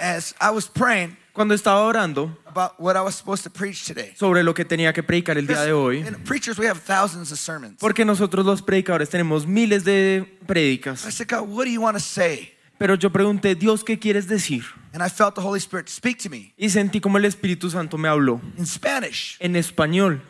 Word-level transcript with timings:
as 0.00 0.34
I 0.40 0.50
was 0.50 0.68
praying 0.68 1.16
Cuando 1.32 1.54
estaba 1.54 1.80
orando 1.82 2.34
about 2.46 2.72
what 2.78 2.96
I 2.96 3.00
was 3.02 3.14
supposed 3.14 3.44
to 3.44 3.50
preach 3.50 3.84
today. 3.84 4.14
sobre 4.16 4.42
lo 4.42 4.54
que 4.54 4.64
tenía 4.64 4.92
que 4.94 5.02
predicar 5.02 5.36
el 5.36 5.46
día 5.46 5.62
de 5.62 5.72
hoy, 5.72 6.02
preachers, 6.24 6.58
we 6.58 6.66
have 6.66 6.80
thousands 6.80 7.30
of 7.30 7.38
sermons. 7.38 7.74
porque 7.78 8.04
nosotros 8.04 8.46
los 8.46 8.62
predicadores 8.62 9.10
tenemos 9.10 9.46
miles 9.46 9.84
de 9.84 10.24
I 10.40 10.44
prédicas, 10.46 11.00
said, 11.00 11.28
God, 11.28 11.42
what 11.48 11.64
do 11.66 11.70
you 11.70 11.80
want 11.82 11.94
to 11.96 12.00
say? 12.02 12.52
pero 12.78 12.94
yo 12.94 13.10
pregunté, 13.10 13.54
Dios, 13.54 13.84
¿qué 13.84 13.98
quieres 13.98 14.26
decir? 14.28 14.64
And 14.94 15.02
I 15.02 15.10
felt 15.10 15.34
the 15.34 15.42
Holy 15.42 15.58
Spirit 15.58 15.88
speak 15.90 16.18
to 16.22 16.30
me 16.30 16.54
Y 16.56 16.70
sentí 16.70 17.00
como 17.02 17.18
el 17.18 17.26
Espíritu 17.26 17.68
Santo 17.70 17.98
me 17.98 18.08
habló 18.08 18.40
in 18.56 18.64
Spanish. 18.66 19.36
en 19.40 19.56
español. 19.56 20.22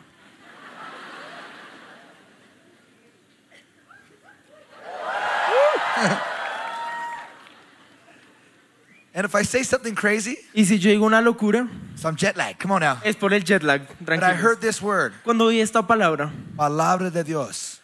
And 9.17 9.25
if 9.25 9.33
I 9.33 9.41
say 9.41 9.63
something 9.63 9.95
crazy, 9.95 10.37
Y 10.53 10.63
si 10.63 10.77
yo 10.77 10.91
digo 10.91 11.07
una 11.07 11.23
locura, 11.23 11.67
so 11.95 12.07
I'm 12.07 12.15
jet 12.15 12.37
lagged. 12.37 12.59
Come 12.59 12.71
on 12.73 12.81
now. 12.81 12.99
es 13.03 13.15
por 13.15 13.33
el 13.33 13.39
jet 13.41 13.63
lag. 13.63 13.81
But 13.99 14.21
I 14.21 14.33
heard 14.35 14.61
this 14.61 14.79
word, 14.79 15.11
Cuando 15.23 15.45
oí 15.45 15.59
esta 15.59 15.81
palabra, 15.81 16.31
palabra 16.55 17.11
de 17.11 17.23
Dios. 17.23 17.81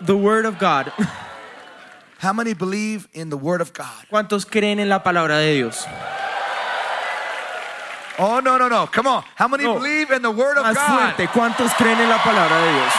the 0.00 0.16
word 0.16 0.46
of 0.46 0.60
God, 0.60 0.92
How 2.20 2.32
many 2.32 2.54
believe 2.54 3.08
in 3.14 3.30
the 3.30 3.36
word 3.36 3.60
of 3.60 3.72
God? 3.72 4.06
¿cuántos 4.12 4.46
creen 4.48 4.78
en 4.78 4.88
la 4.88 5.00
palabra 5.02 5.38
de 5.38 5.54
Dios? 5.56 5.84
Oh, 8.18 8.38
no, 8.40 8.56
no, 8.58 8.68
no. 8.68 8.86
Come 8.86 9.06
on. 9.08 9.24
How 9.34 9.48
many 9.48 9.64
No. 9.64 9.74
believe 9.74 10.10
in 10.12 10.22
the 10.22 10.30
word 10.30 10.56
of 10.56 10.64
Más 10.64 10.74
God? 10.76 11.14
fuerte, 11.16 11.26
¿cuántos 11.32 11.72
creen 11.74 11.98
en 11.98 12.08
la 12.08 12.18
palabra 12.18 12.60
de 12.62 12.72
Dios? 12.74 12.92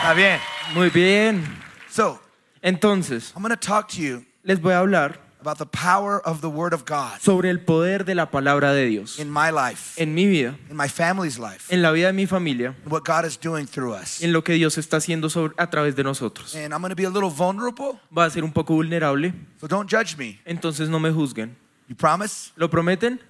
Está 0.00 0.14
bien. 0.16 0.40
Muy 0.74 0.88
bien. 0.90 1.44
So, 1.88 2.18
Entonces, 2.60 3.32
I'm 3.36 3.42
going 3.42 3.50
to 3.50 3.56
talk 3.56 3.88
to 3.90 4.00
you 4.02 4.24
les 4.42 4.58
voy 4.58 4.72
a 4.72 4.78
hablar 4.80 5.14
about 5.40 5.58
the 5.58 5.66
power 5.66 6.20
of 6.26 6.40
the 6.40 6.48
word 6.50 6.72
of 6.72 6.84
God 6.84 7.20
sobre 7.20 7.48
el 7.50 7.60
poder 7.60 8.04
de 8.04 8.14
la 8.14 8.30
palabra 8.30 8.72
de 8.72 8.86
Dios 8.86 9.18
in 9.18 9.30
my 9.30 9.50
life, 9.50 10.00
en 10.00 10.14
mi 10.14 10.26
vida, 10.26 10.56
in 10.70 10.76
my 10.76 10.88
family's 10.88 11.38
life, 11.38 11.72
en 11.72 11.80
la 11.82 11.90
vida 11.92 12.08
de 12.08 12.12
mi 12.12 12.26
familia, 12.26 12.74
and 12.84 12.90
what 12.92 13.04
God 13.04 13.24
is 13.24 13.36
doing 13.38 13.66
through 13.66 13.92
us. 13.94 14.22
en 14.22 14.32
lo 14.32 14.42
que 14.42 14.54
Dios 14.54 14.76
está 14.78 14.96
haciendo 14.98 15.30
sobre- 15.30 15.54
a 15.56 15.68
través 15.70 15.94
de 15.96 16.02
nosotros. 16.04 16.54
And 16.54 16.72
I'm 16.74 16.80
going 16.80 16.90
to 16.90 16.96
be 16.96 17.04
a 17.04 17.10
little 17.10 17.30
vulnerable, 17.30 17.98
Va 18.16 18.24
a 18.24 18.30
ser 18.30 18.42
un 18.44 18.52
poco 18.52 18.74
vulnerable, 18.74 19.32
so 19.60 19.66
don't 19.68 19.88
judge 19.88 20.16
me. 20.16 20.40
entonces 20.44 20.88
no 20.88 20.98
me 20.98 21.10
juzguen. 21.10 21.56
You 21.88 21.94
promise? 21.96 22.52
¿Lo 22.56 22.68
prometen? 22.68 23.20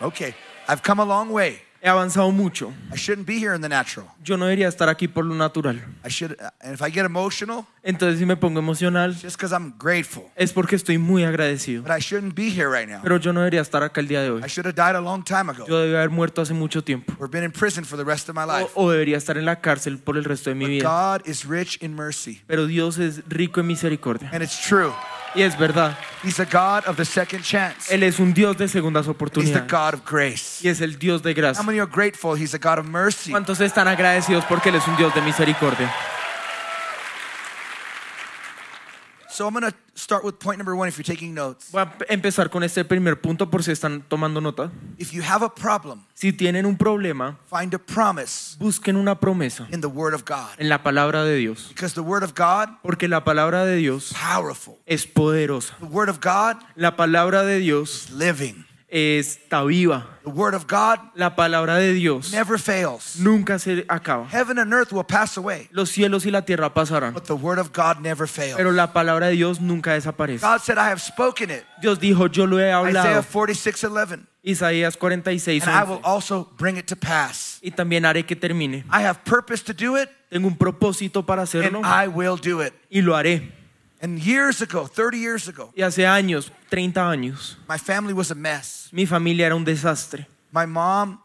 Okay. 0.00 0.34
I've 0.68 0.82
come 0.82 1.00
a 1.00 1.04
long 1.04 1.30
way. 1.30 1.62
He 1.80 1.88
avanzado 1.88 2.32
mucho. 2.32 2.72
I 2.92 2.96
shouldn't 2.96 3.24
be 3.26 3.38
here 3.38 3.54
in 3.54 3.60
the 3.62 3.68
natural. 3.68 4.08
Yo 4.24 4.36
no 4.36 4.46
debería 4.46 4.66
estar 4.66 4.88
aquí 4.88 5.06
por 5.06 5.24
lo 5.24 5.34
natural. 5.36 5.76
I 6.04 6.08
should, 6.08 6.36
and 6.60 6.74
if 6.74 6.82
I 6.82 6.90
get 6.90 7.04
emotional, 7.06 7.66
Entonces 7.84 8.18
si 8.18 8.26
me 8.26 8.34
pongo 8.36 8.58
emocional 8.58 9.12
it's 9.12 9.22
just 9.22 9.36
because 9.36 9.52
I'm 9.54 9.74
grateful. 9.78 10.24
es 10.34 10.52
porque 10.52 10.74
estoy 10.74 10.98
muy 10.98 11.22
agradecido. 11.22 11.84
But 11.84 11.92
I 11.92 12.00
shouldn't 12.00 12.34
be 12.34 12.50
here 12.50 12.68
right 12.68 12.88
now. 12.88 13.00
Pero 13.02 13.18
yo 13.18 13.32
no 13.32 13.40
debería 13.40 13.60
estar 13.60 13.82
acá 13.84 14.00
el 14.00 14.08
día 14.08 14.22
de 14.22 14.30
hoy. 14.30 14.42
I 14.44 14.48
should 14.48 14.66
have 14.66 14.74
died 14.74 14.96
a 14.96 15.00
long 15.00 15.22
time 15.22 15.50
ago 15.50 15.66
Yo 15.68 15.78
debía 15.78 15.98
haber 15.98 16.10
muerto 16.10 16.42
hace 16.42 16.52
mucho 16.52 16.82
tiempo. 16.82 17.14
or 17.20 17.28
been 17.30 17.44
in 17.44 17.52
prison 17.52 17.84
for 17.84 17.96
the 17.96 18.04
rest 18.04 18.28
of 18.28 18.34
my 18.34 18.42
O, 18.42 18.46
life. 18.58 18.70
o 18.74 18.90
debería 18.90 19.16
estar 19.16 19.38
en 19.38 19.44
la 19.44 19.60
cárcel 19.60 19.98
por 19.98 20.16
el 20.16 20.24
resto 20.24 20.50
de 20.50 20.54
mi 20.56 20.64
But 20.64 20.70
vida. 20.70 20.88
God 21.20 21.28
is 21.28 21.44
rich 21.46 21.78
in 21.80 21.94
mercy. 21.94 22.42
Pero 22.48 22.66
Dios 22.66 22.98
es 22.98 23.22
rico 23.28 23.60
en 23.60 23.68
misericordia. 23.68 24.28
And 24.32 24.42
it's 24.42 24.58
true. 24.60 24.92
Y 25.38 25.42
es 25.42 25.56
verdad. 25.56 25.96
He's 26.24 26.40
a 26.40 26.44
God 26.44 26.84
of 26.88 26.96
the 26.96 27.04
second 27.04 27.44
chance. 27.44 27.94
Él 27.94 28.02
es 28.02 28.18
un 28.18 28.34
Dios 28.34 28.56
de 28.56 28.66
segundas 28.66 29.02
He's 29.02 29.06
the 29.06 29.10
oportunidades. 29.12 29.70
God 29.70 29.94
of 29.94 30.04
grace. 30.04 30.60
Y 30.66 30.68
es 30.68 30.80
el 30.80 30.98
Dios 30.98 31.22
de 31.22 31.30
How 31.30 31.36
gracia. 31.36 31.62
many 31.62 31.78
are 31.78 31.88
grateful? 31.88 32.34
He's 32.34 32.54
a 32.54 32.58
God 32.58 32.80
of 32.80 32.86
mercy. 32.86 33.30
¿Cuántos 33.30 33.60
están 33.60 33.86
agradecidos 33.86 34.44
porque 34.46 34.70
Él 34.70 34.74
es 34.74 34.88
un 34.88 34.96
Dios 34.96 35.14
de 35.14 35.20
misericordia? 35.20 35.88
So 39.30 39.46
I'm 39.46 39.54
going 39.54 39.70
to 39.70 39.78
start 39.98 40.24
with 40.24 40.38
point 40.38 40.58
number 40.58 40.74
one 40.76 40.88
if 40.88 40.96
you're 40.96 41.04
taking 41.04 41.34
notes. 41.34 41.70
Voy 41.72 41.82
a 41.82 41.92
empezar 42.08 42.50
con 42.50 42.62
este 42.62 42.84
primer 42.84 43.20
punto 43.20 43.50
por 43.50 43.62
si 43.62 43.72
están 43.72 44.02
tomando 44.08 44.40
nota. 44.40 44.70
If 44.98 45.12
you 45.12 45.22
have 45.22 45.44
a 45.44 45.48
problem, 45.54 46.04
Si 46.14 46.32
tienen 46.32 46.66
un 46.66 46.76
problema, 46.76 47.38
find 47.48 47.72
a 47.74 47.78
promise 47.78 48.56
busquen 48.58 48.96
una 48.96 49.18
promesa 49.20 49.66
in 49.70 49.80
the 49.80 49.88
Word 49.88 50.14
of 50.14 50.24
God. 50.24 50.48
en 50.58 50.68
la 50.68 50.82
palabra 50.82 51.24
de 51.24 51.36
Dios. 51.36 51.66
Because 51.68 51.94
the 51.94 52.02
Word 52.02 52.22
of 52.22 52.34
God 52.34 52.68
Porque 52.82 53.08
la 53.08 53.24
palabra 53.24 53.64
de 53.64 53.76
Dios 53.76 54.12
powerful. 54.12 54.78
es 54.86 55.06
poderosa. 55.06 55.74
The 55.80 55.86
Word 55.86 56.08
of 56.08 56.20
God 56.20 56.56
La 56.76 56.96
palabra 56.96 57.44
de 57.44 57.58
Dios 57.58 58.04
is 58.06 58.10
living. 58.12 58.64
Está 58.90 59.64
viva. 59.64 60.06
The 60.24 60.30
Word 60.30 60.54
of 60.54 60.66
God 60.66 60.98
La 61.14 61.34
palabra 61.36 61.76
de 61.76 61.92
Dios 61.94 62.32
never 62.32 62.58
fails. 62.58 63.18
nunca 63.18 63.58
se 63.58 63.84
acaba. 63.88 64.26
Heaven 64.28 64.58
and 64.58 64.72
earth 64.72 64.92
will 64.92 65.04
pass 65.04 65.36
away, 65.36 65.68
Los 65.72 65.90
cielos 65.90 66.24
y 66.26 66.30
la 66.30 66.42
tierra 66.42 66.72
pasarán, 66.74 67.14
but 67.14 67.24
the 67.24 67.34
Word 67.34 67.58
of 67.58 67.72
God 67.72 68.00
never 68.00 68.26
fails. 68.26 68.56
pero 68.56 68.72
la 68.72 68.92
palabra 68.92 69.26
de 69.28 69.32
Dios 69.36 69.60
nunca 69.60 69.92
desaparece. 69.92 70.40
God 70.46 70.60
said, 70.60 70.78
I 70.78 70.88
have 70.90 71.00
spoken 71.00 71.50
it. 71.50 71.64
Dios 71.80 71.98
dijo, 71.98 72.26
yo 72.30 72.46
lo 72.46 72.58
he 72.58 72.68
Isaiah 72.70 72.78
hablado. 73.20 73.22
46 73.24 73.84
11. 73.84 74.20
Isaías 74.42 74.96
46, 74.96 75.66
And 75.66 75.76
I 75.76 75.82
will 75.84 75.98
11. 75.98 76.04
also 76.04 76.48
bring 76.56 76.76
it 76.78 76.86
to 76.86 76.96
pass. 76.96 77.58
Y 77.62 77.70
también 77.70 78.04
haré 78.06 78.24
que 78.24 78.34
termine. 78.36 78.84
I 78.90 79.02
have 79.02 79.22
purpose 79.24 79.62
to 79.64 79.72
do 79.74 79.96
it, 79.96 80.08
Tengo 80.30 80.46
un 80.48 80.56
propósito 80.56 81.24
para 81.26 81.42
and 81.42 81.48
hacerlo 81.48 81.80
I 81.84 82.06
will 82.08 82.36
do 82.36 82.62
it. 82.62 82.72
y 82.90 83.00
lo 83.02 83.14
haré. 83.16 83.52
And 84.00 84.18
years 84.20 84.62
ago, 84.62 84.86
30 84.86 85.18
years 85.18 85.48
ago, 85.48 85.72
Y 85.76 85.82
hace 85.82 86.06
años, 86.06 86.50
30 86.70 87.00
años, 87.10 87.56
my 87.68 87.78
family 87.78 88.12
was 88.12 88.30
a 88.30 88.34
mess. 88.34 88.88
mi 88.92 89.06
familia 89.06 89.46
era 89.46 89.56
un 89.56 89.64
desastre. 89.64 90.26
My 90.52 90.66
mom 90.66 91.18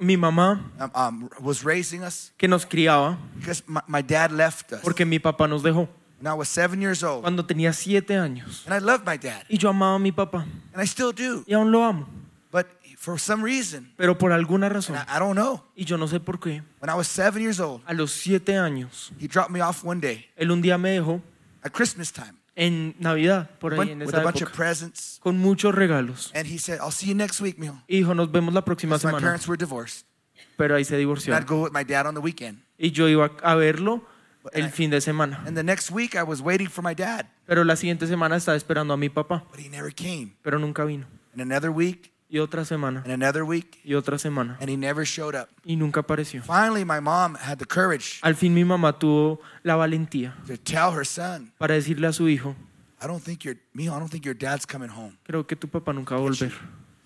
Mi 0.00 0.16
mamá, 0.16 0.60
um, 0.80 0.90
um, 0.92 1.30
was 1.40 1.62
raising 1.64 2.02
us 2.02 2.32
que 2.36 2.48
nos 2.48 2.64
criaba, 2.66 3.16
because 3.38 3.62
my, 3.68 3.80
my 3.86 4.02
dad 4.02 4.32
left 4.32 4.72
us. 4.72 4.80
porque 4.82 5.04
mi 5.06 5.20
papá 5.20 5.48
nos 5.48 5.62
dejó 5.62 5.88
And 6.18 6.26
I 6.28 6.34
was 6.34 6.48
seven 6.48 6.80
years 6.80 7.04
old. 7.04 7.22
cuando 7.22 7.44
tenía 7.44 7.72
7 7.72 8.16
años. 8.18 8.64
And 8.66 8.74
I 8.74 8.78
loved 8.84 9.06
my 9.06 9.16
dad, 9.16 9.44
Y 9.48 9.56
yo 9.56 9.68
amaba 9.70 9.94
a 9.94 9.98
mi 10.00 10.10
papá. 10.10 10.42
and 10.72 10.82
I 10.82 10.84
still 10.86 11.12
do. 11.12 11.44
Y 11.46 11.54
aún 11.54 11.70
lo 11.70 11.84
amo. 11.84 12.08
But 12.50 12.66
for 12.98 13.18
some 13.20 13.44
reason, 13.44 13.92
Pero 13.96 14.18
por 14.18 14.32
alguna 14.32 14.68
razón, 14.68 14.96
I, 14.96 15.04
I 15.16 15.18
don't 15.20 15.36
know, 15.36 15.62
y 15.76 15.84
yo 15.84 15.96
no 15.96 16.08
sé 16.08 16.18
por 16.18 16.40
qué, 16.40 16.62
when 16.80 16.90
I 16.90 16.94
was 16.96 17.06
seven 17.06 17.40
years 17.40 17.60
old, 17.60 17.80
a 17.86 17.94
los 17.94 18.10
7 18.10 18.56
años, 18.58 19.12
he 19.20 19.28
dropped 19.28 19.50
me 19.52 19.60
off 19.60 19.84
one 19.84 20.00
day 20.00 20.26
él 20.36 20.50
un 20.50 20.60
día 20.60 20.76
me 20.76 20.90
dejó 20.98 21.22
at 21.64 21.72
Christmas 21.72 22.12
time 22.12 22.34
en 22.56 22.94
Navidad, 23.00 23.50
por 23.58 23.74
ahí 23.74 23.90
en 23.90 24.00
with 24.00 24.14
a 24.14 24.20
bunch 24.22 24.42
of 24.42 24.52
presents. 24.52 25.18
con 25.20 25.38
muchos 25.38 25.74
regalos. 25.74 26.30
And 26.34 26.46
he 26.46 26.58
said, 26.58 26.78
I'll 26.80 26.92
see 26.92 27.08
you 27.08 27.14
next 27.16 27.40
week, 27.40 27.58
mijo. 27.58 27.82
Y 27.88 27.96
dijo, 27.98 28.14
nos 28.14 28.30
vemos 28.30 28.54
la 28.54 28.64
próxima 28.64 28.94
'Cause 28.96 29.06
My 29.06 29.10
semana. 29.12 29.26
parents 29.26 29.48
were 29.48 29.56
divorced. 29.58 30.06
Pero 30.56 30.76
ahí 30.76 30.84
se 30.84 30.94
And 30.94 31.00
divorció. 31.00 31.34
I'd 31.36 31.46
go 31.46 31.62
with 31.64 31.72
my 31.72 31.82
dad 31.84 32.06
on 32.06 32.14
the 32.14 32.20
weekend. 32.20 32.60
Y 32.78 32.90
yo 32.92 33.08
iba 33.08 33.30
a 33.42 33.54
verlo 33.56 34.04
el 34.52 34.70
fin 34.70 34.90
de 34.90 35.00
semana. 35.00 35.42
And 35.46 35.56
the 35.56 35.64
next 35.64 35.90
week, 35.90 36.14
I 36.14 36.22
was 36.22 36.40
waiting 36.40 36.68
for 36.68 36.82
my 36.84 36.94
dad, 36.94 37.26
Pero 37.46 37.64
la 37.64 37.74
siguiente 37.76 38.06
semana 38.06 38.36
estaba 38.36 38.56
esperando 38.56 38.94
a 38.94 38.96
mi 38.96 39.08
papá, 39.08 39.44
but 39.50 39.58
he 39.58 39.68
never 39.68 39.92
came. 39.92 40.36
pero 40.42 40.58
nunca 40.58 40.84
vino. 40.84 41.06
And 41.32 41.40
another 41.40 41.70
week, 41.70 42.12
Y 42.28 42.38
otra 42.38 42.64
semana, 42.64 43.02
and 43.04 43.12
another 43.12 43.44
week, 43.44 43.78
y 43.84 43.94
otra 43.94 44.18
semana. 44.18 44.56
and 44.60 44.68
he 44.70 44.76
never 44.76 45.04
showed 45.06 45.34
up. 45.34 45.48
Y 45.64 45.76
nunca 45.76 46.00
apareció. 46.00 46.42
Finally, 46.42 46.84
my 46.84 46.98
mom 47.00 47.36
had 47.36 47.58
the 47.58 47.66
courage 47.66 48.18
Al 48.22 48.34
fin 48.34 48.52
mi 48.54 48.64
mamá 48.64 48.98
tuvo 48.98 49.40
la 49.62 49.76
valentía 49.76 50.34
to 50.46 50.56
tell 50.56 50.90
her 50.92 51.04
son, 51.06 51.52
para 51.58 51.74
decirle 51.74 52.06
a 52.08 52.12
su 52.12 52.28
hijo, 52.28 52.56
I 53.00 53.06
don't 53.06 53.22
think 53.22 53.40
your 53.44 53.56
mijo, 53.74 53.94
I 53.94 53.98
don't 54.00 54.10
think 54.10 54.24
your 54.24 54.34
dad's 54.36 54.66
coming 54.66 54.88
home. 54.88 55.16
creo 55.24 55.46
que 55.46 55.54
tu 55.54 55.68
papá 55.68 55.92
nunca 55.92 56.14
va 56.14 56.20
a 56.22 56.24
volver 56.24 56.52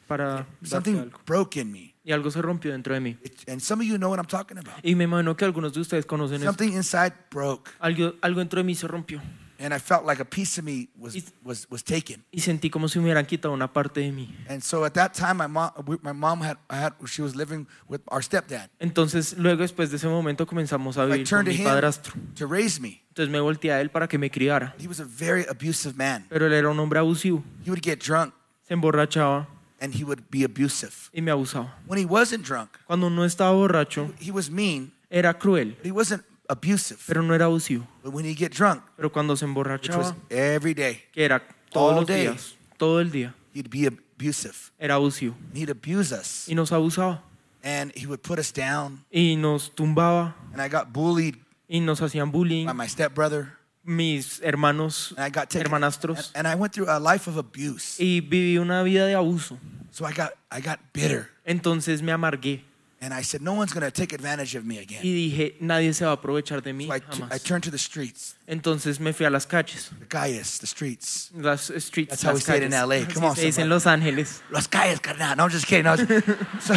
para 0.07 0.47
Something 0.63 0.97
algo. 0.99 1.19
broke 1.27 1.57
in 1.61 1.71
me. 1.73 1.95
Y 2.05 2.13
algo 2.13 2.31
se 2.31 2.41
rompió 2.41 2.73
dentro 2.73 2.95
de 2.95 3.01
mí. 3.01 3.19
It- 3.23 3.47
and 3.51 3.61
some 3.61 3.83
of 3.85 3.87
you 3.91 3.99
know 3.99 4.09
what 4.09 4.19
I'm 4.19 4.27
talking 4.27 4.57
about. 4.57 4.77
Y 4.83 4.95
me 4.95 5.05
imagino 5.05 5.37
que 5.37 5.45
algunos 5.45 5.75
de 5.75 5.81
ustedes 5.81 6.07
conocen. 6.07 6.41
Something 6.41 6.73
inside 6.73 7.13
broke, 7.31 7.71
Algo, 7.81 8.15
algo 8.23 8.39
dentro 8.39 8.59
de 8.61 8.65
mí 8.65 8.75
se 8.75 8.87
rompió. 8.89 9.21
And 9.59 9.75
I 9.75 9.79
felt 9.79 10.05
like 10.07 10.21
a 10.21 10.25
piece 10.25 10.59
of 10.59 10.65
me 10.65 10.89
was 10.99 11.17
was 11.43 11.67
was 11.71 11.83
taken. 11.83 12.25
Y 12.31 12.41
sentí 12.41 12.71
como 12.71 12.89
si 12.89 12.99
me 12.99 13.05
hubieran 13.07 13.27
quitado 13.27 13.53
una 13.53 13.73
parte 13.73 14.01
de 14.01 14.13
mí. 14.13 14.35
And 14.49 14.63
so 14.63 14.85
at 14.85 14.93
that 14.95 15.15
time, 15.15 15.35
my 15.39 15.47
mom, 15.47 15.71
my 16.03 16.13
mom 16.13 16.41
had, 16.43 16.59
had, 16.71 16.93
she 17.07 17.23
was 17.23 17.35
living 17.35 17.67
with 17.89 18.01
our 18.09 18.23
stepdad. 18.23 18.71
Entonces, 18.81 19.37
luego 19.37 19.63
después 19.63 19.91
de 19.91 19.97
ese 19.97 20.07
momento 20.09 20.47
comenzamos 20.47 20.97
a 20.97 21.03
I 21.05 21.07
vivir 21.07 21.19
con 21.19 21.25
turned 21.25 21.47
to 21.47 21.53
mi 21.53 21.59
him 21.59 21.65
padrastro. 21.65 22.15
to 22.37 22.47
raise 22.47 22.81
me. 22.81 23.03
Entonces 23.11 23.31
me 23.33 23.41
volteé 23.41 23.73
a 23.73 23.81
él 23.81 23.91
para 23.91 24.07
que 24.09 24.17
me 24.19 24.31
criara. 24.31 24.75
He 24.79 24.87
was 24.87 25.01
a 25.01 25.05
very 25.05 25.45
abusive 25.49 25.97
man. 25.97 26.27
Pero 26.29 26.47
él 26.47 26.53
era 26.53 26.69
un 26.71 26.79
hombre 26.79 26.99
abusivo. 27.01 27.43
He 27.65 27.71
would 27.71 27.83
get 27.83 27.99
drunk 28.01 28.33
Se 28.67 28.75
emborrachaba 28.75 29.49
and 29.81 29.93
he 29.95 30.05
would 30.05 30.23
be 30.31 30.45
abusive. 30.45 31.11
y 31.13 31.21
me 31.21 31.31
abusaba. 31.33 31.75
When 31.87 31.99
he 31.99 32.05
wasn't 32.07 32.45
drunk, 32.45 32.71
Cuando 32.87 33.09
no 33.11 33.25
estaba 33.25 33.53
borracho, 33.53 34.13
he 34.21 34.31
was 34.31 34.51
mean, 34.51 34.93
era 35.11 35.33
cruel, 35.35 35.71
but 35.77 35.85
he 35.87 35.91
wasn't 35.93 36.23
abusive. 36.49 36.99
pero 37.07 37.23
no 37.23 37.35
era 37.35 37.47
abusivo. 37.47 37.87
But 38.03 38.13
when 38.15 38.25
he 38.25 38.35
get 38.35 38.53
drunk, 38.53 38.83
Pero 38.97 39.11
cuando 39.13 39.37
se 39.37 39.45
which 39.47 39.57
was 39.57 39.67
emborrachaba, 39.67 40.17
every 40.31 40.75
day, 40.75 41.03
que 41.13 41.25
era 41.25 41.41
todos 41.71 41.91
All 41.93 41.97
los 42.01 42.07
day. 42.07 42.23
días, 42.27 42.55
todo 42.77 43.01
el 43.01 43.11
día, 43.11 43.35
he'd 43.55 43.69
be 43.71 43.87
abusive. 43.87 44.55
era 44.79 44.95
abusivo. 44.97 45.35
He'd 45.55 45.71
abuse 45.71 46.13
us, 46.13 46.49
Y 46.49 46.55
nos 46.55 46.73
abusaba. 46.73 47.23
and 47.63 47.93
he 47.95 48.07
would 48.07 48.23
put 48.23 48.39
us 48.39 48.53
down. 48.53 49.05
Y 49.11 49.37
nos 49.37 49.71
tumbaba 49.75 50.35
And 50.53 50.63
I 50.63 50.69
got 50.69 50.93
bullied 50.93 51.37
y 51.69 51.81
nos 51.81 52.01
hacían 52.01 52.31
bullying. 52.33 52.67
by 52.67 52.73
my 52.73 52.87
stepbrother, 52.89 53.55
Mis 53.85 54.41
hermanos, 54.43 55.13
and 55.17 55.25
I 55.25 55.31
got 55.31 55.49
taken. 55.49 55.67
hermanastros. 55.71 56.31
And, 56.35 56.47
and 56.47 56.49
I 56.49 56.55
went 56.55 56.73
through 56.75 56.89
a 56.91 56.99
life 57.01 57.27
of 57.29 57.37
abuse. 57.39 57.97
Y 57.99 58.21
viví 58.21 58.59
una 58.59 58.83
vida 58.83 59.07
de 59.07 59.15
abuso. 59.15 59.59
So 59.91 60.05
I 60.07 60.13
got 60.13 60.33
I 60.51 60.61
got 60.61 60.79
bitter. 60.93 61.31
Entonces 61.47 62.03
me 62.03 62.13
amargué. 62.13 62.63
And 63.01 63.15
I 63.15 63.23
said, 63.23 63.43
no 63.43 63.53
one's 63.55 63.73
going 63.73 63.85
to 63.85 63.93
take 63.93 64.13
advantage 64.13 64.57
of 64.57 64.65
me 64.65 64.79
again. 64.79 65.03
Y 65.05 65.13
dije, 65.13 65.55
nadie 65.61 65.95
se 65.95 66.05
va 66.05 66.11
a 66.11 66.17
aprovechar 66.17 66.61
de 66.65 66.73
mí 66.73 66.89
So 66.89 66.95
I, 66.95 66.99
t- 66.99 67.07
I 67.07 67.11
jamás. 67.39 67.45
turned 67.45 67.63
to 67.65 67.71
the 67.71 67.79
streets, 67.79 68.35
Entonces 68.49 68.99
me 68.99 69.13
fui 69.13 69.25
a 69.25 69.31
las 69.31 69.47
calles, 69.47 69.91
the 70.01 70.07
calles, 70.07 70.59
the 70.59 70.67
streets. 70.67 71.31
las 71.33 71.71
streets, 71.79 72.11
That's 72.11 72.23
how 72.23 72.31
las 72.33 72.41
we 72.41 72.43
say 72.43 72.57
it 72.57 72.65
in. 72.65 72.73
LA. 72.73 73.05
Come 73.07 73.25
on, 73.27 73.37
se 73.37 73.43
dice 73.47 73.63
en 73.63 73.69
somebody. 73.69 73.69
Los 73.69 73.87
Ángeles. 73.87 74.43
Los 74.51 74.67
calles, 74.67 74.99
carnal. 74.99 75.37
No, 75.37 75.45
I'm 75.45 75.51
just 75.51 75.67
kidding. 75.67 75.85
No, 75.85 75.95
so, 76.61 76.75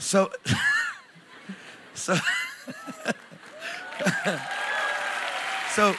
so, 0.00 0.28
so, 1.94 2.14
so, 5.76 5.94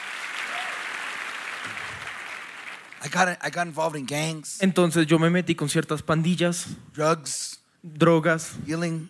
I 3.01 3.07
got 3.07 3.37
I 3.41 3.49
got 3.49 3.67
involved 3.67 3.95
in 3.95 4.05
gangs, 4.05 4.59
Entonces 4.61 5.07
yo 5.07 5.17
me 5.17 5.29
metí 5.29 5.55
con 5.55 5.69
ciertas 5.69 6.01
pandillas, 6.01 6.67
drugs, 6.93 7.59
drogas, 7.83 8.55
healing, 8.67 9.09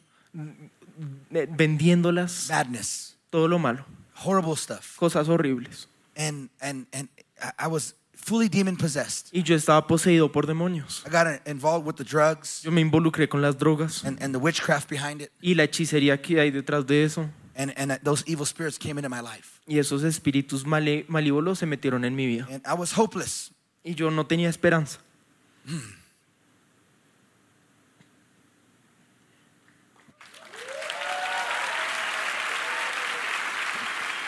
vendiéndolas, 1.29 2.47
madness, 2.49 3.17
todo 3.29 3.47
lo 3.47 3.59
malo, 3.59 3.85
horrible 4.25 4.55
stuff, 4.55 4.95
cosas 4.97 5.27
horribles. 5.27 5.87
and 6.15 6.49
and 6.61 6.87
and 6.91 7.09
I- 7.57 7.67
was 7.67 7.95
fully 8.13 8.49
demon 8.49 8.75
possessed. 8.75 9.29
Y 9.31 9.43
yo 9.43 9.55
estaba 9.55 9.87
poseído 9.87 10.31
por 10.31 10.45
demonios. 10.45 11.03
I 11.05 11.09
got 11.09 11.27
involved 11.47 11.85
with 11.87 11.95
the 11.95 12.03
drugs 12.03 12.61
Yo 12.63 12.71
me 12.71 12.81
involucré 12.81 13.29
con 13.29 13.41
las 13.41 13.57
drogas 13.57 14.03
and, 14.03 14.21
and 14.21 14.33
the 14.33 14.39
witchcraft 14.39 14.89
behind 14.89 15.21
it, 15.21 15.31
y 15.41 15.53
la 15.55 15.63
hechicería 15.63 16.21
que 16.21 16.39
hay 16.39 16.51
detrás 16.51 16.85
de 16.85 17.03
eso. 17.05 17.29
and 17.55 17.73
and 17.77 17.97
those 18.03 18.23
evil 18.27 18.45
spirits 18.45 18.77
came 18.77 18.97
into 18.99 19.09
my 19.09 19.21
life, 19.21 19.59
Y 19.67 19.79
esos 19.79 20.03
espíritus 20.03 20.65
male- 20.65 21.05
malévolos 21.07 21.59
se 21.59 21.65
metieron 21.65 22.03
en 22.05 22.15
mi 22.15 22.25
vida. 22.27 22.47
and 22.51 22.61
I 22.67 22.73
was 22.73 22.91
hopeless. 22.97 23.51
Y 23.83 23.95
yo 23.95 24.11
no 24.11 24.25
tenía 24.27 24.49
esperanza. 24.49 24.99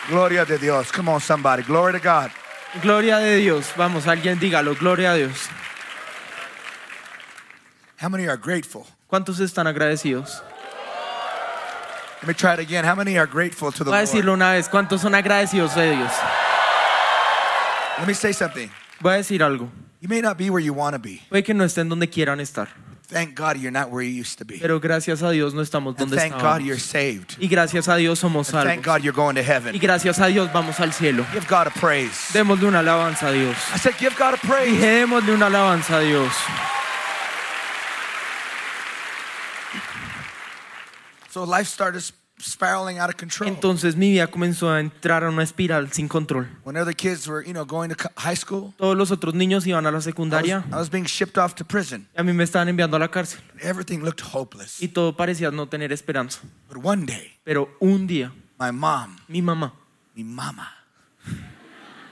Gloria 0.08 0.44
de 0.44 0.58
Dios. 0.58 0.90
Come 0.92 1.08
on, 1.10 1.20
somebody. 1.20 1.62
Glory 1.62 1.92
to 1.92 1.98
God. 2.00 2.30
Gloria 2.82 3.18
de 3.18 3.36
Dios. 3.36 3.72
Vamos, 3.76 4.06
alguien 4.06 4.38
dígalo, 4.38 4.74
gloria 4.78 5.12
a 5.12 5.16
Dios. 5.16 5.48
How 8.00 8.08
many 8.08 8.26
are 8.26 8.36
grateful? 8.36 8.86
¿Cuántos 9.08 9.38
están 9.40 9.66
agradecidos? 9.66 10.42
Let 12.22 12.28
me 12.28 12.34
try 12.34 12.54
it 12.54 12.60
again. 12.60 12.84
How 12.84 12.94
many 12.94 13.16
are 13.18 13.26
grateful 13.26 13.70
to 13.72 13.84
the 13.84 13.90
Voy 13.90 13.96
a 13.98 14.02
Lord? 14.02 14.08
decirlo 14.08 14.32
una 14.32 14.52
vez, 14.52 14.68
¿cuántos 14.68 15.00
son 15.00 15.14
agradecidos 15.14 15.74
de 15.74 15.96
Dios? 15.96 16.12
Let 17.98 18.06
me 18.06 18.14
say 18.14 18.32
something. 18.32 18.68
Voy 19.00 19.14
a 19.14 19.16
decir 19.18 19.42
algo. 19.42 19.68
You 20.00 20.08
may 20.08 20.20
not 20.20 20.36
be 20.36 20.48
where 20.50 20.62
you 20.64 20.72
want 20.72 20.94
to 20.94 20.98
be. 20.98 21.20
Puede 21.28 21.44
que 21.44 21.54
no 21.54 21.64
estén 21.64 21.88
donde 21.88 22.08
quieran 22.08 22.40
estar, 22.40 22.68
Thank 23.08 23.34
God 23.34 23.58
you're 23.58 23.70
not 23.70 23.90
where 23.90 24.02
you 24.02 24.10
used 24.20 24.38
to 24.38 24.44
be. 24.44 24.58
pero 24.58 24.80
gracias 24.80 25.22
a 25.22 25.30
Dios 25.30 25.52
no 25.52 25.60
estamos 25.62 25.96
donde 25.96 26.16
thank 26.16 26.32
God 26.40 26.62
you're 26.62 26.78
saved. 26.78 27.36
Y 27.38 27.48
gracias 27.48 27.88
a 27.88 27.96
Dios 27.96 28.20
somos 28.20 28.52
And 28.54 28.64
thank. 28.64 28.84
God 28.84 29.02
you're 29.02 29.12
going 29.14 29.34
to 29.36 29.42
heaven. 29.42 29.74
Y 29.74 29.78
gracias 29.78 30.18
a 30.18 30.26
Dios 30.28 30.50
vamos 30.52 30.80
al 30.80 30.92
cielo. 30.92 31.26
Give 31.32 31.46
God 31.46 31.66
a 31.66 31.70
praise. 31.70 32.32
Démosle 32.32 32.66
una 32.66 32.78
alabanza 32.80 33.28
a 33.28 33.32
Dios. 33.32 33.56
I 33.74 33.78
said, 33.78 33.94
give 33.98 34.16
God 34.16 34.34
a 34.34 34.36
Dije, 34.38 34.48
praise. 34.48 34.80
démosle 34.80 35.34
una 35.34 35.46
alabanza 35.46 35.98
a 35.98 36.02
Dios. 36.02 36.32
So 41.30 41.44
life 41.44 41.66
started 41.66 42.02
spiraling 42.42 42.98
out 42.98 43.08
of 43.08 43.16
control. 43.16 43.48
Entonces 43.48 43.96
mi 43.96 44.10
vida 44.12 44.26
comenzó 44.26 44.70
a 44.70 44.80
entrar 44.80 45.24
a 45.24 45.28
una 45.28 45.42
espiral 45.42 45.92
sin 45.92 46.08
control. 46.08 46.46
When 46.64 46.76
other 46.76 46.94
kids 46.94 47.26
were, 47.28 47.44
you 47.44 47.52
know, 47.52 47.64
going 47.64 47.88
to 47.90 47.96
high 48.16 48.36
school, 48.36 48.74
Todos 48.76 48.96
los 48.96 49.10
otros 49.10 49.34
niños 49.34 49.66
iban 49.66 49.86
a 49.86 49.90
la 49.90 50.00
secundaria. 50.00 50.64
I 50.72 50.76
was 50.76 50.90
being 50.90 51.04
shipped 51.06 51.38
off 51.38 51.54
to 51.56 51.64
prison. 51.64 52.06
y 52.16 52.20
A 52.20 52.22
mí 52.24 52.32
me 52.32 52.44
estaban 52.44 52.68
enviando 52.68 52.96
a 52.96 53.00
la 53.00 53.08
cárcel. 53.08 53.40
Everything 53.60 54.00
looked 54.00 54.22
hopeless. 54.32 54.82
Y 54.82 54.88
todo 54.88 55.16
parecía 55.16 55.50
no 55.50 55.66
tener 55.68 55.92
esperanza. 55.92 56.40
But 56.68 56.84
one 56.84 57.06
day, 57.06 57.38
Pero 57.44 57.68
un 57.80 58.06
día, 58.06 58.32
my 58.58 58.70
mom, 58.72 59.16
mi 59.28 59.40
mamá. 59.42 59.72
mi 60.14 60.24
mama. 60.24 60.68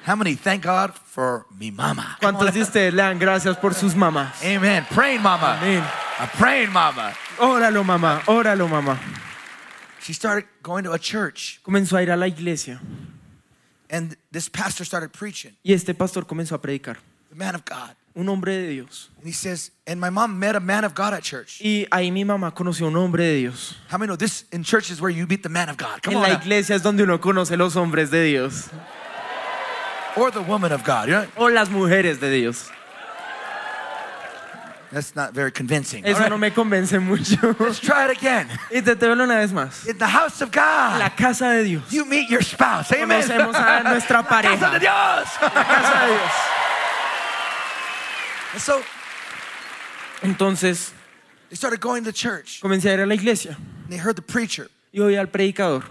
How 0.07 0.17
many 0.17 0.35
thank 0.35 0.65
God 0.65 0.93
for 0.95 1.45
me 1.59 1.71
mama? 1.71 2.17
¿Cuántos 2.21 2.55
de 2.55 2.63
ustedes 2.63 2.95
le 2.95 3.03
dan 3.03 3.19
gracias 3.19 3.57
por 3.59 3.75
sus 3.75 3.95
mamás? 3.95 4.43
Amen. 4.43 4.87
Praying 4.95 5.21
mama. 5.23 5.59
Amén. 5.61 5.85
A 6.19 6.27
praying 6.39 6.73
mama. 6.73 7.13
Óralo, 7.39 7.85
mamá. 7.85 8.23
Óralo, 8.27 8.67
mamá. 8.67 8.99
She 10.03 10.13
started 10.15 10.45
going 10.63 10.85
to 10.85 10.93
a 10.93 10.99
church, 10.99 11.61
Comenzó 11.65 11.97
a 11.99 12.03
ir 12.03 12.11
a 12.11 12.17
la 12.17 12.27
iglesia. 12.27 12.81
and 13.91 14.17
this 14.33 14.49
pastor 14.49 14.85
started 14.85 15.13
preaching, 15.13 15.53
Y 15.65 15.73
este 15.75 15.95
pastor 15.95 16.25
comenzó 16.27 16.55
a 16.55 16.59
predicar. 16.61 16.97
the 17.29 17.37
man 17.37 17.55
of 17.55 17.65
God. 17.65 17.95
Un 18.17 18.27
hombre 18.29 18.51
de 18.57 18.69
Dios. 18.71 19.09
And 19.19 19.27
he 19.27 19.33
says, 19.33 19.71
and 19.87 20.01
my 20.01 20.11
mom 20.11 20.37
met 20.39 20.57
a 20.57 20.61
man 20.61 20.85
of 20.85 20.95
God 20.95 21.13
at 21.15 21.23
church. 21.23 21.61
Y 21.63 21.87
ahí 21.93 22.11
mi 22.11 22.25
mamá 22.25 22.53
conoció 22.53 22.89
un 22.89 22.97
hombre 22.97 23.23
de 23.25 23.37
Dios. 23.39 23.77
How 23.89 23.99
many 23.99 24.09
know 24.09 24.17
this 24.17 24.45
in 24.51 24.65
church 24.65 24.91
is 24.91 25.01
where 25.01 25.11
you 25.11 25.27
meet 25.29 25.43
the 25.45 25.49
man 25.49 25.69
of 25.69 25.77
God? 25.77 26.03
Come 26.03 26.15
En 26.17 26.23
on. 26.23 26.29
la 26.29 26.35
iglesia 26.35 26.75
es 26.75 26.83
donde 26.83 27.05
uno 27.05 27.19
conoce 27.21 27.57
los 27.57 27.77
hombres 27.77 28.11
de 28.11 28.25
Dios. 28.25 28.69
Or 30.17 30.33
the 30.33 30.43
woman 30.43 30.73
of 30.73 30.83
God. 30.83 31.07
You 31.09 31.15
know, 31.15 31.27
O 31.37 31.47
las 31.47 31.69
mujeres 31.69 32.19
de 32.19 32.31
Dios. 32.31 32.69
That's 34.93 35.15
not 35.15 35.33
very 35.35 35.53
convincing. 35.53 36.05
Eso 36.05 36.19
right, 36.21 36.31
no 36.31 36.37
me 36.39 36.51
convence 36.51 36.93
mucho. 36.93 37.55
Let's 37.61 37.79
try 37.81 38.07
it 38.11 38.17
again. 38.19 38.49
Intentémoslo 38.71 39.25
una 39.25 39.37
vez 39.37 39.53
más. 39.53 39.87
In 39.89 39.99
the 39.99 40.07
house 40.07 40.41
of 40.43 40.51
God, 40.51 40.99
la 40.99 41.11
casa 41.11 41.45
de 41.55 41.65
Dios. 41.65 41.93
you 41.93 42.05
meet 42.05 42.29
your 42.29 42.43
spouse. 42.43 42.93
Amen. 42.93 43.23
Conocemos 43.23 43.55
a 43.55 43.83
nuestra 43.85 44.23
Casa 44.23 44.43
de 44.43 44.49
pareja. 44.57 44.79
Dios. 44.81 45.29
La 45.43 45.65
casa 45.65 46.07
de 46.07 46.13
Dios. 46.13 46.33
And 48.53 48.61
so 48.61 48.83
Entonces 50.23 50.93
they 51.49 51.57
started 51.57 51.81
going 51.81 52.05
to 52.05 52.13
church. 52.13 52.61
comencé 52.61 52.91
a 52.91 52.95
ir 52.95 53.01
a 53.01 53.07
la 53.07 53.15
iglesia 53.15 53.57
And 53.85 53.93
they 53.93 53.97
heard 53.97 54.17
the 54.17 54.23
preacher. 54.23 54.69
y 54.93 55.01
oí 55.01 55.17
al 55.19 55.29
predicador. 55.29 55.85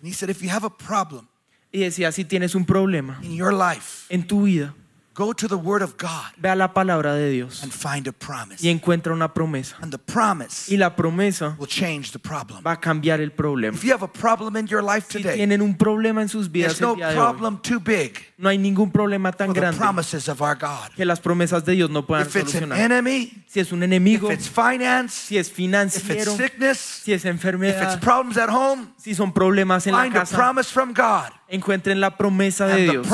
And 0.00 0.08
he 0.08 0.12
said, 0.12 0.30
if 0.30 0.42
you 0.42 0.48
have 0.48 0.64
a 0.64 0.70
problem 0.70 1.28
Y 1.72 1.80
decía, 1.80 2.10
si 2.12 2.24
tienes 2.24 2.54
un 2.54 2.64
problema 2.64 3.18
in 3.22 3.34
your 3.34 3.52
life, 3.52 4.06
en 4.08 4.26
tu 4.26 4.44
vida, 4.46 4.72
go 5.16 5.32
to 5.32 5.48
the 5.48 5.56
word 5.56 5.82
of 5.82 5.96
God 5.96 6.32
ve 6.36 6.50
a 6.50 6.54
la 6.54 6.68
palabra 6.74 7.14
de 7.14 7.30
Dios 7.30 7.62
and 7.62 7.72
find 7.72 8.06
a 8.06 8.12
promise. 8.12 8.62
y 8.62 8.68
encuentra 8.68 9.12
una 9.14 9.32
promesa. 9.32 9.76
And 9.80 9.90
the 9.90 9.98
promise 9.98 10.70
Y 10.70 10.76
la 10.76 10.94
promesa 10.94 11.56
will 11.58 11.66
change 11.66 12.12
the 12.12 12.18
problem. 12.18 12.62
va 12.62 12.72
a 12.72 12.76
cambiar 12.80 13.20
el 13.20 13.30
problema. 13.30 13.74
If 13.76 13.82
you 13.84 13.92
have 13.92 14.02
a 14.04 14.08
problem 14.12 14.56
in 14.56 14.66
your 14.66 14.82
life 14.82 15.06
Si 15.10 15.22
today, 15.22 15.36
tienen 15.36 15.62
un 15.62 15.74
problema 15.76 16.20
en 16.22 16.28
sus 16.28 16.50
vidas 16.50 16.76
there's 16.78 16.80
el 16.82 16.88
no 16.88 16.94
día 16.96 17.08
de 17.08 17.18
hoy, 17.18 17.24
problem 17.24 17.58
too 17.62 17.80
big 17.80 18.18
no 18.38 18.50
hay 18.50 18.58
ningún 18.58 18.92
problema 18.92 19.32
tan 19.32 19.46
for 19.48 19.54
the 19.54 19.60
grande 19.60 19.78
promises 19.78 20.28
of 20.28 20.42
our 20.42 20.54
God. 20.54 20.90
que 20.94 21.04
las 21.06 21.20
promesas 21.20 21.64
de 21.64 21.72
Dios 21.72 21.88
no 21.90 22.04
puedan 22.06 22.26
If 22.26 22.36
it's 22.36 22.54
an 22.54 22.68
solucionar. 22.68 22.78
enemy, 22.78 23.32
Si 23.48 23.60
es 23.60 23.72
un 23.72 23.78
if 23.82 23.84
enemigo, 23.86 24.30
it's 24.30 24.48
finance, 24.48 25.14
si 25.14 25.38
es 25.38 25.46
if 25.48 25.52
it's 25.52 25.56
financiero, 25.56 26.36
sickness, 26.36 26.78
si 26.78 27.12
es 27.14 27.24
if 27.24 27.32
it's 27.34 27.42
enfermedad, 27.44 28.00
problems 28.00 28.36
at 28.36 28.50
home, 28.50 28.88
si 28.98 29.14
son 29.14 29.32
problemas 29.32 29.86
en 29.86 29.94
la 29.94 30.02
find 30.02 30.14
a 30.16 30.20
casa, 30.20 30.36
promise 30.36 30.70
from 30.70 30.92
God. 30.92 31.30
Encuentren 31.48 32.00
la 32.00 32.16
promesa 32.16 32.66
de 32.66 32.82
Dios. 32.90 33.06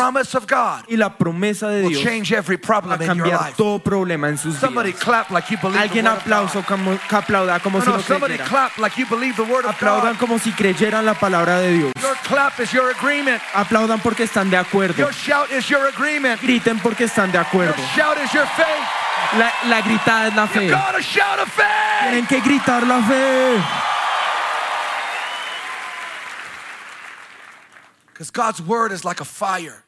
Y 0.89 0.97
la 0.97 1.17
promesa 1.19 1.69
de 1.69 1.83
Dios 1.89 2.03
va 2.05 2.95
a 2.95 2.99
cambiar 2.99 3.53
todo 3.57 3.79
problema 3.79 4.29
en 4.29 4.39
sus 4.39 4.57
Somebody 4.57 4.93
vidas. 4.93 5.05
clap 5.05 5.31
like 5.31 5.51
you 5.51 5.59
believe 5.61 5.79
the 5.79 5.83
Alguien 5.83 6.07
aplauso 6.07 6.63
como, 6.67 6.99
que 7.09 7.17
aplauda 7.17 7.61
como 7.61 7.79
No, 7.79 7.85
si 7.85 7.91
no, 7.91 7.97
lo 7.99 8.03
somebody 8.03 8.35
creyera. 8.35 8.49
clap 8.49 8.79
like 8.79 8.97
you 8.99 9.07
believe 9.07 9.37
the 9.37 9.43
word 9.43 9.65
of 9.67 9.75
Aplaudan 9.75 10.13
God. 10.15 10.19
como 10.21 10.39
si 10.39 10.51
creyeran 10.53 11.05
la 11.05 11.15
palabra 11.15 11.59
de 11.61 11.73
Dios. 11.75 11.93
Your 12.01 12.17
clap 12.27 12.59
is 12.61 12.71
your 12.73 12.91
agreement. 12.91 13.43
Aplaudan 13.55 14.01
porque 14.01 14.25
están 14.25 14.49
de 14.51 14.57
acuerdo. 14.57 14.97
Your 14.97 15.13
shout 15.13 15.51
is 15.51 15.69
your 15.69 15.87
agreement. 15.87 16.41
Griten 16.41 16.79
porque 16.79 17.05
están 17.05 17.31
de 17.33 17.39
acuerdo. 17.39 17.75
La, 19.39 19.53
la 19.69 19.81
gritada 19.83 20.29
es 20.29 20.35
la 20.35 20.47
fe. 20.47 20.71
Tienen 22.03 22.27
que 22.27 22.41
gritar 22.41 22.87
la 22.87 23.01
fe. 23.03 23.57
Because 23.57 23.61
God's 23.63 24.01
word 24.73 24.91
is 24.91 25.21
like 25.21 25.21
a 25.21 25.31
fire 27.85 28.02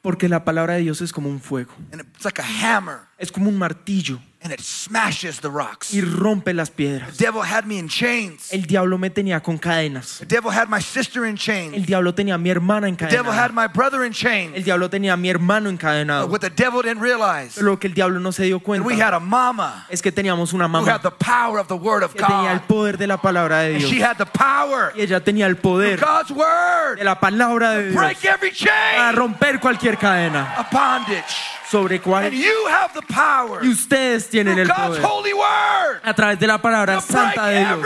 Porque 0.01 0.27
la 0.27 0.43
palabra 0.43 0.73
de 0.73 0.81
Dios 0.81 1.01
es 1.01 1.11
como 1.11 1.29
un 1.29 1.39
fuego. 1.39 1.71
and 1.91 2.01
it's 2.01 2.25
like 2.25 2.41
a 2.41 2.45
hammer. 2.45 2.99
Es 3.17 3.31
como 3.31 3.49
un 3.49 3.57
martillo 3.57 4.19
and 4.45 4.53
it 4.53 4.61
smashes 4.61 5.39
the 5.41 5.49
rocks. 5.49 5.91
y 5.91 6.01
The 6.01 6.07
rompe 6.07 6.53
las 6.53 6.69
piedras. 6.69 7.17
devil 7.17 7.41
had 7.41 7.65
me 7.65 7.79
in 7.79 7.87
chains. 7.89 8.53
El 8.53 8.67
diablo 8.67 8.97
me 8.99 9.09
tenía 9.09 9.41
con 9.41 9.57
cadenas. 9.57 10.19
The 10.19 10.25
devil 10.27 10.51
had 10.51 10.69
my 10.69 10.79
sister 10.79 11.25
in 11.25 11.35
chains. 11.35 11.73
El 11.73 11.85
diablo 11.85 12.13
tenía 12.13 12.35
a 12.35 12.37
mi 12.37 12.51
hermana 12.51 12.87
The 12.95 13.07
devil 13.07 13.31
had 13.33 13.49
encadenada. 13.49 13.53
my 13.55 13.67
brother 13.67 14.01
in 14.05 14.11
El 14.11 14.13
chains. 14.13 14.63
diablo 14.63 14.87
tenía 14.89 15.13
a 15.13 15.17
mi 15.17 15.29
hermano 15.29 15.69
encadenado. 15.69 16.27
What 16.29 16.41
the 16.41 16.51
devil 16.51 16.83
didn't 16.83 17.01
realize 17.01 17.59
Lo 17.59 17.79
que 17.79 17.87
el 17.87 17.93
diablo 17.95 18.19
no 18.19 18.31
se 18.31 18.43
dio 18.43 18.59
that 18.59 18.67
we 18.67 18.79
cuenta 18.79 19.07
had 19.07 19.13
a 19.15 19.19
mama 19.19 19.87
es 19.89 20.01
que 20.01 20.11
teníamos 20.11 20.53
una 20.53 20.65
who 20.65 20.69
mamá 20.69 20.87
had 20.93 21.01
the 21.01 21.09
power 21.11 21.57
of 21.59 21.67
the 21.67 21.75
word 21.75 22.03
of 22.03 22.13
que 22.13 22.21
tenía 22.23 22.51
el 22.51 22.59
God. 22.59 22.67
poder 22.67 22.97
de 22.99 23.07
la 23.07 23.17
palabra 23.17 23.61
de 23.61 23.71
And 23.71 23.77
Dios. 23.79 23.89
she 23.91 23.99
had 24.03 24.17
the 24.17 24.25
power 24.27 24.93
Y 24.95 25.01
ella 25.01 25.19
tenía 25.23 25.47
el 25.47 25.57
poder 25.57 25.99
God's 25.99 26.29
word 26.31 26.97
de 26.99 27.03
la 27.03 27.19
palabra 27.19 27.71
de 27.71 27.89
Dios 27.89 27.95
break 27.95 28.23
every 28.25 28.51
para 28.51 29.09
chain 29.11 29.15
romper 29.15 29.59
cualquier 29.59 29.97
cadena. 29.97 30.53
of 30.59 30.67
bondage. 30.71 31.33
Sobre 31.75 31.99
cuál 31.99 32.33
y 32.33 33.67
ustedes 33.67 34.29
tienen 34.29 34.57
el 34.59 34.67
God's 34.67 34.79
poder 34.99 35.03
holy 35.03 35.33
word 35.33 35.99
a 36.03 36.13
través 36.13 36.39
de 36.39 36.47
la 36.47 36.57
palabra 36.61 37.01
santa 37.01 37.47
de 37.47 37.65
Dios 37.65 37.79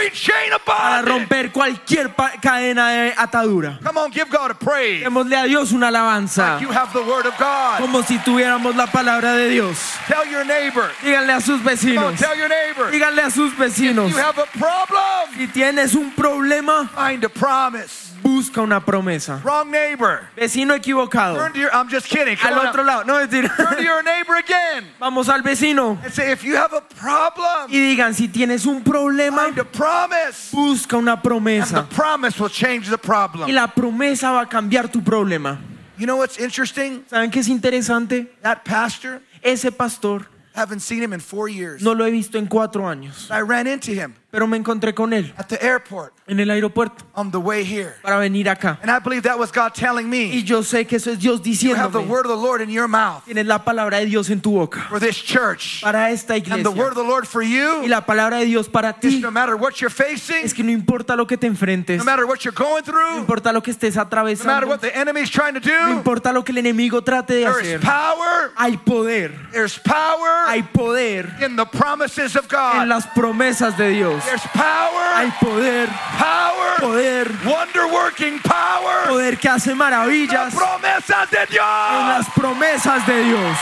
para 0.64 1.02
romper 1.02 1.52
cualquier 1.52 2.14
cadena 2.40 2.90
de 2.92 3.14
atadura. 3.18 3.80
Come 3.84 4.00
on, 4.00 4.12
give 4.12 4.30
God 4.30 4.52
a 4.52 4.54
praise. 4.54 5.04
Démosle 5.04 5.36
a 5.36 5.44
Dios 5.46 5.72
una 5.72 5.88
alabanza, 5.88 6.54
Like 6.56 6.62
you 6.66 6.72
have 6.72 6.94
the 6.94 7.02
word 7.02 7.26
of 7.26 7.34
God. 7.40 7.80
como 7.80 8.04
si 8.04 8.20
tuviéramos 8.20 8.76
la 8.76 8.86
palabra 8.88 9.34
de 9.34 9.50
Dios. 9.50 9.96
Tell 10.08 10.30
your 10.30 10.46
neighbor. 10.46 10.92
Díganle 11.04 11.34
a 11.34 11.42
sus 11.42 11.64
vecinos, 11.64 12.16
tell 12.20 12.38
your 12.38 12.50
neighbor. 12.50 12.92
díganle 12.92 13.24
a 13.24 13.32
sus 13.32 13.58
vecinos, 13.58 14.12
You 14.12 14.18
have 14.20 14.38
a 14.38 14.46
problem. 14.46 15.36
si 15.36 15.48
tienes 15.48 15.96
un 15.96 16.12
problema, 16.12 16.88
Find 16.96 17.24
a 17.26 17.30
promise. 17.30 18.09
Busca 18.22 18.62
una 18.62 18.80
promesa. 18.84 19.42
Wrong 19.44 19.70
neighbor. 19.72 20.28
Vecino 20.36 20.74
equivocado, 20.76 21.38
Turn 21.38 21.54
to 21.54 21.60
your. 21.60 21.74
I'm 21.74 21.90
just 21.90 22.08
kidding. 22.08 22.36
Come 22.38 22.54
al 22.54 22.68
otro 22.68 22.84
lado, 22.84 23.04
no 23.06 23.14
mentira. 23.16 23.50
Turn 23.56 23.76
to 23.78 23.84
your 23.84 24.04
neighbor 24.04 24.36
again 24.36 24.86
Vamos 25.00 25.30
al 25.30 25.42
vecino 25.42 25.98
and 26.04 26.14
say, 26.14 26.32
if 26.32 26.44
you 26.44 26.56
have 26.56 26.74
a 26.74 26.82
problem, 26.82 27.70
y 27.70 27.78
digan, 27.80 28.14
si 28.14 28.28
tienes 28.28 28.66
un 28.66 28.84
problema, 28.84 29.46
find 29.46 29.58
a 29.60 29.66
promise. 29.66 30.52
busca 30.52 30.98
una 30.98 31.14
And 31.14 31.22
the 31.24 31.30
promesa. 31.30 31.90
promise 31.90 32.40
will 32.40 32.50
change 32.50 32.88
the 32.90 32.96
Y 32.98 33.02
problem. 33.02 33.50
la 33.54 33.68
promesa 33.68 34.32
va 34.32 34.42
a 34.42 34.46
cambiar 34.48 34.92
tu 34.92 35.02
problema. 35.02 35.58
You 35.98 36.06
know 36.06 36.18
what's 36.18 36.38
interesting? 36.40 37.04
¿Saben 37.10 37.30
qué 37.32 37.40
es 37.40 37.48
interesante? 37.50 38.28
That 38.42 38.64
pastor, 38.64 39.22
Ese 39.44 39.70
pastor 39.72 40.26
haven't 40.56 40.80
seen 40.82 41.02
him 41.04 41.14
in 41.14 41.20
four 41.20 41.48
years. 41.50 41.82
no 41.82 41.94
lo 41.94 42.06
he 42.06 42.12
visto 42.12 42.38
en 42.38 42.48
cuatro 42.48 42.84
años, 42.84 43.30
I 43.30 43.42
ran 43.42 43.68
into 43.68 43.92
him 43.92 44.16
pero 44.32 44.46
me 44.48 44.58
encontré 44.58 44.94
con 44.94 45.12
él 45.14 45.34
at 45.38 45.48
the 45.48 45.58
airport 45.64 46.14
en 46.28 46.40
el 46.40 46.50
aeropuerto 46.52 47.04
on 47.16 47.32
the 47.32 47.38
way 47.40 47.64
here. 47.64 47.96
para 48.04 48.18
venir 48.20 48.48
acá. 48.50 48.78
And 48.84 48.92
I 48.92 49.00
believe 49.00 49.24
that 49.24 49.40
was 49.40 49.52
God 49.52 49.74
telling 49.74 50.06
Y 50.08 50.10
me, 50.10 50.44
yo 50.44 50.62
sé 50.62 50.86
que 50.86 50.98
eso 50.98 51.10
es 51.12 51.18
Dios 51.20 51.42
you 51.44 51.74
have 51.76 51.92
the 51.92 52.00
diciéndome, 52.00 52.08
word 52.08 52.26
of 52.28 52.32
the 52.32 52.38
Lord 52.38 52.62
in 52.62 52.70
your 52.70 52.88
mouth 52.88 53.24
tienes 53.26 53.46
la 53.48 53.64
palabra 53.64 53.98
de 54.00 54.06
Dios 54.06 54.30
en 54.30 54.40
tu 54.40 54.52
boca 54.52 54.82
for 54.90 55.00
this 55.00 55.18
church. 55.18 55.82
para 55.82 56.12
esta 56.12 56.36
And 56.36 56.46
the 56.46 56.70
word 56.70 56.70
iglesia. 56.70 56.86
of 56.90 56.96
the 56.96 57.04
Lord 57.04 57.26
for 57.28 57.42
Y 57.42 57.56
you 57.56 57.88
la 57.88 58.06
palabra 58.06 58.38
de 58.38 58.46
Dios 58.46 58.68
para 58.70 58.90
is 59.02 59.14
ti 59.16 59.20
no 59.20 59.32
matter 59.32 59.56
what 59.56 59.80
you're 59.82 59.90
facing, 59.90 60.44
es 60.46 60.54
que 60.54 60.64
no 60.64 60.72
importa 60.72 61.16
lo 61.16 61.26
que 61.26 61.36
te 61.38 61.48
enfrentes, 61.48 61.98
no 61.98 62.04
matter 62.06 62.26
what 62.26 62.42
you're 62.46 62.54
going 62.56 62.84
no 62.86 62.92
through, 62.92 63.18
importa 63.18 63.52
lo 63.52 63.62
que 63.64 63.72
estés 63.72 63.96
no 63.96 64.04
matter 64.04 64.20
atravesando, 64.20 64.68
what 64.68 64.80
the 64.82 64.96
enemy's 64.96 65.30
trying 65.32 65.56
to 65.56 65.60
no 65.60 65.88
do, 65.88 65.92
importa 65.94 66.32
lo 66.32 66.44
que 66.44 66.52
el 66.52 66.60
enemigo 66.60 67.02
trate 67.04 67.34
de 67.34 67.40
there 67.46 67.60
is 67.62 67.68
hacer, 67.68 67.80
power. 67.82 68.52
hay 68.56 68.78
poder, 68.78 69.32
There's 69.52 69.80
power 69.80 70.46
hay 70.48 70.62
poder 70.62 71.26
in 71.44 71.56
the 71.56 71.66
promises 71.66 72.36
of 72.36 72.44
en 72.44 72.50
God. 72.52 72.88
las 72.88 73.08
promesas 73.08 73.76
de 73.76 73.90
Dios. 73.90 74.19
Power, 74.54 75.16
Hay 75.16 75.32
poder, 75.40 75.90
power, 76.18 76.80
poder, 76.80 77.28
wonder 77.46 77.86
working 77.92 78.40
power. 78.42 79.08
poder 79.08 79.38
que 79.38 79.48
hace 79.50 79.74
maravillas 79.76 80.54
Las 80.54 80.56
promesas 80.56 81.30
de 81.32 81.38
en 81.40 81.48
Dios. 81.50 81.66
las 82.08 82.30
promesas 82.36 83.08
de 83.08 83.24
Dios. 83.24 83.58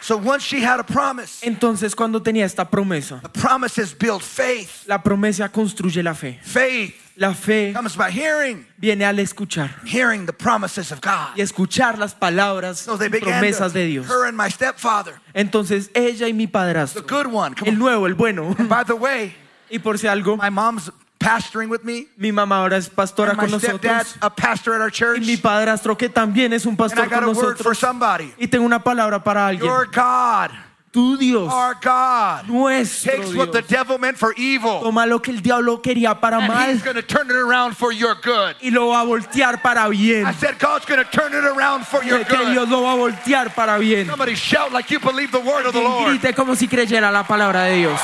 So 0.00 0.18
once 0.18 0.42
she 0.44 0.60
had 0.60 0.80
a 0.80 0.84
promise, 0.84 1.40
Entonces 1.42 1.94
cuando 1.96 2.20
tenía 2.20 2.44
esta 2.44 2.66
promesa, 2.68 3.20
the 3.22 3.28
promises 3.30 3.94
build 3.94 4.20
faith. 4.22 4.84
la 4.86 5.02
promesa 5.02 5.48
construye 5.50 6.02
la 6.02 6.12
fe. 6.14 6.38
Faith 6.42 6.94
La 7.16 7.32
fe 7.32 7.72
comes 7.72 7.96
by 7.96 8.10
hearing, 8.10 8.66
viene 8.76 9.04
al 9.04 9.18
escuchar 9.20 9.70
hearing 9.86 10.26
the 10.26 10.32
promises 10.32 10.90
of 10.90 11.00
God. 11.00 11.36
y 11.36 11.42
escuchar 11.42 11.96
las 11.96 12.12
palabras 12.14 12.78
So 12.80 12.96
y 12.96 13.08
promesas 13.08 13.72
to, 13.72 13.78
de 13.78 13.86
Dios. 13.86 14.06
her 14.08 14.26
and 14.26 14.36
my 14.36 14.48
stepfather, 14.50 15.14
Entonces 15.32 15.90
ella 15.94 16.26
y 16.26 16.32
mi 16.32 16.46
the 16.46 16.52
padrastro, 16.52 17.02
good 17.06 17.26
one. 17.32 17.54
El 17.64 17.78
nuevo, 17.78 18.06
el 18.06 18.14
bueno. 18.14 18.54
By 18.68 18.84
the 18.84 18.94
way, 18.96 19.32
Y 19.70 19.78
por 19.78 19.96
si 19.98 20.08
algo, 20.08 20.36
my 20.36 20.50
mom's 20.50 20.90
pastoring 21.18 21.70
with 21.70 21.84
me. 21.84 22.08
mi 22.16 22.32
mamá 22.32 22.58
ahora 22.58 22.76
es 22.76 22.88
pastora 22.90 23.30
And 23.30 23.38
my 23.40 23.44
con 23.44 23.52
nosotros 23.52 24.16
a 24.20 24.30
pastor 24.34 24.74
at 24.74 24.80
our 24.80 24.88
y 24.88 24.92
church. 24.92 25.20
mi 25.24 25.36
padrastro 25.36 25.96
que 25.96 26.08
también 26.08 26.52
es 26.52 26.66
un 26.66 26.72
And 26.72 26.80
I 26.80 26.82
pastor 26.82 27.04
got 27.08 27.14
con 27.14 27.24
a 27.24 27.26
word 27.28 27.34
for 27.36 27.50
nosotros. 27.52 27.78
somebody. 27.78 28.34
Y 28.38 28.48
tengo 28.48 28.66
una 28.66 28.82
palabra 28.82 29.22
para 29.22 29.46
alguien. 29.46 29.64
Your 29.70 29.86
God, 29.86 30.50
Tu 30.94 31.16
Dios, 31.18 31.52
our 31.52 31.74
God, 31.74 32.46
nuestro 32.48 33.12
takes 33.12 33.34
what 33.34 33.50
the 33.50 33.60
Dios, 33.62 33.68
devil 33.68 33.98
meant 33.98 34.16
for 34.16 34.32
evil, 34.36 34.80
toma 34.80 35.04
lo 35.06 35.18
que 35.18 35.32
el 35.32 35.40
diablo 35.42 35.82
quería 35.82 36.20
para 36.20 36.38
and 36.38 36.46
mal 36.46 36.70
he's 36.72 36.84
going 36.84 36.94
to 36.94 37.02
turn 37.02 37.28
it 37.28 37.34
around 37.36 37.76
for 37.76 37.90
your 37.92 38.14
good. 38.22 38.54
y 38.62 38.70
lo 38.70 38.90
va 38.90 39.00
a 39.00 39.04
voltear 39.04 39.60
para 39.60 39.88
bien. 39.88 40.24
I 40.24 40.32
said, 40.32 40.56
God's 40.60 40.86
going 40.86 41.04
to 41.04 41.10
turn 41.10 41.32
it 41.34 41.44
around 41.44 41.84
for 41.84 42.04
your 42.04 42.24
Que 42.24 42.36
Dios 42.52 42.68
good. 42.68 42.70
lo 42.70 42.82
va 42.82 42.92
a 42.92 42.96
voltear 42.96 43.52
para 43.54 43.76
bien. 43.80 44.06
Somebody 44.06 44.36
shout 44.36 44.72
like 44.72 44.88
you 44.88 45.00
believe 45.00 45.32
the 45.32 45.40
word 45.40 45.66
of 45.66 45.72
the 45.74 45.80
Lord. 45.80 46.08
grite 46.20 46.32
como 46.32 46.54
si 46.54 46.68
creyera 46.68 47.10
la 47.10 47.24
palabra 47.24 47.64
de 47.64 47.78
Dios. 47.78 48.00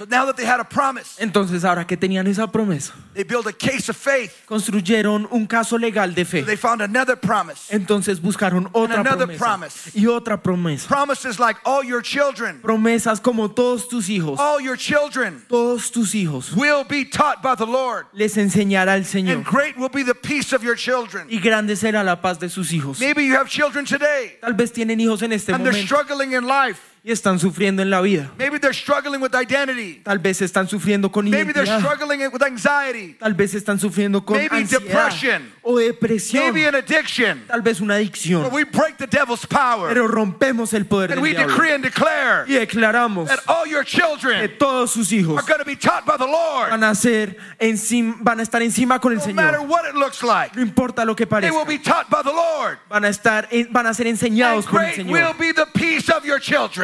So 0.00 0.06
now 0.06 0.24
that 0.24 0.38
they 0.38 0.46
had 0.46 0.60
a 0.60 0.64
promise, 0.64 1.18
Entonces, 1.18 1.62
ahora 1.62 1.86
que 1.86 1.94
tenían 1.94 2.26
esa 2.26 2.46
promesa, 2.46 2.94
they 3.12 3.22
built 3.22 3.46
a 3.46 3.52
case 3.52 3.90
of 3.90 3.96
faith. 3.98 4.46
construyeron 4.46 5.28
un 5.30 5.46
caso 5.46 5.76
legal 5.76 6.14
de 6.14 6.24
fe. 6.24 6.40
They 6.40 6.56
found 6.56 6.80
another 6.80 7.16
promise. 7.16 7.68
Entonces 7.70 8.18
buscaron 8.18 8.70
otra 8.72 9.00
another 9.00 9.26
promesa 9.26 9.38
promise. 9.38 9.90
y 9.94 10.06
otra 10.06 10.42
promesa. 10.42 10.88
Promises 10.88 11.38
like 11.38 11.58
all 11.66 11.84
your 11.84 12.00
children, 12.00 12.62
Promesas 12.62 13.20
como 13.20 13.50
todos 13.50 13.88
tus 13.88 14.08
hijos, 14.08 14.38
all 14.40 14.58
your 14.58 14.78
children 14.78 15.42
todos 15.50 15.90
tus 15.90 16.14
hijos 16.14 16.56
will 16.56 16.82
be 16.84 17.04
taught 17.04 17.42
by 17.42 17.54
the 17.54 17.66
Lord, 17.66 18.06
les 18.14 18.38
enseñará 18.38 18.96
el 18.96 19.04
Señor. 19.04 19.34
and 19.34 19.44
great 19.44 19.76
will 19.76 19.90
be 19.90 20.02
the 20.02 20.14
peace 20.14 20.54
of 20.54 20.64
your 20.64 20.76
children. 20.76 21.28
y 21.28 21.40
grande 21.40 21.76
será 21.76 22.02
la 22.02 22.22
paz 22.22 22.38
de 22.38 22.48
sus 22.48 22.72
hijos. 22.72 23.00
Maybe 23.00 23.26
you 23.26 23.34
have 23.34 23.50
children 23.50 23.84
today, 23.84 24.38
Tal 24.40 24.54
vez 24.54 24.72
tienen 24.72 24.98
hijos 24.98 25.20
en 25.20 25.34
este 25.34 25.52
and 25.52 25.62
they're 25.62 25.74
struggling 25.74 26.32
in 26.32 26.46
life. 26.46 26.89
Y 27.02 27.12
están 27.12 27.38
sufriendo 27.38 27.80
en 27.82 27.88
la 27.90 28.00
vida. 28.02 28.30
Maybe 28.38 28.58
they're 28.58 28.74
struggling 28.74 29.20
with 29.22 29.34
identity. 29.34 30.02
Tal 30.04 30.18
vez 30.18 30.42
están 30.42 30.68
sufriendo 30.68 31.10
con 31.10 31.24
Maybe 31.30 31.52
they're 31.52 31.64
identidad. 31.64 31.80
struggling 31.80 32.20
with 32.32 32.42
anxiety. 32.42 33.14
Tal 33.18 33.32
vez 33.34 33.54
están 33.54 33.78
sufriendo 33.80 34.24
con 34.24 34.36
Maybe 34.36 34.56
ansiedad 34.56 34.82
depression. 34.84 35.50
o 35.62 35.78
depresión. 35.78 36.44
Maybe 36.52 36.66
an 36.66 36.74
addiction. 36.74 37.42
Tal 37.46 37.62
vez 37.62 37.80
una 37.80 37.94
adicción. 37.94 38.42
But 38.42 38.52
we 38.52 38.64
break 38.64 38.98
the 38.98 39.06
devil's 39.06 39.46
power, 39.46 39.88
Pero 39.88 40.08
rompemos 40.08 40.74
el 40.74 40.84
poder 40.84 41.12
and 41.12 41.16
del 41.16 41.22
we 41.22 41.30
diablo 41.30 41.54
decree 41.54 41.72
and 41.74 41.82
declare 41.84 42.44
y 42.46 42.52
declaramos 42.54 43.28
that 43.28 43.40
all 43.46 43.66
your 43.66 43.82
que 43.84 43.98
children 43.98 44.50
todos 44.58 44.90
sus 44.90 45.10
hijos 45.10 45.38
are 45.38 45.46
going 45.46 45.58
to 45.58 45.64
be 45.64 45.76
taught 45.76 46.04
by 46.04 46.16
the 46.18 46.26
Lord, 46.26 46.68
van 46.70 46.84
a 46.84 46.94
ser 46.94 47.34
encima, 47.58 48.16
van 48.20 48.40
a 48.40 48.42
estar 48.42 48.60
encima 48.62 49.00
con 49.00 49.12
el 49.12 49.18
no 49.18 49.32
matter 49.34 49.58
Señor. 49.60 49.68
what 49.70 49.86
it 49.88 49.94
looks 49.94 50.22
like. 50.22 50.54
No 50.54 50.60
importa 50.60 51.04
lo 51.06 51.16
que 51.16 51.24
They 51.24 51.50
will 51.50 51.64
parezca. 51.64 51.66
be 51.66 51.78
taught 51.78 52.10
by 52.10 52.22
the 52.22 52.32
Lord. 52.32 52.78
Van 52.90 53.04
a 53.04 53.08
estar, 53.08 53.48
van 53.70 53.86
a 53.86 53.94
ser 53.94 54.06
enseñados 54.06 54.66
por 54.66 54.84
el 54.84 54.94
Señor. 54.94 55.34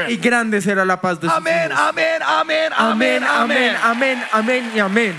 Y 0.09 0.17
grande 0.17 0.61
será 0.61 0.85
la 0.85 1.01
paz 1.01 1.21
de 1.21 1.29
sus 1.29 1.37
Amen, 1.37 1.71
hijos. 1.71 1.79
amen, 1.79 2.23
amen, 2.23 2.73
Amén, 2.77 3.25
amen, 3.25 3.25
amén, 3.25 3.77
amen. 3.77 3.77
amén, 3.83 4.25
amén 4.33 4.73
y 4.75 4.79
amén. 4.79 5.15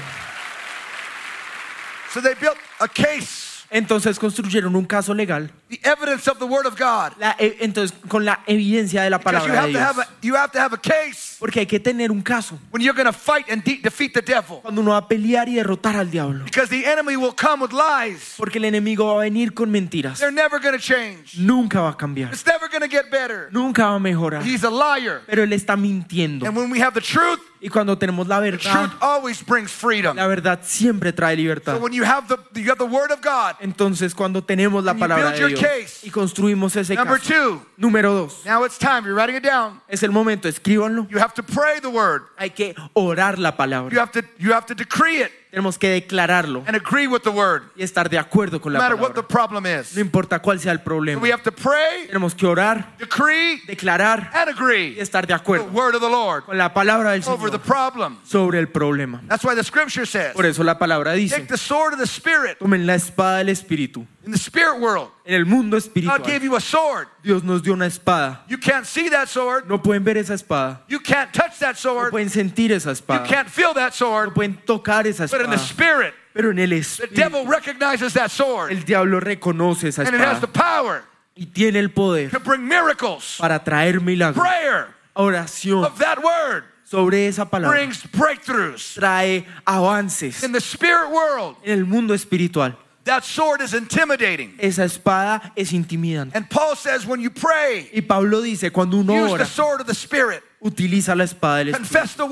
So 2.13 2.21
they 2.21 2.33
built 2.35 2.57
a 2.79 2.87
case, 2.87 3.65
Entonces 3.69 4.17
construyeron 4.17 4.75
un 4.75 4.85
caso 4.85 5.13
legal. 5.13 5.51
The 5.69 5.79
evidence 5.83 6.27
of 6.29 6.39
the 6.39 6.45
word 6.45 6.65
of 6.65 6.77
God. 6.77 7.13
La- 7.19 7.35
e- 7.39 7.57
entonces, 7.59 7.93
con 8.07 8.23
la 8.23 8.39
evidencia 8.47 9.03
de 9.03 9.09
la 9.09 9.17
Because 9.17 9.45
you 9.47 9.53
palabra 9.53 9.61
have 9.61 9.67
de 9.67 9.73
to 9.73 9.79
have 9.79 9.95
Dios. 9.95 10.07
a, 10.07 10.25
you 10.25 10.35
have 10.35 10.51
to 10.53 10.59
have 10.59 10.73
a 10.73 10.77
case 10.77 11.35
Porque 11.39 11.59
hay 11.59 11.65
que 11.65 11.79
tener 11.79 12.09
un 12.09 12.21
caso. 12.21 12.57
when 12.71 12.81
you're 12.81 12.95
going 12.95 13.05
to 13.05 13.11
fight 13.13 13.45
and 13.49 13.63
de- 13.63 13.81
defeat 13.81 14.13
the 14.13 14.21
devil. 14.21 14.59
Cuando 14.61 14.81
uno 14.81 14.91
va 14.91 14.97
a 14.97 15.07
pelear 15.07 15.47
y 15.49 15.55
derrotar 15.55 15.95
al 15.97 16.09
diablo. 16.09 16.45
Because 16.45 16.69
the 16.69 16.85
enemy 16.85 17.15
will 17.17 17.33
come 17.35 17.61
with 17.61 17.73
lies. 17.73 18.35
Porque 18.37 18.57
el 18.59 18.65
enemigo 18.65 19.05
va 19.07 19.21
a 19.21 19.23
venir 19.25 19.53
con 19.53 19.69
mentiras. 19.69 20.19
They're 20.19 20.31
never 20.31 20.59
going 20.59 20.73
to 20.77 20.79
change. 20.81 21.37
Nunca 21.37 21.81
va 21.81 21.89
a 21.89 21.97
cambiar. 21.97 22.31
It's 22.31 22.45
never 22.45 22.69
going 22.69 22.81
to 22.81 22.87
get 22.89 23.11
better. 23.11 23.49
Nunca 23.51 23.83
va 23.87 23.95
a 23.95 23.99
mejorar. 23.99 24.43
He's 24.43 24.63
a 24.63 24.69
liar. 24.71 25.21
Pero 25.27 25.43
él 25.43 25.51
está 25.53 25.75
mintiendo. 25.75 26.45
And 26.47 26.55
when 26.55 26.71
we 26.71 26.79
have 26.81 26.93
the 26.93 27.01
truth, 27.01 27.39
Y 27.59 27.69
cuando 27.69 27.97
tenemos 27.97 28.27
la 28.27 28.39
the 28.39 28.51
verdad, 28.51 28.71
truth 28.71 28.91
always 29.01 29.41
brings 29.43 29.71
freedom. 29.71 30.15
la 30.15 30.27
verdad 30.27 30.59
siempre 30.61 31.11
trae 31.11 31.35
libertad. 31.35 31.75
So 31.77 31.81
when 31.83 31.91
you 31.91 32.03
have 32.03 32.27
the 32.27 32.37
you 32.61 32.69
have 32.69 32.77
the 32.77 32.85
word 32.85 33.11
of 33.11 33.19
God, 33.21 33.55
Entonces, 33.59 34.13
cuando 34.13 34.43
tenemos 34.43 34.83
la 34.83 34.91
And 34.91 34.99
you 34.99 35.07
palabra 35.07 35.31
build 35.31 35.33
de 35.33 35.49
your 35.49 35.56
Case. 35.59 36.05
y 36.07 36.09
construimos 36.09 36.75
ese 36.75 36.95
number 36.95 37.19
caso. 37.19 37.33
two, 37.33 37.65
Número 37.77 38.13
dos, 38.13 38.45
now 38.45 38.63
it's 38.65 38.77
time. 38.77 39.03
You're 39.05 39.15
writing 39.15 39.35
it 39.35 39.43
down. 39.43 39.81
es 39.87 40.03
el 40.03 40.11
momento, 40.11 40.47
escríbanlo. 40.47 41.07
You 41.09 41.19
have 41.19 41.33
to 41.35 41.43
pray 41.43 41.79
the 41.79 41.89
word. 41.89 42.23
Hay 42.37 42.49
que 42.51 42.73
orar 42.93 43.37
la 43.37 43.51
You 43.51 43.57
palabra. 43.57 43.99
have 43.99 44.11
to 44.13 44.21
you 44.39 44.51
have 44.53 44.65
to 44.67 44.73
decree 44.75 45.21
it 45.21 45.31
Tenemos 45.51 45.77
que 45.79 45.89
declararlo 45.89 46.63
and 46.67 46.75
agree 46.75 47.07
with 47.07 47.21
the 47.23 47.31
word, 47.31 47.63
y 47.75 47.81
estar 47.81 48.09
de 48.09 48.17
acuerdo 48.19 48.59
con 48.61 48.73
no 48.73 48.79
la 48.79 48.83
matter 48.85 48.97
what 48.97 49.13
the 49.15 49.23
palabra. 49.23 49.27
problem 49.27 49.65
is. 49.65 49.95
No 49.95 50.01
importa 50.01 50.39
cuál 50.39 50.59
sea 50.59 50.71
el 50.73 50.79
So 50.79 50.83
problema. 50.83 51.21
we 51.21 51.31
have 51.31 51.41
to 51.43 51.51
pray, 51.53 52.05
Tenemos 52.07 52.35
que 52.35 52.45
orar, 52.45 52.95
decree, 52.99 53.61
declarar 53.65 54.29
and 54.33 54.49
y 54.49 54.51
agree 54.51 54.99
estar 54.99 55.21
de 55.25 55.27
the 55.27 55.33
acuerdo 55.33 55.71
word 55.71 55.95
of 55.95 56.01
the 56.01 56.09
Lord 56.09 56.43
con 56.45 56.57
la 56.57 56.73
palabra 56.73 57.11
del 57.13 57.23
over 57.29 57.49
the 57.49 57.57
Señor 57.59 57.65
problem. 57.65 58.17
sobre 58.23 58.59
el 58.59 58.67
problema. 58.67 59.21
That's 59.29 59.43
why 59.45 59.55
the 59.55 59.63
scripture 59.63 60.05
says, 60.05 60.33
Por 60.33 60.45
eso 60.45 60.63
la 60.63 60.77
palabra 60.77 61.11
take 61.13 61.21
dice, 61.21 61.47
the 61.47 61.57
sword 61.57 61.93
of 61.93 61.99
the 61.99 62.07
spirit. 62.07 62.59
tomen 62.59 62.85
la 62.85 62.95
espada 62.95 63.37
del 63.37 63.49
Espíritu. 63.49 64.05
In 64.27 64.31
the 64.33 64.37
spirit 64.37 64.81
world, 64.81 65.09
En 65.25 65.35
el 65.35 65.45
mundo 65.45 65.77
God 65.79 65.93
gave 65.95 66.03
espiritual, 66.03 66.43
you 66.43 66.55
a 66.57 66.59
sword. 66.59 67.07
Dios 67.23 67.43
nos 67.43 67.61
dio 67.61 67.71
una 67.71 67.85
espada. 67.85 68.41
You 68.49 68.57
can't 68.57 68.85
see 68.85 69.07
that 69.09 69.29
sword. 69.29 69.69
No 69.69 69.77
pueden 69.81 70.03
ver 70.03 70.17
esa 70.17 70.33
espada, 70.33 70.81
You 70.89 70.99
can't 70.99 71.31
touch 71.33 71.59
that 71.59 71.75
no 71.75 71.93
sword. 71.93 72.11
pueden 72.11 72.29
sentir 72.29 72.73
esa 72.73 72.89
You 72.89 72.93
espada, 72.95 73.25
can't 73.25 73.49
feel 73.49 73.73
that 73.75 73.91
no 73.93 73.95
sword. 73.95 74.33
pueden 74.33 74.57
tocar 74.65 75.07
esa 75.07 75.27
But 75.31 75.39
in 75.45 75.49
the 75.49 75.55
espada. 75.55 75.59
spirit, 75.59 76.13
Pero 76.33 76.51
en 76.51 76.59
el 76.59 76.69
the 76.71 76.77
espíritu, 76.79 77.15
devil 77.15 77.45
recognizes 77.45 78.13
that 78.15 78.29
sword. 78.29 78.69
el 78.73 78.83
diablo 78.83 79.21
reconoce 79.21 79.85
esa 79.87 80.01
And 80.01 80.13
it 80.13 80.19
has 80.19 80.41
the 80.41 80.47
espada 80.47 80.53
power 80.53 81.03
y 81.37 81.45
tiene 81.45 81.77
el 81.79 81.89
poder 81.91 82.29
to 82.29 82.39
bring 82.41 82.67
miracles, 82.67 83.37
para 83.39 83.63
traer 83.63 84.01
milagros, 84.01 84.45
prayer 84.45 84.87
oración 85.15 85.85
of 85.85 85.97
that 85.99 86.21
word. 86.21 86.65
sobre 86.83 87.27
esa 87.29 87.45
palabra 87.45 87.77
brings 87.77 88.03
breakthroughs. 88.11 88.95
trae 88.95 89.45
avances 89.65 90.43
In 90.43 90.51
the 90.51 90.59
spirit 90.59 91.09
world, 91.11 91.55
en 91.63 91.79
el 91.79 91.85
mundo 91.85 92.13
espiritual. 92.13 92.75
That 93.07 93.23
sword 93.23 93.61
is 93.61 93.73
intimidating. 93.73 94.53
Esa 94.59 94.83
espada 94.83 95.51
es 95.55 95.71
intimidante. 95.73 96.35
And 96.35 96.49
Paul 96.49 96.75
says, 96.75 97.05
when 97.05 97.19
you 97.19 97.29
pray, 97.29 97.89
Y 97.93 98.01
Pablo 98.01 98.41
dice, 98.41 98.71
cuando 98.71 98.97
uno 98.97 99.25
use 99.25 99.37
the 99.37 99.45
sword 99.45 99.81
of 99.81 99.87
the 99.87 99.95
Spirit. 99.95 100.43
Utiliza 100.59 101.15
la 101.15 101.23
espada 101.23 101.57
del 101.57 101.69
Espíritu. 101.69 102.27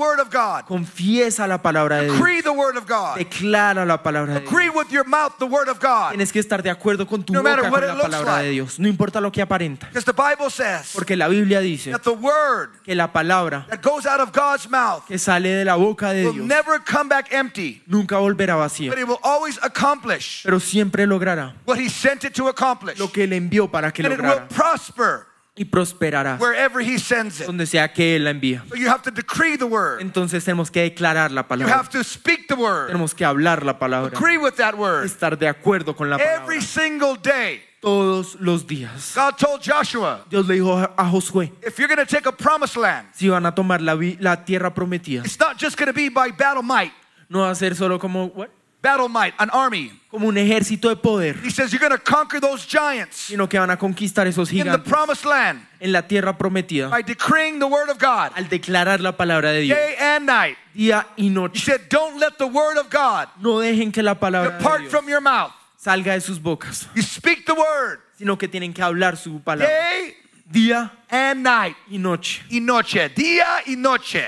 Confiesa 0.66 1.46
la 1.46 1.62
palabra 1.62 1.96
de 1.96 2.04
Dios. 2.06 2.18
Declara 3.16 3.84
la 3.84 4.02
palabra 4.02 4.34
de 4.34 4.40
Dios. 4.40 4.86
Tienes 6.10 6.32
que 6.32 6.38
estar 6.40 6.62
de 6.62 6.70
acuerdo 6.70 7.06
con 7.06 7.24
tu 7.24 7.32
No 7.32 7.42
boca 7.42 7.70
con 7.70 7.80
la 7.80 7.96
palabra 7.96 8.38
de 8.38 8.50
Dios. 8.50 8.78
No 8.78 8.88
importa 8.88 9.20
lo 9.20 9.30
que 9.30 9.42
aparenta. 9.42 9.88
Porque 10.94 11.16
la 11.16 11.28
Biblia 11.28 11.60
dice 11.60 11.92
que 12.84 12.94
la 12.94 13.12
palabra 13.12 13.66
que 15.06 15.18
sale 15.18 15.48
de 15.50 15.64
la 15.64 15.76
boca 15.76 16.12
de 16.12 16.22
Dios 16.22 16.36
never 16.36 16.80
come 16.90 17.08
back 17.08 17.32
empty, 17.32 17.82
nunca 17.86 18.18
volverá 18.18 18.56
vacía. 18.56 18.90
but 18.90 18.98
it 18.98 19.06
will 19.06 19.18
always 19.22 19.58
accomplish 19.62 20.42
Pero 20.42 20.60
siempre 20.60 21.06
logrará 21.06 21.54
lo 22.98 23.12
que 23.12 23.24
Él 23.24 23.32
envió 23.32 23.70
para 23.70 23.92
que 23.92 24.02
lograra. 24.02 24.48
Y 25.58 25.64
prosperará 25.64 26.38
wherever 26.38 26.80
He 26.82 26.98
sends 26.98 27.40
it. 27.40 27.46
donde 27.46 27.64
sea 27.66 27.90
que 27.92 28.16
Él 28.16 28.24
la 28.24 28.30
envía. 28.30 28.62
So 28.68 28.76
you 28.76 28.88
have 28.88 29.02
to 29.02 29.10
decree 29.10 29.56
the 29.56 29.64
word. 29.64 30.00
Entonces 30.02 30.44
tenemos 30.44 30.70
que 30.70 30.82
declarar 30.82 31.30
la 31.30 31.42
You 31.42 31.48
palabra. 31.48 31.74
have 31.74 31.88
to 31.90 32.04
speak 32.04 32.46
the 32.46 32.54
word. 32.54 32.88
Tenemos 32.88 33.14
que 33.14 33.24
hablar 33.24 33.64
la 33.64 33.78
palabra. 33.78 34.16
Agree 34.16 34.36
with 34.36 34.56
that 34.56 34.74
word. 34.76 35.06
Estar 35.06 35.38
de 35.38 35.48
acuerdo 35.48 35.96
con 35.96 36.10
la 36.10 36.18
palabra. 36.18 36.42
Every 36.42 36.60
single 36.60 37.16
day. 37.16 37.62
Todos 37.80 38.36
los 38.40 38.66
días. 38.66 39.12
God 39.14 39.38
told 39.38 39.62
Joshua, 39.62 40.24
Dios 40.28 40.46
le 40.46 40.56
dijo 40.56 40.76
a 40.76 41.04
Josué, 41.04 41.52
if 41.62 41.78
you're 41.78 41.86
going 41.86 42.04
to 42.04 42.06
take 42.06 42.26
a 42.26 42.32
promised 42.32 42.76
land, 42.76 43.06
si 43.14 43.28
van 43.28 43.46
a 43.46 43.52
tomar 43.54 43.80
la, 43.80 43.94
tierra 44.44 44.74
prometida, 44.74 45.24
it's 45.24 45.38
not 45.38 45.56
just 45.56 45.76
going 45.76 45.86
to 45.86 45.92
be 45.92 46.08
by 46.08 46.30
battle 46.32 46.62
might, 46.62 46.90
no 47.28 47.40
va 47.40 47.50
a 47.50 47.54
ser 47.54 47.74
solo 47.74 47.98
como, 47.98 48.26
what? 48.28 48.50
Battle 48.82 49.08
might, 49.08 49.34
an 49.38 49.50
army. 49.52 49.90
como 50.10 50.28
un 50.28 50.36
ejército 50.38 50.88
de 50.88 50.96
poder, 50.96 51.36
He 51.44 51.50
says 51.50 51.72
you're 51.72 51.80
going 51.80 51.90
to 51.96 52.02
conquer 52.02 52.40
those 52.40 52.66
giants 52.66 53.16
sino 53.16 53.48
que 53.48 53.58
van 53.58 53.70
a 53.70 53.76
conquistar 53.76 54.26
esos 54.26 54.48
gigantes. 54.48 54.74
in 54.74 54.82
the 54.82 54.88
promised 54.90 55.24
land 55.24 55.60
en 55.80 55.92
la 55.92 56.02
tierra 56.02 56.36
prometida 56.38 56.88
by 56.88 57.02
decreeing 57.02 57.58
the 57.58 57.66
word 57.66 57.90
of 57.90 57.98
God 57.98 58.32
al 58.36 58.48
declarar 58.48 59.00
la 59.00 59.12
palabra 59.16 59.50
de 59.52 59.62
Dios 59.62 59.76
day 59.78 59.94
and 59.98 60.26
night. 60.26 60.56
día 60.74 61.06
y 61.16 61.28
noche. 61.28 61.54
He 61.58 61.64
said, 61.64 61.88
don't 61.88 62.18
let 62.18 62.38
the 62.38 62.46
word 62.46 62.78
of 62.78 62.88
God 62.90 63.28
No 63.40 63.58
dejen 63.58 63.92
que 63.92 64.02
la 64.02 64.14
palabra 64.14 64.52
de 64.52 64.58
depart 64.58 64.80
Dios 64.82 64.90
from 64.90 65.08
your 65.08 65.20
mouth. 65.20 65.52
salga 65.78 66.12
de 66.14 66.20
sus 66.20 66.38
bocas, 66.38 66.86
You 66.94 67.02
speak 67.02 67.44
the 67.46 67.54
word 67.54 68.00
sino 68.18 68.36
que 68.38 68.48
tienen 68.48 68.72
que 68.72 68.82
hablar 68.82 69.16
su 69.18 69.40
palabra 69.40 69.66
day 69.68 70.14
día 70.50 70.90
and 71.10 71.42
night. 71.42 71.76
y 71.90 71.98
noche. 71.98 72.42
Y 72.48 72.60
noche, 72.60 73.08
día 73.10 73.62
y 73.66 73.74
noche. 73.76 74.24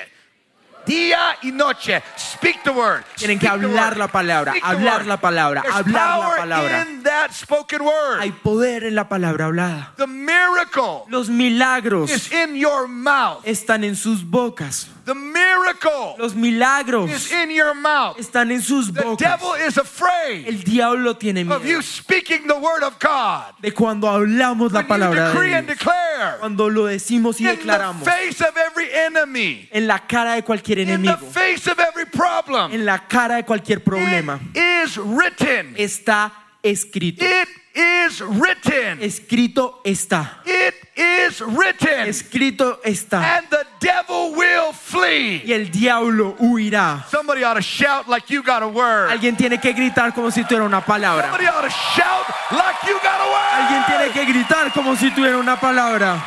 Día 0.89 1.37
y 1.43 1.53
noche. 1.53 2.03
Speak 2.17 2.63
the 2.65 2.71
word. 2.71 3.05
Tienen 3.17 3.39
que 3.39 3.47
hablar 3.47 3.99
la 3.99 4.09
palabra, 4.09 4.55
hablar 4.63 5.05
la 5.05 5.19
palabra, 5.21 5.63
hablar 5.71 6.19
la 6.19 6.37
palabra. 6.37 6.87
in 6.89 7.03
that 7.03 7.31
spoken 7.33 7.83
word. 7.83 8.21
Hay 8.21 8.33
poder 8.33 8.85
en 8.85 8.95
la 8.95 9.07
palabra 9.07 9.45
hablada. 9.45 9.93
The 9.97 10.07
miracle 10.07 11.05
Los 11.09 11.29
milagros 11.29 12.11
is 12.11 12.33
in 12.33 12.57
your 12.57 12.89
mouth. 12.89 13.45
están 13.45 13.85
en 13.85 13.97
sus 13.97 14.25
bocas. 14.25 14.89
The 15.09 15.15
miracle 15.15 16.17
Los 16.19 16.35
milagros 16.35 17.11
is 17.11 17.33
in 17.33 17.51
your 17.51 17.73
mouth. 17.75 18.19
están 18.19 18.51
en 18.53 18.61
sus 18.61 18.93
The 18.93 19.01
bocas. 19.03 19.19
devil 19.19 19.55
is 19.67 19.79
afraid 19.79 20.47
El 20.47 20.59
diablo 20.63 21.15
tiene 21.17 21.51
of 21.51 21.65
you 21.65 21.79
miedo 21.79 21.83
speaking 21.83 22.47
the 22.47 22.59
word 22.59 22.83
of 22.83 22.99
God. 22.99 23.55
de 23.63 23.71
cuando 23.73 24.07
hablamos 24.07 24.71
la 24.73 24.83
palabra 24.87 25.33
de 25.33 25.55
and 25.55 25.67
Dios. 25.67 25.79
declare 25.79 26.39
Cuando 26.41 26.69
lo 26.69 26.85
decimos 26.85 27.41
y 27.41 27.45
in 27.49 27.57
the 27.57 27.63
declaramos 27.63 28.05
face 28.05 28.43
of 28.43 28.55
every 28.59 28.93
enemy, 28.93 29.67
en 29.73 29.87
la 29.87 30.01
cara 30.07 30.35
de 30.35 30.43
cualquier 30.43 30.79
in 30.81 30.87
the 30.89 30.93
enemigo, 30.95 31.27
face 31.33 31.67
of 31.71 31.79
every 31.79 32.05
problem, 32.05 32.71
en 32.73 32.85
la 32.85 32.99
cara 33.09 33.37
de 33.37 33.45
cualquier 33.45 33.83
problema, 33.83 34.39
it 34.55 34.85
is 34.85 34.99
written. 34.99 35.75
está 35.79 36.31
escrito. 36.63 37.25
It 37.25 37.49
is 37.75 38.21
written. 38.21 39.01
Escrito 39.01 39.81
está. 39.85 40.43
It 40.45 40.75
is 40.99 41.41
written. 41.41 42.09
Escrito 42.09 42.81
está. 42.85 43.39
And 43.39 43.49
the 43.49 43.65
devil 43.81 44.35
will 44.35 44.73
flee. 44.73 45.43
Y 45.45 45.53
el 45.53 45.71
diablo 45.71 46.37
huirá. 46.39 47.05
Somebody 47.09 47.45
ought 47.45 47.55
to 47.55 47.63
shout 47.63 48.09
like 48.09 48.29
you 48.29 48.43
got 48.43 48.63
a 48.63 48.69
word. 48.69 49.11
Alguien 49.11 49.37
tiene 49.37 49.59
que 49.59 49.73
gritar 49.73 50.13
como 50.13 50.31
si 50.31 50.43
tuviera 50.43 50.65
una 50.65 50.81
palabra. 50.81 51.23
Somebody 51.23 51.47
ought 51.47 51.63
to 51.63 51.71
shout 51.71 52.27
like 52.51 52.77
you 52.87 52.99
got 53.03 53.21
a 53.21 53.31
word. 53.31 53.55
Alguien 53.55 53.85
tiene 53.87 54.13
que 54.13 54.25
gritar 54.33 54.73
como 54.73 54.97
si 54.97 55.11
tuviera 55.11 55.39
una 55.39 55.57
palabra. 55.57 56.23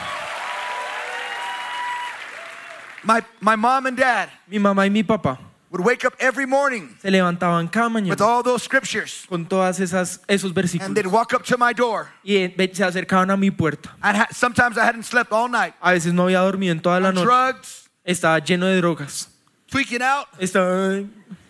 My, 3.04 3.22
my 3.40 3.56
mom 3.56 3.88
and 3.88 3.98
dad 3.98 4.30
Mi 4.46 4.60
mamá 4.60 4.86
y 4.86 4.92
mi 4.92 5.01
papá 5.01 5.50
would 5.72 5.86
wake 5.86 6.04
up 6.06 6.13
every 6.20 6.46
morning 6.46 6.96
se 7.01 7.10
levantaban 7.10 7.68
cada 7.72 7.88
with 8.10 8.22
all 8.22 8.44
those 8.44 8.62
scriptures 8.63 9.25
con 9.30 9.46
todas 9.46 9.80
esas 9.80 10.20
esos 10.28 10.51
and 10.82 10.96
they'd 10.96 11.08
walk 11.08 11.34
up 11.34 11.44
to 11.44 11.58
my 11.58 11.74
door. 11.74 12.10
y 12.24 12.36
eh, 12.36 12.72
se 12.74 12.84
acercaban 12.84 13.32
a 13.32 13.38
mi 13.38 13.50
puerta. 13.51 13.96
Ha- 14.01 14.28
sometimes 14.32 14.78
I 14.78 14.82
hadn't 14.86 15.04
slept 15.06 15.32
all 15.32 15.48
night. 15.50 15.74
A 15.82 15.91
veces 15.93 16.13
no 16.13 16.24
había 16.24 16.39
dormido 16.39 16.74
en 16.74 16.82
toda 16.82 17.00
la 17.00 17.12
noche. 17.12 17.26
drugs, 17.26 17.89
Estaba 18.04 18.39
lleno 18.39 18.65
de 18.65 18.78
drogas. 18.82 19.30
tweaking 19.67 20.02
out, 20.02 20.28
Estaba 20.39 21.02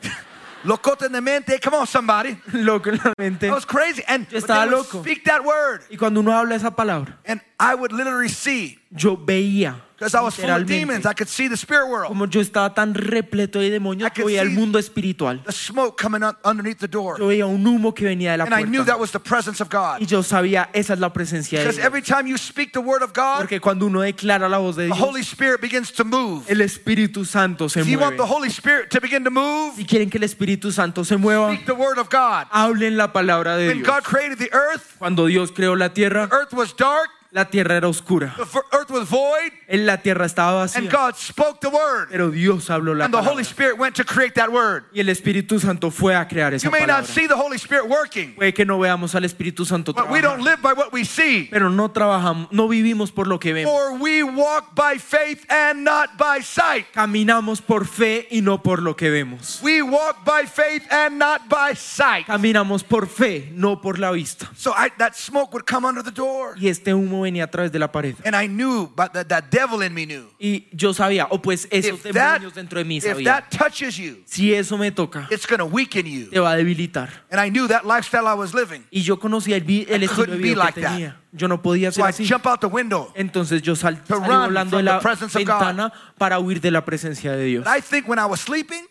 locote 0.64 1.06
en 1.08 1.14
la 1.14 1.22
mente. 1.22 1.60
Come 1.60 1.78
on, 1.78 1.88
somebody. 1.88 2.38
loco 2.54 2.90
en 2.92 2.98
la 2.98 3.14
mente. 3.18 3.48
I 3.48 3.52
was 3.52 3.66
crazy. 3.66 4.04
And 4.08 4.28
Yo 4.30 4.38
estaba 4.38 4.70
loco. 4.70 5.02
speak 5.02 5.24
that 5.26 5.44
word. 5.44 5.82
Y 5.90 5.98
cuando 5.98 6.20
uno 6.20 6.32
habla 6.32 6.56
esa 6.56 6.72
palabra, 6.72 7.18
And 7.26 7.42
I 7.60 7.74
would 7.74 7.92
literally 7.92 8.30
see, 8.30 8.78
yo 8.92 9.18
veía 9.18 9.82
because 10.02 10.16
I 10.18 10.22
was 10.22 10.36
full 10.36 10.50
of 10.50 10.66
demons, 10.66 11.06
I 11.06 11.14
could 11.14 11.30
see 11.30 11.48
the 11.48 11.56
spirit 11.56 11.88
world. 11.88 12.08
como 12.08 12.26
yo 12.26 12.42
estaba 12.42 12.74
tan 12.74 12.94
repleto 12.94 13.60
de 13.60 13.70
demonios 13.70 14.10
I 14.18 14.22
veía 14.24 14.42
el 14.42 14.50
see- 14.50 14.56
mundo 14.56 14.80
espiritual. 14.80 15.44
The 15.46 15.52
smoke 15.52 16.02
coming 16.02 16.24
up 16.24 16.38
underneath 16.44 16.80
the 16.80 16.88
door. 16.88 17.18
Yo 17.20 17.28
veía 17.28 17.46
un 17.46 17.64
humo 17.66 17.94
que 17.94 18.06
venía 18.06 18.32
de 18.32 18.38
la 18.40 18.46
And 18.46 18.54
I 18.56 18.64
knew 18.64 18.80
puerta. 18.84 18.94
that 18.94 19.00
was 19.00 19.12
the 19.12 19.20
presence 19.20 19.62
of 19.62 19.70
God. 19.70 20.02
Y 20.02 20.06
yo 20.08 20.24
sabía, 20.24 20.70
esa 20.74 20.94
es 20.94 21.00
la 21.00 21.14
presencia 21.14 21.60
de 21.60 21.66
Because 21.66 21.78
Dios. 21.78 21.86
every 21.86 22.02
time 22.02 22.28
you 22.28 22.38
speak 22.38 22.74
the 22.74 22.80
word 22.82 23.04
of 23.04 23.14
God, 23.14 23.38
Porque 23.42 23.60
cuando 23.62 23.86
uno 23.86 24.02
declara 24.02 24.50
la 24.50 24.58
voz 24.58 24.76
de 24.76 24.88
the 24.88 24.94
Dios, 24.94 25.00
Holy 25.00 25.22
Spirit 25.22 25.62
begins 25.62 25.92
to 25.92 26.04
move. 26.04 26.44
el 26.50 26.62
Espíritu 26.62 27.24
Santo 27.26 27.70
se 27.70 27.82
If 27.82 27.88
you 27.88 28.00
want 28.00 28.16
mueve. 28.16 28.18
the 28.18 28.34
Holy 28.34 28.50
Spirit 28.50 28.90
to 28.90 29.00
begin 29.00 29.24
to 29.24 29.30
move, 29.32 29.76
Si 29.76 29.86
quieren 29.86 30.10
que 30.10 30.18
el 30.18 30.24
Espíritu 30.24 30.72
Santo 30.72 31.04
se 31.04 31.16
mueva, 31.18 31.54
speak 31.54 31.66
the 31.66 31.74
word 31.76 31.98
of 32.00 32.10
God. 32.10 32.48
hablen 32.52 32.98
la 32.98 33.14
palabra 33.14 33.56
de 33.58 33.68
When 33.68 33.78
Dios. 33.84 33.88
God 33.88 34.04
created 34.04 34.40
the 34.40 34.52
earth, 34.54 34.96
Cuando 34.98 35.28
Dios 35.28 35.52
creó 35.52 35.76
la 35.78 35.90
tierra, 35.90 36.28
the 36.28 36.36
earth 36.36 36.54
was 36.54 36.74
dark, 36.76 37.10
la 37.32 37.46
tierra 37.46 37.76
era 37.78 37.88
oscura. 37.88 38.34
the 38.36 38.44
f- 38.44 38.62
earth 38.74 38.90
was 38.92 39.08
void, 39.10 39.52
En 39.68 39.86
la 39.86 39.98
tierra 39.98 40.26
estaba 40.26 40.64
and 40.64 40.70
vacía. 40.70 40.92
God 40.92 41.16
spoke 41.16 41.62
the 41.62 41.70
word. 41.70 42.10
Pero 42.12 42.30
Dios 42.30 42.70
habló 42.70 42.94
la 42.94 43.06
And 43.06 43.14
the 43.14 43.20
Holy 43.22 43.44
palabra. 43.44 43.46
Spirit 43.46 43.78
went 43.78 43.96
to 43.96 44.04
create 44.04 44.36
that 44.36 44.52
word. 44.52 44.84
Y 44.94 45.00
el 45.00 45.08
Espíritu 45.08 45.60
Santo 45.62 45.90
fue 45.92 46.14
a 46.14 46.28
crear 46.28 46.54
esa 46.54 46.66
You 46.68 46.72
may 46.72 46.82
not 46.82 47.04
palabra. 47.06 47.08
see 47.08 47.28
the 47.28 47.36
Holy 47.38 47.58
Spirit 47.58 47.88
working, 47.88 48.34
Puede 48.36 48.54
que 48.54 48.66
no 48.66 48.78
veamos 48.80 49.16
al 49.16 49.24
Espíritu 49.24 49.66
Santo 49.66 49.94
but 49.94 50.10
we 50.10 50.20
don't 50.20 50.42
trabajar. 50.42 50.44
live 50.44 50.62
by 50.62 50.74
what 50.74 50.92
we 50.92 51.06
see. 51.06 51.48
Pero 51.50 51.70
no 51.70 51.90
trabajamos, 51.90 52.52
no 52.52 52.68
vivimos 52.68 53.12
por 53.14 53.28
lo 53.28 53.40
que 53.40 53.54
vemos. 53.54 53.72
For 53.72 53.98
we 53.98 54.24
walk 54.24 54.76
by 54.76 54.98
faith 54.98 55.46
and 55.50 55.86
not 55.86 56.18
by 56.18 56.42
sight. 56.42 56.88
Caminamos 56.94 57.62
por 57.62 57.86
fe 57.86 58.28
y 58.30 58.42
no 58.42 58.62
por 58.62 58.82
lo 58.82 58.96
que 58.96 59.10
vemos. 59.10 59.62
We 59.64 59.82
walk 59.82 60.26
by 60.26 60.46
faith 60.46 60.84
and 60.92 61.18
not 61.18 61.48
by 61.48 61.76
sight. 61.76 62.26
Caminamos 62.28 62.84
por 62.84 63.06
fe, 63.08 63.50
no 63.54 63.78
por 63.80 64.00
la 64.00 64.12
vista. 64.12 64.50
So 64.56 64.74
I, 64.76 64.90
that 64.98 65.16
smoke 65.16 65.54
would 65.54 65.66
come 65.66 65.86
under 65.86 66.04
the 66.04 66.12
door. 66.12 66.56
Y 66.60 66.68
este 66.68 66.94
humo 66.94 67.21
venía 67.22 67.46
a 67.46 67.48
través 67.48 67.72
de 67.72 67.80
la 67.80 67.92
pared. 67.92 68.16
And 68.26 68.36
I 68.36 68.48
knew, 68.48 68.88
but 68.96 69.14
that, 69.14 69.28
that 69.28 69.46
devil 69.50 69.82
in 69.82 69.94
me 69.94 70.06
knew. 70.06 70.28
Y 70.40 70.68
yo 70.72 70.94
sabía, 70.94 71.28
o 71.30 71.42
pues 71.42 71.68
esos 71.72 72.06
If 72.06 72.14
that, 72.14 72.40
demonios 72.40 72.54
dentro 72.56 72.80
de 72.80 72.86
mí 72.86 72.98
if 72.98 73.24
that 73.24 73.46
touches 73.50 73.98
you, 73.98 74.18
Si 74.26 74.54
eso 74.54 74.78
me 74.78 74.92
toca, 74.92 75.28
it's 75.32 75.46
to 75.46 75.66
weaken 75.66 76.06
you. 76.06 76.30
te 76.30 76.40
va 76.40 76.52
a 76.52 76.58
debilitar. 76.58 77.10
And 77.30 77.40
I 77.40 77.50
knew 77.50 77.68
that 77.68 77.86
lifestyle 77.86 78.28
I 78.28 78.34
was 78.34 78.54
living. 78.54 78.84
Y 78.92 79.02
yo 79.02 79.20
conocía 79.20 79.58
el, 79.58 79.64
el 79.88 80.04
estilo 80.04 80.26
de 80.34 80.38
vida 80.38 80.56
like 80.58 80.74
que 80.76 80.82
that. 80.82 80.92
tenía. 80.94 81.18
Yo 81.34 81.48
no 81.48 81.62
podía 81.62 81.92
So 81.92 82.06
I 82.06 82.12
jump 82.12 82.46
out 82.46 82.60
the 82.60 82.68
window. 82.68 83.12
Entonces 83.16 83.62
yo 83.62 83.76
sal, 83.76 84.02
salí 84.06 84.28
volando 84.28 84.78
de 84.78 84.84
la 84.84 85.00
ventana 85.00 85.94
para 86.18 86.40
huir 86.40 86.60
de 86.60 86.72
la 86.72 86.84
presencia 86.84 87.32
de 87.32 87.46
Dios. 87.46 87.66
I 87.68 87.82
think 87.82 88.08
when 88.08 88.20
I 88.20 88.26
was 88.26 88.42
sleeping, 88.42 88.86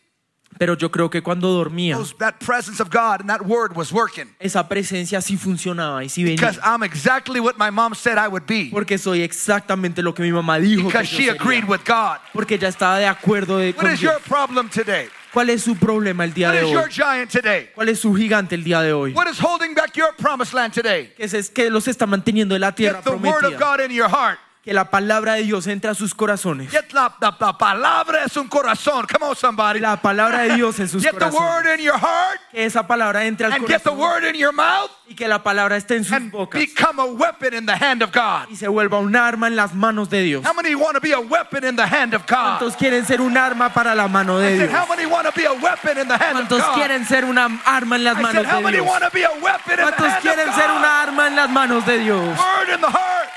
Pero 0.61 0.77
yo 0.77 0.91
creo 0.91 1.09
que 1.09 1.23
cuando 1.23 1.49
dormía, 1.55 1.97
those, 1.97 2.15
that 2.19 2.35
presence 2.39 2.83
of 2.83 2.91
God 2.91 3.21
and 3.23 3.31
that 3.31 3.41
word 3.47 3.75
was 3.75 3.91
working. 3.91 4.29
esa 4.39 4.69
presencia 4.69 5.23
sí 5.23 5.39
funcionaba 5.39 6.05
y 6.05 6.11
sí 6.11 6.23
venía. 6.23 6.37
Because 6.37 6.61
I'm 6.63 6.83
exactly 6.83 7.41
what 7.41 7.55
my 7.57 7.71
mom 7.71 7.95
said 7.95 8.19
I 8.19 8.29
would 8.29 8.45
be. 8.47 8.69
Porque 8.71 8.99
soy 8.99 9.23
exactamente 9.23 10.03
lo 10.03 10.13
que 10.13 10.23
mi 10.23 10.31
mamá 10.33 10.59
dijo. 10.59 10.83
que 10.83 10.99
Because 10.99 11.11
yo 11.11 11.17
she 11.17 11.25
sería. 11.29 11.41
agreed 11.41 11.65
with 11.65 11.81
God. 11.87 12.19
Porque 12.35 12.57
ella 12.57 12.69
estaba 12.69 12.99
de 12.99 13.07
acuerdo 13.07 13.57
de, 13.57 13.71
What 13.71 13.77
con 13.85 13.91
is 13.95 14.01
Dios. 14.01 14.13
your 14.13 14.21
problem 14.21 14.69
today? 14.69 15.09
¿Cuál 15.33 15.49
es 15.49 15.63
su 15.63 15.77
problema 15.77 16.25
el 16.25 16.35
día 16.35 16.49
What 16.49 16.55
de 16.57 16.67
is 16.67 16.71
your 16.73 16.83
hoy? 16.85 16.91
giant 16.91 17.31
today? 17.31 17.71
¿Cuál 17.75 17.89
es 17.89 18.01
su 18.01 18.13
gigante 18.15 18.55
el 18.55 18.63
día 18.63 18.83
de 18.83 18.93
hoy? 18.93 19.15
What 19.15 19.29
is 19.31 19.39
holding 19.43 19.73
back 19.75 19.95
your 19.97 20.13
promised 20.19 20.53
land 20.53 20.75
today? 20.75 21.15
Que 21.17 21.25
es, 21.25 21.49
que 21.49 21.71
los 21.71 21.89
está 21.89 22.05
manteniendo 22.05 22.55
en 22.55 22.61
la 22.61 22.73
tierra 22.75 22.99
Get 23.03 23.05
the 23.05 23.11
word 23.17 23.47
of 23.47 23.55
prometida. 23.55 23.59
God 23.59 23.81
in 23.81 23.93
your 23.93 24.11
heart. 24.11 24.39
Que 24.71 24.75
la 24.75 24.85
palabra 24.85 25.35
de 25.35 25.43
Dios 25.43 25.67
entre 25.67 25.91
a 25.91 25.95
sus 25.95 26.15
corazones. 26.15 26.73
La, 26.93 27.13
la, 27.21 27.37
la 27.41 27.59
palabra 27.59 28.23
es 28.25 28.37
un 28.37 28.47
corazón. 28.47 29.05
Come 29.13 29.27
on, 29.31 29.35
somebody. 29.35 29.81
La 29.81 29.97
palabra 30.01 30.43
de 30.43 30.55
Dios 30.55 30.79
en 30.79 30.87
sus 30.89 31.03
Get 31.03 31.19
the 31.19 31.25
word 31.25 31.33
corazones. 31.65 31.75
in 31.81 31.85
your 31.85 31.99
heart 31.99 32.41
Que 32.53 32.65
esa 32.67 32.87
palabra 32.87 33.25
entre 33.25 33.47
al 33.47 33.53
and 33.55 33.67
get 33.67 33.83
the 33.83 33.91
corazón 33.91 33.99
word 33.99 34.25
in 34.33 34.37
your 34.37 34.53
mouth 34.53 34.89
y 35.09 35.15
que 35.17 35.27
la 35.27 35.43
palabra 35.43 35.77
esté 35.77 35.97
en 35.97 36.05
sus 36.05 36.13
and 36.13 36.31
bocas 36.31 36.61
become 36.61 37.01
a 37.01 37.05
weapon 37.05 37.53
in 37.53 37.67
the 37.67 37.75
hand 37.75 38.01
of 38.01 38.13
God. 38.13 38.49
y 38.49 38.55
se 38.55 38.69
vuelva 38.69 39.01
un 39.01 39.17
arma 39.17 39.49
en 39.49 39.57
las 39.57 39.75
manos 39.75 40.09
de 40.09 40.23
Dios. 40.23 40.45
How 40.47 40.55
many 40.55 40.77
want 40.77 40.95
to 40.95 41.01
be 41.01 41.11
a 41.15 41.19
weapon 41.19 41.65
in 41.65 41.75
the 41.75 41.85
hand 41.85 42.15
of 42.15 42.23
God? 42.29 42.61
¿Cuántos 42.61 42.77
quieren 42.77 43.05
ser 43.05 43.21
un 43.21 43.37
arma 43.37 43.71
para 43.75 43.97
la 43.97 44.07
mano 44.07 44.39
I 44.39 44.43
de 44.43 44.57
said, 44.57 44.69
Dios? 44.69 44.79
how 44.79 44.87
many 44.89 45.05
want 45.05 45.27
to 45.27 45.33
be 45.35 45.47
a 45.47 45.53
weapon 45.53 45.99
in 45.99 46.07
the 46.07 46.17
hand 46.17 46.39
of 46.39 46.47
¿Cuántos 46.49 46.75
quieren 46.77 47.05
ser 47.09 47.25
una 47.25 47.47
arma 47.67 47.97
en 47.97 48.05
las 48.05 48.17
I 48.19 48.23
manos 48.23 48.35
said, 48.45 48.47
how 48.47 48.59
de 48.59 48.63
many 48.63 48.77
Dios? 48.77 48.87
want 48.89 49.03
to 49.03 49.11
be 49.11 49.25
a 49.25 49.31
weapon 49.43 49.73
in 49.73 49.77
the 49.79 49.83
¿Cuántos 49.83 50.07
hand 50.13 50.23
quieren 50.23 50.49
of 50.49 50.55
ser 50.55 50.71
una 50.71 51.03
arma 51.03 51.27
en 51.27 51.35
las 51.35 51.51
manos 51.51 51.85
de 51.85 51.99
Dios? 51.99 52.39
Word 52.39 52.69
in 52.73 52.81
the 52.81 52.87
heart. 52.87 53.30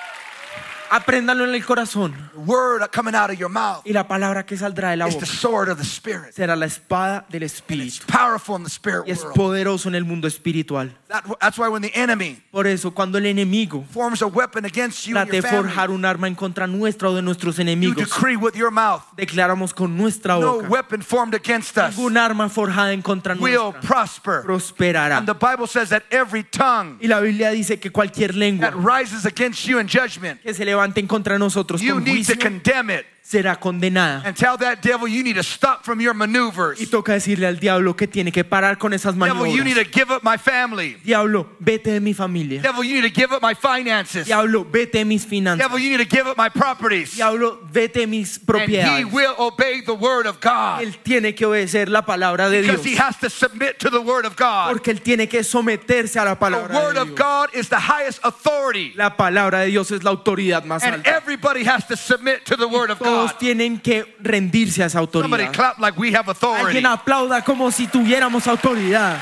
Apréndalo 0.89 1.45
en 1.45 1.55
el 1.55 1.65
corazón. 1.65 2.13
The 2.33 2.39
word 2.39 2.81
coming 2.91 3.15
out 3.15 3.29
of 3.29 3.37
your 3.37 3.49
mouth 3.49 3.81
Y 3.85 3.93
la 3.93 4.07
palabra 4.07 4.45
que 4.45 4.57
saldrá 4.57 4.91
de 4.91 4.97
la 4.97 5.07
is 5.07 5.15
the 5.15 5.21
boca 5.21 5.31
sword 5.31 5.69
of 5.69 5.77
the 5.77 5.83
Spirit. 5.83 6.33
será 6.33 6.55
la 6.55 6.65
espada 6.65 7.25
del 7.29 7.43
Espíritu. 7.43 8.05
Powerful 8.07 8.55
in 8.57 8.63
the 8.63 8.69
spirit 8.69 9.05
Y 9.07 9.11
es 9.11 9.21
world. 9.23 9.35
poderoso 9.35 9.89
en 9.89 9.95
el 9.95 10.05
mundo 10.05 10.27
espiritual. 10.27 10.91
That, 11.09 11.23
that's 11.39 11.57
why 11.57 11.67
when 11.69 11.81
the 11.81 11.91
enemy 11.93 12.41
Por 12.51 12.65
eso, 12.67 12.91
cuando 12.91 13.17
el 13.17 13.25
enemigo 13.25 13.83
forms 13.91 14.21
a 14.21 14.27
weapon 14.27 14.65
against 14.65 15.05
you 15.07 15.17
and 15.17 15.27
trate 15.29 15.35
your 15.37 15.41
de 15.43 15.47
family, 15.47 15.69
forjar 15.71 15.89
un 15.91 16.05
arma 16.05 16.27
en 16.27 16.35
contra 16.35 16.65
nuestra 16.67 17.09
o 17.09 17.13
de 17.15 17.21
nuestros 17.21 17.57
you 17.57 17.61
enemigos, 17.61 17.97
decree 17.97 18.35
with 18.35 18.55
your 18.55 18.71
mouth, 18.71 19.01
declaramos 19.15 19.73
con 19.73 19.95
nuestra 19.97 20.39
no 20.39 20.57
boca, 20.57 20.69
weapon 20.69 21.01
formed 21.01 21.35
against 21.35 21.77
us 21.77 21.95
ningún 21.95 22.17
arma 22.17 22.49
forjada 22.49 22.93
en 22.93 23.01
contra 23.01 23.35
will 23.35 23.71
nuestra 23.71 23.81
prosper. 23.81 24.41
prosperará. 24.43 25.17
And 25.17 25.27
the 25.27 25.33
Bible 25.35 25.67
says 25.67 25.89
that 25.89 26.03
every 26.11 26.43
tongue 26.43 26.97
Y 27.01 27.07
la 27.07 27.19
Biblia 27.19 27.51
dice 27.51 27.79
que 27.79 27.91
cualquier 27.91 28.35
lengua 28.35 28.71
that 28.71 28.75
rises 28.77 29.25
against 29.25 29.65
you 29.67 29.79
in 29.79 29.87
judgment, 29.87 30.41
que 30.41 30.53
se 30.53 30.65
levante 30.83 30.99
en 30.99 31.07
contra 31.07 31.33
de 31.33 31.39
nosotros 31.39 31.81
you 31.81 31.93
con 31.95 32.03
need 32.03 32.25
to 32.25 32.33
juicio. 32.33 32.39
condemn 32.39 32.89
it 32.91 33.05
será 33.23 33.55
condenada. 33.55 34.21
and 34.25 34.35
tell 34.35 34.57
that 34.57 34.81
devil 34.81 35.07
you 35.07 35.23
need 35.23 35.35
to 35.35 35.43
stop 35.43 35.83
from 35.83 35.99
your 36.01 36.13
maneuvers. 36.13 36.79
Y 36.79 36.85
toca 36.85 37.13
decirle 37.13 37.47
al 37.47 37.57
diablo 37.57 37.95
que 37.95 38.07
tiene 38.07 38.31
que 38.31 38.43
parar 38.43 38.77
con 38.77 38.93
esas 38.93 39.15
Devil, 39.17 39.47
you 39.47 39.63
need 39.63 39.75
to 39.75 39.85
give 39.85 40.11
up 40.11 40.23
my 40.23 40.37
family. 40.37 40.97
Diablo, 41.03 41.47
vete 41.59 41.91
de 41.91 41.99
mi 41.99 42.13
familia. 42.13 42.61
Devil, 42.61 42.83
you 42.83 43.01
need 43.01 43.13
to 43.13 43.21
give 43.21 43.31
up 43.31 43.41
my 43.41 43.53
finances. 43.53 44.27
Diablo, 44.27 44.65
vete 44.65 44.99
de 44.99 45.05
mis 45.05 45.25
finanzas. 45.25 45.59
Devil, 45.59 45.79
you 45.79 45.97
need 45.97 46.09
to 46.09 46.15
give 46.15 46.27
up 46.27 46.37
my 46.37 46.49
properties. 46.49 47.15
Diablo, 47.15 47.59
vete 47.71 48.01
de 48.01 48.07
mis 48.07 48.39
And 48.47 48.69
he 48.69 49.05
will 49.05 49.35
obey 49.39 49.81
the 49.81 49.93
word 49.93 50.25
of 50.27 50.39
God 50.39 50.81
Él 50.83 50.95
tiene 51.03 51.33
que 51.33 51.45
obedecer 51.45 51.89
la 51.89 52.01
palabra 52.01 52.49
de 52.49 52.61
Dios. 52.61 52.71
because 52.71 52.85
he 52.85 52.95
has 52.95 53.17
to 53.17 53.29
submit 53.29 53.79
to 53.79 53.89
the 53.89 54.01
word 54.01 54.25
of 54.25 54.35
God. 54.35 54.73
Porque 54.73 54.91
él 54.91 55.01
tiene 55.01 55.27
que 55.27 55.43
someterse 55.43 56.17
a 56.19 56.25
la 56.25 56.35
The 56.35 56.75
word 56.75 56.95
de 56.95 57.01
of 57.01 57.15
God 57.15 57.49
is 57.53 57.69
the 57.69 57.79
highest 57.79 58.19
authority, 58.23 58.93
La 58.95 59.15
palabra 59.15 59.59
de 59.61 59.67
Dios 59.67 59.91
es 59.91 60.03
la 60.03 60.11
autoridad 60.11 60.65
más 60.65 60.83
and 60.83 60.95
alta. 60.95 61.09
everybody 61.09 61.63
has 61.63 61.85
to 61.87 61.95
submit 61.95 62.45
to 62.45 62.55
the 62.55 62.67
word 62.67 62.89
of 62.89 62.99
Todos 63.13 63.37
tienen 63.37 63.79
que 63.79 64.15
rendirse 64.19 64.83
a 64.83 64.87
esa 64.87 64.99
autoridad. 64.99 65.51
clap 65.51 65.79
like 65.79 65.99
we 65.99 66.15
have. 66.15 66.31
Alguien 66.59 66.85
aplauda 66.85 67.43
como 67.43 67.71
si 67.71 67.87
tuviéramos 67.87 68.47
autoridad. 68.47 69.17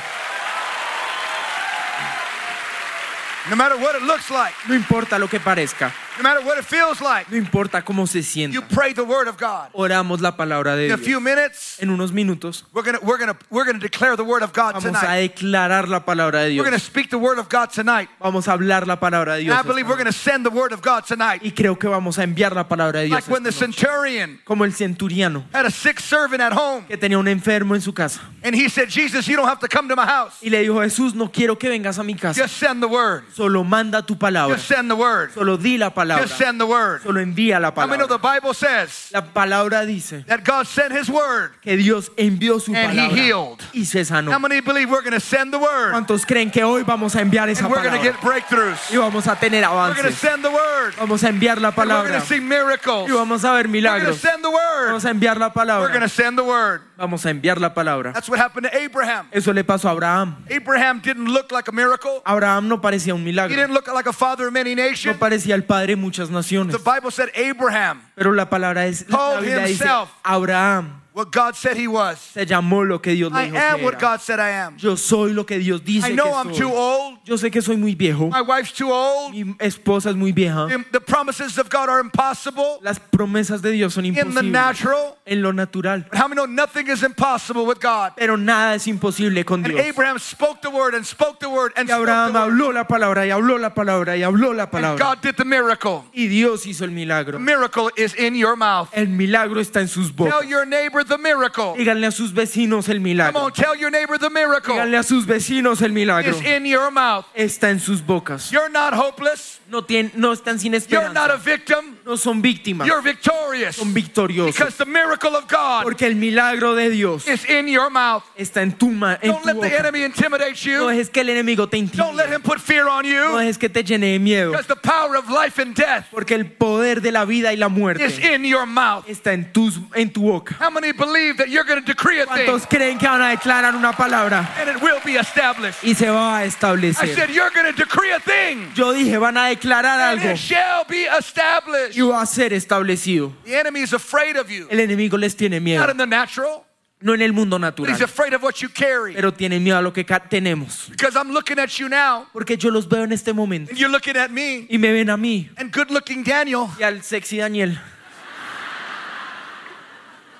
No 3.49 3.55
matter 3.55 3.77
what 3.77 3.95
it 3.95 4.03
looks 4.03 4.29
like, 4.29 4.53
No 4.67 4.75
importa 4.75 5.17
lo 5.17 5.27
que 5.27 5.39
parezca, 5.39 5.91
no 6.17 6.23
matter 6.23 6.41
what 6.45 6.57
it 6.57 6.65
feels 6.65 7.01
like, 7.01 7.29
no 7.31 7.37
importa 7.37 7.81
cómo 7.81 8.07
se 8.07 8.21
you 8.51 8.61
pray 8.61 8.93
the 8.93 9.03
word 9.03 9.27
of 9.27 9.37
God. 9.37 9.69
Oramos 9.73 10.21
la 10.21 10.35
palabra 10.35 10.75
de 10.75 10.87
In 10.87 10.91
a 10.91 10.97
few 10.97 11.19
minutes, 11.19 11.77
En 11.81 11.89
unos 11.89 12.11
minutos 12.11 12.65
we're 12.73 12.83
gonna 12.83 12.99
we're 13.01 13.17
gonna 13.17 13.37
we're 13.49 13.65
gonna 13.65 13.79
declare 13.79 14.15
the 14.15 14.23
word 14.23 14.43
of 14.43 14.53
God 14.53 14.73
vamos 14.73 14.85
a 14.85 15.01
tonight. 15.01 15.35
declarar 15.35 15.87
la 15.87 16.05
palabra 16.05 16.43
de 16.43 16.55
We're 16.57 16.63
gonna 16.63 16.79
speak 16.79 17.09
the 17.09 17.17
word 17.17 17.39
of 17.39 17.49
God 17.49 17.69
tonight. 17.71 18.09
Vamos 18.19 18.47
a 18.47 18.53
hablar 18.53 18.85
la 18.87 18.97
palabra 18.99 19.33
de 19.35 19.39
And 19.41 19.45
Dios. 19.47 19.59
I 19.59 19.67
believe 19.67 19.87
we're 19.87 19.97
gonna 19.97 20.11
send 20.11 20.45
the 20.45 20.51
word 20.51 20.73
of 20.73 20.81
God 20.81 21.05
tonight. 21.05 21.41
Y 21.43 21.51
creo 21.51 21.77
que 21.79 21.89
vamos 21.89 22.17
a 22.19 22.23
enviar 22.23 22.53
la 22.53 22.67
palabra 22.67 22.99
de 22.99 23.07
Dios. 23.07 23.15
Like 23.21 23.31
when 23.31 23.43
the 23.43 23.51
centurion 23.51 24.39
Como 24.43 24.65
el 24.65 24.73
centuriano 24.73 25.45
had 25.53 25.65
a 25.65 25.71
sick 25.71 25.99
servant 25.99 26.41
at 26.41 26.53
home, 26.53 26.85
que 26.87 26.97
tenía 26.97 27.17
un 27.17 27.27
enfermo 27.27 27.75
en 27.75 27.81
su 27.81 27.93
casa. 27.93 28.21
and 28.43 28.55
he 28.55 28.69
said, 28.69 28.89
Jesus, 28.89 29.27
you 29.27 29.35
don't 29.35 29.47
have 29.47 29.59
to 29.59 29.67
come 29.67 29.87
to 29.87 29.95
my 29.95 30.05
house. 30.05 30.33
Y 30.41 30.49
le 30.49 30.61
dijo, 30.61 30.81
Jesús, 30.81 31.13
no 31.13 31.29
quiero 31.29 31.57
que 31.57 31.69
vengas 31.69 31.97
a 31.99 32.03
mi 32.03 32.15
casa. 32.15 32.41
Just 32.41 32.57
send 32.57 32.81
the 32.81 32.87
word. 32.87 33.23
Solo 33.33 33.63
manda 33.63 34.01
tu 34.01 34.15
palabra. 34.15 34.55
Just 34.55 34.67
send 34.67 34.89
the 34.89 34.95
word. 34.95 35.31
Solo 35.33 35.57
di 35.57 35.77
la 35.77 35.89
palabra. 35.89 36.00
Just 36.21 36.37
send 36.37 36.59
the 36.59 36.65
word. 36.65 37.01
Solo 37.03 37.19
envía 37.19 37.59
la 37.59 37.71
How 37.71 37.87
many 37.87 37.97
know 37.99 38.07
the 38.07 38.17
palabra. 38.19 38.41
Bible 38.41 38.53
says 38.53 39.09
La 39.13 39.21
palabra 39.21 39.85
dice 39.85 40.23
that 40.27 40.43
God 40.43 40.65
sent 40.67 40.91
his 40.93 41.09
word? 41.09 41.51
que 41.61 41.77
Dios 41.77 42.09
envió 42.17 42.59
su 42.59 42.73
And 42.75 42.91
he 42.91 42.97
palabra 43.07 43.15
healed. 43.17 43.61
y 43.73 43.83
se 43.85 43.99
How 43.99 44.21
sanó. 44.21 44.39
many 44.41 44.61
believe 44.61 44.89
we're 44.89 45.01
going 45.01 45.13
to 45.13 45.19
send 45.19 45.53
the 45.53 45.59
word 45.59 45.91
¿Cuántos 45.93 46.25
creen 46.25 46.51
que 46.51 46.63
hoy 46.63 46.83
vamos 46.83 47.15
a 47.15 47.21
enviar 47.21 47.49
esa 47.49 47.65
and 47.65 47.71
we're 47.73 47.81
going 47.83 47.93
to 47.93 47.99
palabra? 47.99 48.11
get 48.13 48.21
breakthroughs? 48.21 48.91
Y 48.91 48.97
vamos 48.97 49.27
a 49.27 49.35
tener 49.35 49.61
We're 49.61 49.67
going 49.69 49.93
to 49.95 49.99
avances. 50.01 50.17
send 50.19 50.43
the 50.43 50.51
word. 50.51 50.93
Vamos 50.97 51.23
a 51.23 51.29
enviar 51.29 51.59
la 51.59 51.69
And 51.69 51.77
we're 51.77 51.85
going 51.85 51.89
palabra. 52.05 52.19
to 52.19 52.25
see 52.25 52.39
miracles. 52.39 53.09
Y 53.09 53.13
vamos 53.15 53.43
a 53.43 53.53
ver 53.53 53.53
We're 53.53 53.63
going 53.63 53.63
to 53.63 53.69
milagros. 53.71 54.19
send 54.19 54.43
the 54.43 54.49
word. 54.49 54.87
Vamos 54.87 55.05
a 55.05 55.09
enviar 55.09 55.37
la 55.37 55.47
We're 55.53 55.87
going 55.89 55.99
to 56.01 56.07
palabra. 56.07 56.09
send 56.09 56.37
the 56.37 56.43
word. 56.43 56.81
Vamos 57.01 57.25
a 57.25 57.31
enviar 57.31 57.59
la 57.59 57.73
palabra. 57.73 58.13
That's 58.13 58.29
what 58.29 58.39
happened 58.39 58.69
to 58.69 58.77
Abraham. 58.77 59.27
Eso 59.31 59.51
le 59.53 59.63
pasó 59.63 59.89
a 59.89 59.91
Abraham. 59.93 60.45
Abraham 60.51 60.99
didn't 61.01 61.25
look 61.33 61.51
like 61.51 61.67
a 61.67 61.71
miracle. 61.71 62.21
Abraham 62.25 62.67
no 62.67 62.79
parecía 62.79 63.15
un 63.15 63.21
He 63.21 63.25
milagro. 63.25 63.55
didn't 63.55 63.73
look 63.73 63.87
like 63.87 64.05
a 64.07 64.13
father 64.13 64.47
of 64.47 64.53
many 64.53 64.75
No 64.75 64.83
nations. 64.83 65.17
parecía 65.17 65.55
el 65.55 65.63
padre 65.63 65.95
de 65.95 65.95
muchas 65.95 66.29
naciones. 66.29 66.71
The 66.71 66.77
Bible 66.91 67.09
said 67.09 67.29
Abraham, 67.35 68.01
Pero 68.15 68.33
la 68.33 68.45
palabra 68.49 68.85
es, 68.85 69.09
la 69.09 69.39
Biblia 69.39 69.65
dice, 69.65 69.83
himself. 69.83 70.09
Abraham 70.23 71.00
what 71.13 71.31
God 71.31 71.55
said 71.55 71.77
he 71.77 71.87
was. 71.87 72.19
se 72.19 72.45
llamó 72.45 72.83
lo 72.87 72.99
que 72.99 73.13
Dios 73.13 73.31
le 73.31 73.39
I 73.41 73.49
dijo 73.49 73.57
am 73.57 73.77
que 73.77 73.85
what 73.85 73.93
era. 73.95 74.01
God 74.01 74.21
said 74.21 74.39
I 74.39 74.49
am. 74.49 74.77
Yo 74.77 74.95
soy 74.95 75.33
lo 75.33 75.43
que 75.45 75.59
Dios 75.59 75.81
dice 75.83 76.05
I 76.05 76.09
que 76.09 76.15
know 76.15 76.33
I'm 76.33 76.51
too 76.53 76.71
old. 76.71 77.19
Yo 77.25 77.35
sé 77.37 77.51
que 77.51 77.61
soy 77.61 77.77
muy 77.77 77.95
viejo. 77.95 78.29
My 78.29 78.41
wife's 78.41 78.71
too 78.73 78.91
old. 78.91 79.33
Mi 79.33 79.55
esposa 79.59 80.09
es 80.09 80.15
muy 80.15 80.31
vieja. 80.31 80.67
The 80.91 81.01
promises 81.01 81.57
of 81.57 81.69
God 81.69 81.89
are 81.89 81.99
impossible 81.99 82.79
Las 82.81 82.99
promesas 82.99 83.61
de 83.61 83.71
Dios 83.71 83.93
son 83.93 84.05
imposibles. 84.05 84.29
in 84.29 84.35
the 84.35 84.43
natural. 84.51 85.17
en 85.25 85.41
lo 85.41 85.51
natural. 85.51 86.05
But 86.09 86.17
how 86.17 86.27
many 86.27 86.35
know 86.41 86.45
nothing 86.45 86.87
is 86.87 87.03
impossible 87.03 87.65
with 87.65 87.79
God? 87.81 88.13
Pero 88.17 88.35
nada 88.37 88.75
es 88.75 88.87
imposible 88.87 89.43
con 89.45 89.63
And 89.65 89.73
Dios. 89.73 89.85
Abraham 89.85 90.17
spoke 90.19 90.61
the 90.61 90.69
word 90.69 90.95
and 90.95 91.05
spoke 91.05 91.39
the 91.39 91.49
word 91.49 91.73
and 91.75 91.87
Y 91.89 91.93
spoke 91.93 92.01
Abraham 92.03 92.33
the 92.33 92.39
word. 92.39 92.51
habló 92.51 92.73
la 92.73 92.83
palabra 92.87 93.25
y 93.25 93.29
habló 93.31 93.57
la 93.59 93.73
palabra 93.73 94.17
y 94.17 94.23
habló 94.23 94.53
la 94.55 94.69
palabra. 94.69 94.91
And. 94.91 94.99
God 94.99 95.21
did 95.21 95.35
the 95.35 95.45
miracle. 95.45 96.05
Y 96.13 96.27
Dios 96.27 96.65
hizo 96.65 96.83
el 96.85 96.89
The 96.91 96.95
milagro. 96.95 97.39
miracle 97.39 97.89
is 97.97 98.13
in 98.15 98.35
your 98.35 98.55
mouth. 98.55 98.89
El 98.93 99.07
milagro 99.07 99.59
está 99.61 99.81
en 99.81 99.87
sus 99.87 100.11
bocas. 100.11 100.39
Tell 100.39 100.47
your 100.49 100.65
neighbor 100.65 101.00
the 101.05 101.17
miracle. 101.17 101.75
Díganle 101.77 102.07
a 102.07 102.11
sus 102.11 102.31
vecinos 102.33 102.87
el 102.89 102.95
Come 102.97 103.03
milagro. 103.03 103.39
on, 103.41 103.51
tell 103.51 103.75
your 103.75 103.91
neighbor 103.91 104.17
the 104.17 104.29
miracle 104.29 104.73
Díganle 104.75 104.97
a 104.97 105.03
sus 105.03 105.25
vecinos 105.25 105.81
el 105.81 105.91
milagro. 105.91 106.31
is 106.31 106.41
in 106.45 106.65
your 106.65 106.91
mouth. 106.91 107.25
Está 107.35 107.69
en 107.69 107.79
sus 107.79 108.01
bocas. 108.01 108.51
You're 108.51 108.69
not 108.69 108.93
hopeless. 108.93 109.59
No, 109.69 109.83
tienen, 109.83 110.11
no 110.15 110.33
están 110.33 110.59
sin 110.59 110.73
You're 110.73 111.13
not 111.13 111.29
a 111.31 111.35
esperanza. 111.35 111.43
victim. 111.45 111.97
No 112.05 112.17
son 112.17 112.41
víctimas. 112.41 112.85
You're 112.87 113.01
victorious. 113.01 113.77
Son 113.77 113.93
victoriosos. 113.93 114.53
Because 114.57 114.75
the 114.77 114.85
miracle 114.85 115.33
of 115.35 115.47
God 115.47 115.83
Porque 115.83 116.01
el 116.05 116.15
milagro 116.15 116.75
de 116.75 116.89
Dios 116.89 117.25
is 117.27 117.45
in 117.49 117.67
your 117.69 117.89
mouth. 117.89 118.23
está 118.37 118.61
en 118.63 118.73
tu, 118.73 118.89
ma- 118.89 119.17
en 119.21 119.31
Don't 119.31 119.41
tu 119.43 119.47
let 119.47 119.53
the 119.53 119.69
boca. 119.69 119.79
enemy 119.79 120.03
intimidate 120.03 120.55
No 120.65 120.71
you. 120.71 120.87
dejes 120.89 121.09
que 121.09 121.21
el 121.21 121.29
enemigo 121.29 121.69
te 121.69 121.77
Don't 121.77 122.15
let 122.17 122.25
intimide. 122.27 122.35
him 122.35 122.41
put 122.41 122.59
fear 122.59 122.85
on 122.89 123.03
No 123.03 123.09
you. 123.09 123.37
dejes 123.39 123.57
que 123.57 123.69
te 123.69 123.81
llene 123.83 124.11
de 124.11 124.19
miedo. 124.19 124.51
Because 124.51 124.67
the 124.67 124.75
power 124.75 125.15
of 125.15 125.29
life 125.29 125.57
and 125.57 125.73
death 125.73 126.05
Porque 126.11 126.31
el 126.35 126.45
poder 126.51 127.01
de 127.01 127.11
la 127.13 127.23
vida 127.23 127.53
y 127.53 127.55
la 127.55 127.67
is 127.67 127.71
muerte 127.71 128.33
in 128.33 128.43
your 128.43 128.65
mouth. 128.65 129.05
está 129.07 129.31
en, 129.31 129.53
tus, 129.53 129.79
en 129.95 130.11
tu 130.11 130.23
boca. 130.23 130.53
How 130.59 130.69
many 130.69 130.90
believe 130.93 131.37
that 131.37 131.49
you're 131.49 131.63
going 131.63 131.79
to 131.79 131.85
decree 131.85 132.19
a 132.21 132.25
thing 132.25 132.45
¿Cuántos 132.45 132.67
creen 132.67 132.97
que 132.97 133.07
van 133.07 133.21
a 133.21 133.29
declarar 133.29 133.75
una 133.75 133.91
palabra 133.93 134.47
and 134.59 134.69
it 134.69 134.81
will 134.81 134.99
be 135.05 135.17
established? 135.17 135.83
y 135.83 135.93
se 135.93 136.09
va 136.09 136.37
a 136.37 136.43
I 136.43 136.47
establecer? 136.47 137.15
said, 137.15 137.29
You're 137.29 137.51
going 137.51 137.65
to 137.65 137.73
decree 137.73 138.11
a 138.11 138.19
thing 138.19 138.71
Yo 138.75 138.93
dije, 138.93 139.17
van 139.19 139.37
a 139.37 139.49
declarar 139.49 139.99
and 140.11 140.19
algo 140.21 140.31
it 140.33 140.37
shall 140.37 140.83
be 140.87 141.05
established. 141.05 141.95
y 141.97 142.01
va 142.01 142.21
a 142.21 142.25
ser 142.25 142.53
establecido. 142.53 143.33
The 143.45 143.55
enemy 143.59 143.81
is 143.81 143.93
afraid 143.93 144.35
of 144.37 144.49
you, 144.49 144.67
El 144.69 144.79
enemigo 144.79 145.17
les 145.17 145.35
tiene 145.35 145.59
not 145.59 145.63
miedo, 145.63 145.89
in 145.91 145.97
the 145.97 146.05
natural, 146.07 146.63
no 147.01 147.13
en 147.13 147.21
el 147.21 147.33
mundo 147.33 147.57
natural, 147.57 147.91
he's 147.91 148.01
afraid 148.01 148.33
of 148.33 148.43
what 148.43 148.61
you 148.61 148.69
carry. 148.69 149.13
pero 149.13 149.31
tiene 149.31 149.59
miedo 149.59 149.77
a 149.77 149.81
lo 149.81 149.91
que 149.91 150.03
tenemos. 150.03 150.89
Because 150.89 151.15
I'm 151.15 151.31
looking 151.31 151.57
at 151.59 151.69
you 151.79 151.89
now 151.89 152.27
Porque 152.31 152.57
yo 152.57 152.69
los 152.69 152.85
veo 152.87 153.03
en 153.03 153.11
este 153.11 153.33
momento 153.33 153.71
and 153.71 153.79
you're 153.79 153.91
looking 153.91 154.15
at 154.17 154.29
me 154.31 154.67
y 154.69 154.77
me 154.77 154.91
ven 154.93 155.09
a 155.09 155.17
mí 155.17 155.49
and 155.57 155.71
good 155.71 155.89
looking 155.89 156.23
Daniel. 156.23 156.69
y 156.79 156.83
al 156.83 157.01
sexy 157.01 157.37
Daniel. 157.37 157.77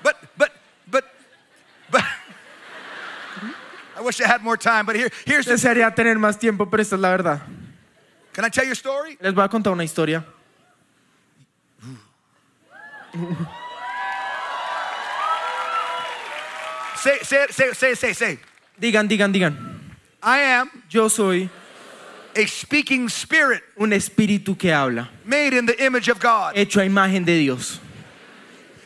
But, 0.02 0.16
but, 0.36 0.50
but, 0.90 1.04
but. 1.92 2.02
I 3.96 4.00
wish 4.00 4.20
I 4.20 4.26
had 4.26 4.42
more 4.42 4.56
time, 4.56 4.84
but 4.84 4.96
here, 4.96 5.10
here's 5.24 5.46
the. 5.46 5.52
Desearía 5.52 5.94
tener 5.94 6.16
más 6.16 6.38
tiempo, 6.40 6.66
pero 6.66 6.82
esta 6.82 6.96
es 6.96 7.00
la 7.00 7.10
verdad. 7.10 7.40
Can 8.32 8.44
I 8.44 8.48
tell 8.48 8.64
you 8.64 8.72
a 8.72 8.74
story? 8.74 9.16
Les 9.20 9.32
voy 9.32 9.44
a 9.44 9.48
contar 9.48 9.72
una 9.72 9.84
historia. 9.84 10.24
Say, 16.96 17.18
say, 17.22 17.46
say, 17.50 17.72
say, 17.72 17.94
say, 17.94 18.12
say. 18.12 18.38
Digan, 18.80 19.08
digan, 19.08 19.32
digan. 19.32 19.56
I 20.22 20.38
am 20.38 20.70
Yo 20.88 21.08
soy 21.08 21.50
a 22.34 22.46
speaking 22.46 23.08
spirit 23.08 23.62
un 23.76 23.90
espíritu 23.90 24.56
que 24.56 24.70
habla, 24.72 25.10
made 25.24 25.52
in 25.52 25.66
the 25.66 25.84
image 25.84 26.08
of 26.08 26.18
God, 26.18 26.56
hecho 26.56 26.80
a 26.80 26.84
imagen 26.84 27.24
de 27.24 27.38
Dios. 27.38 27.80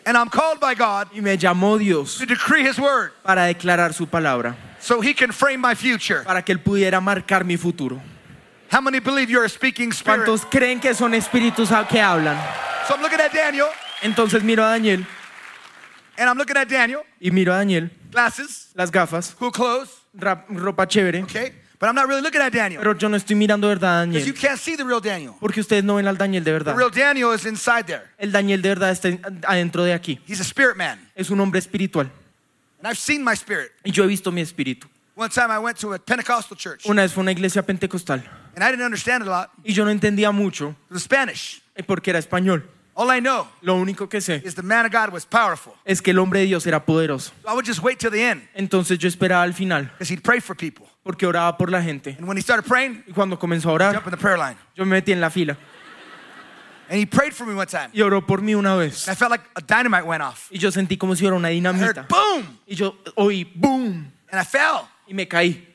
And 0.07 0.17
I'm 0.17 0.29
called 0.31 0.59
by 0.61 0.75
God 0.75 1.09
Y 1.13 1.21
me 1.21 1.37
llamó 1.37 1.79
Dios 1.79 2.17
to 2.19 2.25
decree 2.27 2.63
His 2.63 2.79
word 2.79 3.11
para 3.23 3.43
declarar 3.53 3.93
su 3.93 4.07
palabra, 4.07 4.55
so 4.81 5.01
He 5.03 5.13
can 5.13 5.33
frame 5.33 5.61
my 5.61 5.75
future. 5.75 6.23
para 6.25 6.41
que 6.43 6.55
Él 6.55 6.63
pudiera 6.63 7.01
marcar 7.03 7.45
mi 7.45 7.57
futuro. 7.57 8.01
How 8.71 8.81
many 8.81 8.99
believe 9.01 9.29
you're 9.31 9.45
a 9.45 9.49
speaking 9.49 9.93
spirit? 9.93 10.27
¿Cuántos 10.27 10.45
creen 10.51 10.81
que 10.81 10.95
son 10.95 11.13
espíritus 11.13 11.71
a- 11.71 11.87
que 11.87 12.01
hablan? 12.01 12.37
So 12.89 12.95
I'm 12.95 13.03
looking 13.03 13.21
at 13.21 13.33
Daniel, 13.33 13.69
Entonces 14.03 14.43
miro 14.43 14.63
a 14.65 14.71
Daniel 14.79 15.05
and 16.19 16.29
I'm 16.31 16.39
looking 16.39 16.57
at 16.57 16.69
Daniel, 16.69 17.03
y 17.21 17.31
miro 17.31 17.53
a 17.53 17.59
Daniel, 17.59 17.91
glasses, 18.11 18.69
las 18.75 18.91
gafas, 18.91 19.35
cool 19.39 19.51
clothes, 19.51 19.91
rap- 20.15 20.47
ropa 20.49 20.87
chévere, 20.87 21.23
okay? 21.25 21.53
But 21.79 21.89
I'm 21.89 21.95
not 21.95 22.07
really 22.09 22.23
looking 22.23 22.41
at 22.41 22.53
Daniel 22.53 22.81
pero 22.81 22.97
yo 22.97 23.09
no 23.09 23.17
estoy 23.17 23.37
mirando 23.37 23.69
verdad 23.69 24.03
a 24.03 24.07
because 24.07 24.27
you 24.27 24.33
Daniel. 24.33 24.49
can't 24.49 24.59
see 24.61 24.77
the 24.77 24.85
real 24.85 25.01
Daniel. 25.01 25.35
Porque 25.39 25.61
ustedes 25.61 25.85
no 25.85 25.97
ven 25.97 26.07
al 26.07 26.17
Daniel 26.17 26.43
de 26.43 26.51
The 26.51 26.53
verdad. 26.53 26.77
real 26.77 26.91
Daniel 26.91 27.35
is 27.35 27.45
inside 27.45 27.85
there. 27.85 28.03
El 28.19 28.33
Daniel 28.33 28.63
de 28.63 28.69
verdad 28.71 28.91
está 28.91 29.09
en- 29.09 29.21
adentro 29.47 29.85
de 29.85 29.93
aquí. 29.93 30.19
He's 30.27 30.41
a 30.41 30.45
spirit 30.45 30.77
man. 30.77 30.99
Es 31.15 31.29
un 31.31 31.39
hombre 31.41 31.59
espiritual. 31.59 32.11
And 32.79 32.87
I've 32.89 32.99
seen 32.99 33.23
my 33.25 33.35
spirit. 33.35 33.73
Y 33.85 33.91
yo 33.91 34.05
he 34.05 34.07
visto 34.07 34.31
mi 34.33 34.41
espíritu. 34.41 34.89
One 35.15 35.31
time 35.31 35.51
I 35.51 35.59
went 35.59 35.79
to 35.81 35.93
a 35.95 35.99
Pentecostal 35.99 36.57
church 36.59 36.85
Una 36.87 37.03
vez 37.03 37.13
fue 37.13 37.23
a 37.23 37.25
una 37.25 37.33
iglesia 37.33 37.63
pentecostal 37.63 38.23
and 38.55 38.63
I 38.63 38.71
didn't 38.71 38.85
understand 38.85 39.23
a 39.23 39.27
lot. 39.27 39.51
y 39.65 39.73
yo 39.73 39.85
no 39.85 39.91
entendía 39.91 40.31
mucho 40.33 40.77
It 40.91 40.93
was 40.95 41.03
Spanish. 41.05 41.63
porque 41.87 42.11
era 42.11 42.19
español. 42.19 42.65
All 42.99 43.11
I 43.11 43.21
know 43.21 43.47
Lo 43.61 43.75
único 43.77 44.09
que 44.09 44.21
sé 44.23 44.43
is 44.45 44.55
the 44.55 44.63
man 44.63 44.87
of 44.87 44.91
God 44.93 45.13
was 45.13 45.27
powerful. 45.27 45.75
es 45.85 46.01
que 46.01 46.13
el 46.13 46.19
hombre 46.19 46.41
de 46.41 46.47
Dios 46.47 46.67
era 46.67 46.85
poderoso. 46.85 47.31
So 47.43 47.51
I 47.51 47.53
would 47.53 47.67
just 47.67 47.83
wait 47.83 47.99
till 47.99 48.11
the 48.11 48.23
end 48.23 48.43
Entonces 48.55 48.99
yo 48.99 49.07
esperaba 49.09 49.43
al 49.43 49.53
final 49.53 49.85
because 49.85 50.09
he'd 50.09 50.23
pray 50.23 50.41
for 50.41 50.57
people. 50.57 50.87
porque 51.05 51.27
oraba 51.27 51.57
por 51.59 51.71
la 51.71 51.83
gente. 51.83 52.17
And 52.19 52.27
when 52.27 52.37
he 52.39 52.43
started 52.43 52.65
praying, 52.67 53.05
Y 53.07 53.13
cuando 53.13 53.39
comenzó 53.39 53.69
a 53.69 53.73
jump 53.73 53.81
orar, 53.83 54.03
in 54.07 54.11
the 54.11 54.17
prayer 54.17 54.39
line. 54.39 54.57
yo 54.75 54.85
me 54.87 54.99
metí 55.01 55.13
en 55.13 55.21
la 55.21 55.29
fila 55.31 55.57
And 56.89 56.99
he 57.01 57.05
prayed 57.05 57.33
for 57.35 57.45
me 57.47 57.53
one 57.55 57.67
time. 57.67 57.89
y 57.93 58.01
oró 58.01 58.25
por 58.25 58.41
mí 58.41 58.55
una 58.55 58.77
vez. 58.77 59.09
And 59.09 59.13
I 59.13 59.19
felt 59.19 59.31
like 59.33 59.45
a 59.57 59.61
dynamite 59.61 60.05
went 60.07 60.23
off. 60.23 60.49
Y 60.53 60.59
yo 60.59 60.71
sentí 60.71 60.97
como 60.97 61.15
si 61.17 61.23
fuera 61.23 61.37
una 61.37 61.51
I 61.51 61.55
dinamita. 61.61 62.07
boom, 62.09 62.61
Y 62.67 62.77
yo 62.77 62.97
oí 63.17 63.45
boom 63.57 64.11
and 64.31 64.41
I 64.41 64.45
fell. 64.45 64.87
y 65.07 65.13
me 65.15 65.27
caí. 65.29 65.75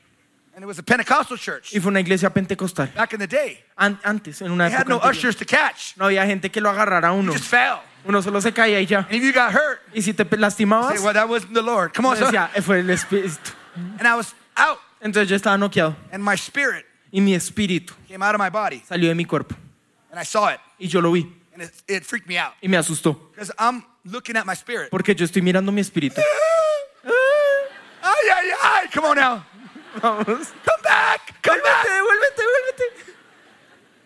And 0.62 0.66
it 0.66 0.68
was 0.68 0.78
a 0.78 0.82
Pentecostal 0.84 1.36
church 1.36 1.74
Y 1.74 1.80
fue 1.80 1.90
una 1.90 1.98
iglesia 1.98 2.30
pentecostal. 2.30 2.86
back 2.94 3.12
in 3.14 3.18
the 3.18 3.26
day. 3.26 3.58
An- 3.76 3.98
antes, 4.04 4.40
en 4.42 4.52
una 4.52 4.68
They 4.68 4.76
had 4.76 4.82
época 4.86 4.88
no 4.90 4.94
anterior, 5.00 5.10
ushers 5.10 5.36
to 5.38 5.44
catch. 5.44 5.96
no 5.96 6.04
había 6.04 6.24
gente 6.24 6.50
que 6.52 6.60
lo 6.60 6.70
agarrara 6.70 7.08
a 7.08 7.12
You 7.14 7.18
uno. 7.18 7.32
just 7.32 7.46
fell. 7.50 7.80
Uno 8.04 8.20
solo 8.22 8.40
se 8.40 8.52
caía 8.52 8.78
y 8.80 8.86
ya. 8.86 8.98
And 8.98 9.12
if 9.14 9.24
you 9.24 9.32
got 9.32 9.52
hurt, 9.52 9.80
Y 9.92 10.02
si 10.02 10.12
te 10.12 10.24
lastimabas, 10.24 10.98
say, 10.98 11.04
well, 11.04 11.14
that 11.14 11.28
wasn't 11.28 11.52
the 11.54 11.62
Lord. 11.62 11.92
Come 11.92 12.06
on, 12.06 12.16
yo 12.16 12.26
decía, 12.26 12.48
"Eh, 12.54 12.60
fue 12.62 12.78
el 12.78 12.86
espíritu. 12.90 13.50
And 13.98 14.06
I 14.06 14.14
was 14.14 14.36
out, 14.56 14.78
Entonces 15.00 15.28
yo 15.28 15.34
estaba 15.34 15.58
noqueado 15.58 15.96
and 16.12 16.22
my 16.22 16.36
spirit 16.36 16.86
y 17.10 17.20
mi 17.20 17.34
espíritu 17.34 17.92
came 18.06 18.22
out 18.24 18.36
of 18.36 18.40
my 18.40 18.48
body, 18.50 18.84
salió 18.88 19.08
de 19.08 19.16
mi 19.16 19.24
cuerpo. 19.24 19.56
and 20.12 20.20
I 20.20 20.24
saw 20.24 20.46
it, 20.48 20.60
Y 20.78 20.86
yo 20.86 21.00
lo 21.00 21.10
vi 21.10 21.26
and 21.54 21.62
it, 21.64 21.72
it 21.88 22.04
freaked 22.04 22.28
me 22.28 22.38
out 22.38 22.52
y 22.62 22.68
me 22.68 22.76
asustó. 22.76 23.18
because 23.32 23.50
I'm 23.58 23.82
looking 24.04 24.36
at 24.36 24.46
my 24.46 24.54
spirit. 24.54 24.90
Porque 24.92 25.16
yo 25.16 25.24
estoy 25.26 25.42
mirando 25.42 25.72
mi 25.72 25.80
espíritu. 25.80 26.20
Ay, 28.04 28.28
ay, 28.34 28.50
ay. 28.62 28.88
Come 28.92 29.06
on 29.06 29.16
now. 29.16 29.44
Vamos. 30.00 30.26
Come 30.64 30.82
back. 30.82 31.34
Come 31.42 31.60
back. 31.62 31.86
vuélvete, 31.86 32.42
vuélvete. 32.42 33.12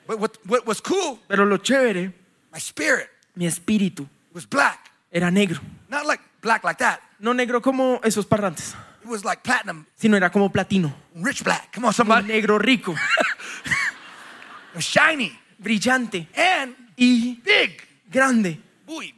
But 0.07 0.19
what, 0.21 0.39
what 0.47 0.67
was 0.67 0.81
cool, 0.81 1.19
Pero 1.29 1.45
lo 1.45 1.59
chévere, 1.59 2.13
my 2.53 2.59
spirit 2.61 3.09
mi 3.35 3.47
espíritu 3.47 4.09
was 4.33 4.47
black. 4.47 4.91
era 5.13 5.31
negro. 5.31 5.61
Not 5.89 6.07
like 6.07 6.23
black 6.41 6.63
like 6.65 6.79
that. 6.79 7.01
No 7.19 7.33
negro 7.33 7.61
como 7.63 8.01
esos 8.05 8.25
parlantes, 8.27 8.75
It 9.03 9.09
was 9.09 9.25
like 9.25 9.43
platinum, 9.43 9.85
sino 9.97 10.17
era 10.17 10.31
como 10.31 10.49
platino. 10.51 10.93
rich 11.15 11.43
black. 11.45 11.73
Come 11.75 11.87
on, 11.87 11.91
Un 11.91 11.95
somebody. 11.95 12.29
negro 12.29 12.59
rico, 12.59 12.93
It 14.73 14.75
was 14.77 14.85
shiny 14.85 15.37
brillante 15.61 16.29
and 16.37 16.75
y 16.97 17.41
big. 17.45 17.83
grande. 18.11 18.59
Uy. 18.87 19.13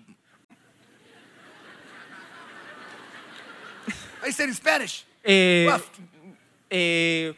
I 4.25 4.31
said 4.31 4.49
in 4.49 4.55
Spanish. 4.55 5.05
Eh. 5.25 5.67
Eh, 6.71 7.35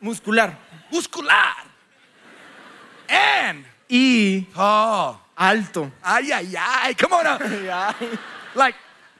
muscular 0.00 0.56
Muscular. 0.90 1.56
And 3.08 3.64
y 3.88 4.46
oh, 4.56 5.20
alto. 5.36 5.90
ay, 6.02 6.30
ay, 6.32 6.54
ay. 6.56 6.94
Come 6.94 7.12
on 7.14 7.24
now. 7.24 7.94
Like 8.54 8.74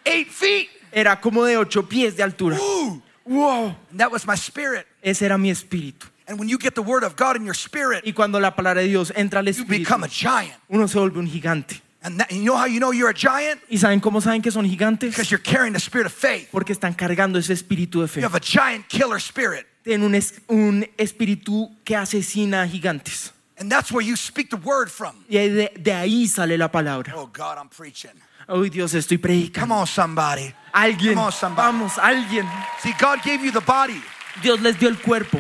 eight 0.05 0.29
feet. 0.29 0.69
Era 0.93 1.21
como 1.21 1.45
de 1.45 1.57
ocho 1.57 1.83
pies 1.83 2.17
de 2.17 2.23
altura. 2.23 2.57
Ooh. 2.57 3.01
¡Wow! 3.25 3.77
And 3.91 4.01
that 4.01 4.11
was 4.11 4.27
my 4.27 4.35
spirit. 4.35 4.87
Ese 5.03 5.23
era 5.23 5.39
mi 5.39 5.51
espíritu. 5.51 6.09
And 6.27 6.39
when 6.39 6.49
you 6.49 6.59
get 6.59 6.75
the 6.75 6.83
word 6.83 7.05
of 7.05 7.17
God 7.17 7.37
in 7.37 7.45
your 7.45 7.55
spirit, 7.55 8.05
Y 8.05 8.13
cuando 8.13 8.41
la 8.41 8.55
palabra 8.55 8.83
de 8.83 8.89
Dios 8.89 9.13
entra 9.15 9.41
al 9.41 9.47
you 9.47 9.51
espíritu, 9.65 9.85
become 9.85 10.05
a 10.05 10.09
giant. 10.09 10.55
uno 10.69 10.87
se 10.89 10.99
vuelve 10.99 11.19
un 11.19 11.29
gigante. 11.29 11.81
And, 12.03 12.25
you 12.31 12.45
know 12.45 12.57
how 12.57 12.65
you 12.67 12.81
know 12.81 12.93
you're 12.93 13.11
a 13.11 13.15
giant? 13.15 13.61
¿Y 13.69 13.77
saben 13.77 14.01
cómo 14.01 14.21
saben 14.23 14.41
que 14.43 14.51
son 14.51 14.65
gigantes? 14.65 15.11
Because 15.11 15.31
you're 15.31 15.43
carrying 15.43 15.75
the 15.75 15.81
spirit 15.81 16.07
of 16.07 16.13
faith. 16.13 16.49
Porque 16.51 16.73
están 16.73 16.95
cargando 16.95 17.39
ese 17.39 17.53
espíritu 17.53 18.01
de 18.01 18.09
fe. 18.09 18.21
You 18.21 18.27
have 18.27 18.35
a 18.37 18.41
giant 18.41 18.89
killer 18.89 19.21
spirit. 19.21 19.67
Tienen 19.85 20.05
un, 20.07 20.15
es- 20.15 20.41
un 20.49 20.87
espíritu 20.97 21.71
que 21.85 21.97
asesina 21.97 22.63
a 22.63 22.67
gigantes. 22.69 23.33
And 23.59 23.71
that's 23.71 23.93
where 23.93 24.01
you 24.01 24.17
speak 24.17 24.49
the 24.49 24.57
word 24.57 24.91
from. 24.91 25.15
Y 25.29 25.37
de, 25.49 25.73
de 25.79 25.93
ahí 25.93 26.27
sale 26.27 26.57
la 26.57 26.69
palabra. 26.69 27.13
Oh, 27.17 27.27
God, 27.27 27.59
I'm 27.59 27.69
preaching. 27.69 28.13
Uy, 28.49 28.71
Dios, 28.71 28.95
estoy 28.95 29.19
predicando. 29.19 29.61
Come 29.61 29.73
on, 29.81 29.87
somebody. 29.87 30.55
Alguien, 30.73 31.15
Come 31.15 31.27
on, 31.27 31.33
somebody. 31.33 31.67
vamos, 31.67 31.99
alguien. 31.99 32.49
See, 32.83 32.95
God 32.99 33.21
gave 33.23 33.45
you 33.45 33.53
the 33.53 33.61
body 33.61 34.01
Dios 34.43 34.61
les 34.61 34.79
dio 34.79 34.89
el 34.89 34.97
cuerpo 34.97 35.39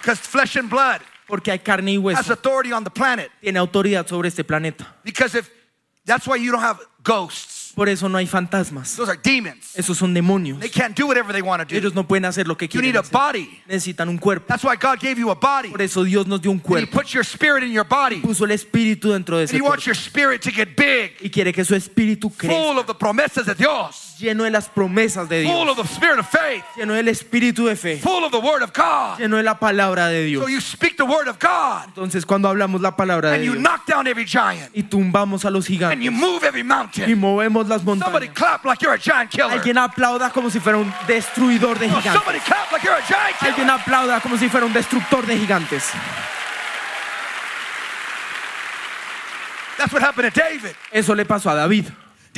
because 0.00 0.20
flesh 0.20 0.56
and 0.56 0.70
blood 0.70 1.00
porque 1.26 1.50
hay 1.50 1.58
carne 1.58 1.90
y 1.92 2.12
has 2.14 2.30
authority 2.30 2.72
on 2.72 2.84
the 2.84 2.90
planet. 2.90 3.30
Tiene 3.40 3.58
autoridad 3.58 4.06
sobre 4.06 4.28
este 4.28 4.44
planeta. 4.44 4.86
Because 5.04 5.34
if 5.34 5.50
that's 6.08 6.26
why 6.26 6.36
you 6.36 6.50
don't 6.50 6.62
have 6.62 6.80
ghosts, 7.04 7.72
Por 7.76 7.88
eso 7.88 8.08
no 8.08 8.18
hay 8.18 8.26
fantasmas. 8.26 8.96
those 8.96 9.08
are 9.08 9.16
demons. 9.22 9.72
Esos 9.76 9.96
son 9.98 10.12
demonios. 10.12 10.58
They 10.58 10.68
can't 10.68 10.96
do 10.96 11.06
whatever 11.06 11.32
they 11.32 11.42
want 11.42 11.60
to 11.60 11.64
do. 11.64 11.76
Ellos 11.78 11.94
no 11.94 12.02
pueden 12.02 12.24
hacer 12.24 12.46
lo 12.48 12.56
que 12.56 12.66
You 12.68 12.82
need 12.82 12.96
a 12.96 13.00
hacer. 13.00 13.12
body. 13.12 13.60
Necesitan 13.68 14.08
un 14.08 14.18
cuerpo. 14.18 14.46
That's 14.48 14.64
why 14.64 14.74
God 14.76 14.98
gave 14.98 15.16
you 15.18 15.30
a 15.30 15.36
body. 15.36 15.68
Por 15.70 15.80
eso 15.80 16.02
Dios 16.02 16.26
nos 16.26 16.40
dio 16.40 16.50
un 16.50 16.56
And 16.58 16.64
He 16.64 16.66
cuerpo. 16.86 16.92
put 16.98 17.14
your 17.14 17.22
spirit 17.24 17.62
in 17.62 17.70
your 17.70 17.84
body. 17.86 18.20
Puso 18.20 18.44
el 18.44 18.50
espíritu 18.50 19.12
dentro 19.12 19.36
de 19.36 19.42
And 19.42 19.50
ese 19.50 19.56
He 19.56 19.60
wants 19.62 19.86
your 19.86 19.94
spirit 19.94 20.42
to 20.42 20.50
get 20.50 20.74
big, 20.76 21.12
Y 21.20 21.30
quiere 21.30 21.52
que 21.52 21.64
su 21.64 21.74
espíritu 21.76 22.30
crezca. 22.30 22.48
full 22.56 22.78
of 22.78 22.86
the 22.86 22.94
promesas 22.94 23.46
de 23.46 23.54
Dios, 23.54 24.07
Lleno 24.18 24.44
de 24.44 24.50
las 24.50 24.68
promesas 24.68 25.28
de 25.28 25.44
full 25.44 25.64
Dios. 25.66 25.78
of 25.78 25.86
the 25.86 25.94
spirit 25.94 26.18
of 26.18 26.26
faith, 26.28 26.64
Lleno 26.76 26.94
del 26.94 27.06
espíritu 27.08 27.66
de 27.66 27.76
fe. 27.76 27.98
full 27.98 28.24
of 28.24 28.32
the 28.32 28.38
word 28.40 28.62
of 28.62 28.72
God. 28.72 29.18
Lleno 29.18 29.36
de 29.36 29.42
la 29.44 29.58
palabra 29.58 30.08
de 30.08 30.24
Dios. 30.24 30.42
So 30.42 30.48
you 30.48 30.60
speak 30.60 30.96
the 30.96 31.04
word 31.04 31.28
of 31.28 31.38
God 31.38 31.84
Entonces 31.86 32.26
cuando 32.26 32.48
hablamos 32.48 32.80
la 32.80 32.96
palabra 32.96 33.30
de 33.30 33.38
Dios 33.40 33.56
knock 33.56 33.86
down 33.86 34.06
every 34.08 34.24
giant 34.24 34.70
y 34.74 34.82
tumbamos 34.82 35.44
a 35.44 35.50
los 35.50 35.66
and 35.66 35.74
gigantes 35.78 36.04
you 36.04 36.10
move 36.10 36.42
every 36.44 36.62
y 36.62 37.14
movemos 37.14 37.68
las 37.68 37.82
Somebody 37.82 38.26
montañas. 38.28 38.34
clap 38.34 38.64
like 38.64 38.80
you're 38.82 38.94
a 38.94 38.98
giant 38.98 39.30
killer. 39.30 39.50
Alguien 39.52 39.78
aplauda 39.78 40.30
como 40.30 40.50
si 40.50 40.58
fuera 40.58 40.78
un 40.78 40.92
destruidor 41.06 41.78
de 41.78 41.86
No, 41.88 41.96
gigantes. 42.00 42.12
somebody 42.14 42.40
clap 42.40 42.72
like 42.72 42.82
you're 42.84 42.96
a 42.98 43.06
giant 43.06 43.36
killer. 43.38 43.52
Alguien 43.54 43.70
aplauda 43.70 44.20
como 44.20 44.36
si 44.36 44.48
fuera 44.48 44.66
un 44.66 44.72
destructor 44.72 45.24
de 45.26 45.36
gigantes. 45.38 45.92
That's 49.76 49.92
what 49.92 50.02
happened 50.02 50.32
to 50.34 50.40
David. 50.40 50.74
Eso 50.90 51.14
le 51.14 51.24
pasó 51.24 51.50
a 51.50 51.54
David. 51.54 51.86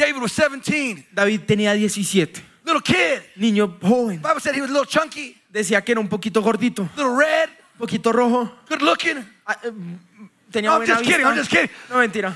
David 0.01 0.23
was 0.23 0.33
17, 0.33 1.07
David 1.15 1.41
tenía 1.47 1.75
17. 1.75 2.43
little 2.65 2.81
kid. 2.83 3.23
Niño 3.37 3.79
joven. 3.83 4.21
The 4.23 4.29
Bible 4.29 4.41
said 4.41 4.55
he 4.55 4.61
was 4.61 4.71
a 4.71 4.73
little 4.73 4.87
chunky, 4.87 5.37
Decía 5.53 5.83
que 5.85 5.93
era 5.93 6.01
un 6.01 6.09
poquito 6.09 6.41
gordito, 6.43 6.89
little 6.97 7.15
red, 7.17 7.49
un 7.75 7.79
poquito 7.87 8.13
rojo. 8.13 8.51
good 8.69 8.81
looking. 8.83 9.25
Ah, 9.47 9.59
eh, 9.65 9.71
Tenía 10.51 10.71
No, 10.71 10.77
I'm 10.77 10.79
buena 10.87 10.95
just 10.95 11.05
kidding, 11.05 11.27
vista. 11.27 11.29
I'm 11.29 11.37
just 11.37 11.51
kidding. 11.51 11.71
No, 11.91 11.97
mentira. 11.99 12.35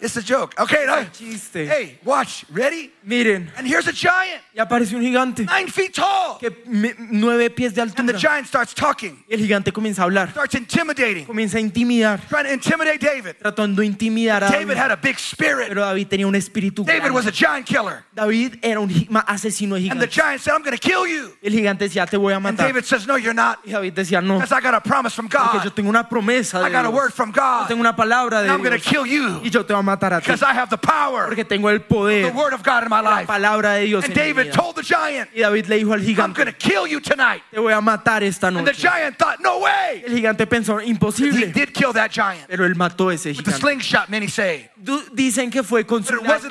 It's 0.00 0.16
a 0.16 0.22
joke. 0.22 0.54
Okay, 0.58 0.84
no. 0.86 1.04
Chiste. 1.12 1.66
Hey, 1.66 1.98
watch. 2.04 2.44
Ready? 2.52 2.92
Miren, 3.02 3.50
And 3.56 3.66
here's 3.66 3.86
a 3.86 3.92
giant, 3.92 4.42
y 4.54 4.58
apareció 4.60 4.98
un 4.98 5.04
gigante 5.04 5.44
nine 5.46 5.68
feet 5.68 5.94
tall. 5.94 6.38
que 6.38 6.50
me- 6.66 6.94
nueve 6.98 7.48
pies 7.50 7.72
de 7.74 7.80
And 7.82 7.92
the 7.94 8.02
altura. 8.02 8.18
giant 8.18 8.46
starts 8.46 8.74
talking, 8.74 9.24
Y 9.28 9.34
el 9.34 9.40
gigante 9.40 9.72
comienza 9.72 10.02
a 10.02 10.04
hablar, 10.04 10.30
starts 10.30 10.54
intimidating, 10.54 11.24
comienza 11.24 11.56
a 11.58 11.60
intimidar, 11.60 12.20
trying 12.28 12.44
to 12.46 12.52
intimidate 12.52 12.98
David. 13.00 13.36
tratando 13.40 13.80
de 13.80 13.86
intimidar 13.86 14.42
a 14.44 14.48
David 14.50 14.66
David. 14.74 14.76
had 14.76 14.90
a 14.90 14.96
big 14.96 15.16
spirit. 15.18 15.68
Pero 15.68 15.82
David 15.82 16.08
tenía 16.08 16.26
un 16.26 16.34
espíritu 16.34 16.84
David 16.84 16.98
grande. 17.02 17.14
was 17.14 17.26
a 17.26 17.30
giant 17.32 17.64
killer. 17.66 18.04
David 18.12 18.58
era 18.62 18.80
un 18.80 18.90
asesino 19.26 19.76
de 19.76 19.88
And 19.90 20.00
the 20.00 20.08
giant 20.08 20.40
said, 20.42 20.52
I'm 20.52 20.62
going 20.62 20.76
to 20.76 20.80
kill 20.80 21.06
you. 21.06 21.32
El 21.42 21.52
gigante 21.52 21.84
decía, 21.88 22.06
te 22.06 22.16
voy 22.16 22.32
a 22.32 22.36
And 22.36 22.44
matar. 22.44 22.66
David 22.66 22.84
says, 22.84 23.06
No, 23.06 23.16
you're 23.16 23.32
not. 23.34 23.60
Y 23.64 23.70
David 23.72 23.92
decía, 23.94 24.20
no, 24.22 24.34
Because 24.40 24.52
I 24.52 24.60
got 24.60 24.74
a 24.74 24.80
promise 24.80 25.14
from 25.14 25.28
porque 25.28 25.58
yo 25.62 25.70
God. 25.70 25.74
tengo 25.74 25.88
una 25.88 26.08
promesa 26.08 26.60
I 26.60 26.64
de 26.64 26.70
got 26.72 26.84
a 26.84 26.88
Dios. 26.88 26.94
word 26.94 27.12
from 27.12 27.30
Yo 27.32 27.40
God. 27.40 27.68
tengo 27.68 27.80
una 27.80 27.94
palabra 27.94 28.38
And 28.40 28.48
de 28.48 28.52
I'm 28.52 28.62
going 28.62 28.78
to 28.78 28.78
Dios. 28.78 28.86
kill 28.88 29.06
you 29.06 29.40
Y 29.44 29.50
yo 29.50 29.64
te 29.64 29.72
voy 29.72 29.80
a 29.80 29.82
matar 29.86 30.12
a 30.12 30.20
ti. 30.20 30.26
because 30.26 30.42
I 30.42 30.52
have 30.52 30.68
the 30.68 30.76
power, 30.76 31.26
Porque 31.28 31.44
tengo 31.48 31.68
el 31.68 31.78
the 31.78 31.84
poder, 31.84 32.32
word 32.34 32.52
of 32.52 32.62
God 32.62 32.82
in 32.84 32.88
my 32.90 33.00
la 33.00 33.10
life. 33.20 33.26
palabra 33.26 33.74
de 33.78 33.86
Dios 33.86 34.04
And 34.04 34.12
en 34.12 34.18
mi 34.18 34.32
David 34.32 34.46
vida. 34.48 34.52
told 34.56 34.76
the 34.76 34.82
giant, 34.82 35.30
Y 35.34 35.40
David 35.40 35.66
le 35.68 35.76
dijo 35.78 35.92
al 35.94 36.00
I'm 36.00 36.06
gigante, 36.06 36.34
going 36.36 36.46
to 36.52 36.52
kill 36.58 36.86
you 36.86 37.00
tonight. 37.00 37.42
te 37.50 37.58
voy 37.60 37.72
a 37.72 37.80
matar 37.80 38.22
esta 38.22 38.48
And 38.48 38.56
the 38.58 38.62
noche. 38.72 38.78
giant 38.82 39.16
thought, 39.18 39.38
No 39.40 39.60
way. 39.60 40.02
El 40.06 40.12
gigante 40.14 40.46
pensó, 40.46 40.78
He 40.80 40.90
imposible. 40.90 41.52
did 41.52 41.72
kill 41.72 41.92
that 41.92 42.10
giant 42.10 42.46
Pero 42.48 42.64
él 42.66 42.74
mató 42.74 43.08
a 43.10 43.14
ese 43.14 43.28
with 43.30 43.36
the 43.44 43.52
gigante. 43.52 43.60
slingshot, 43.60 44.08
many 44.10 44.26
say. 44.28 44.68
Dicen 45.12 45.50
que 45.50 45.62
fue 45.62 45.84
con 45.84 46.04
su 46.04 46.14
lanza, 46.16 46.48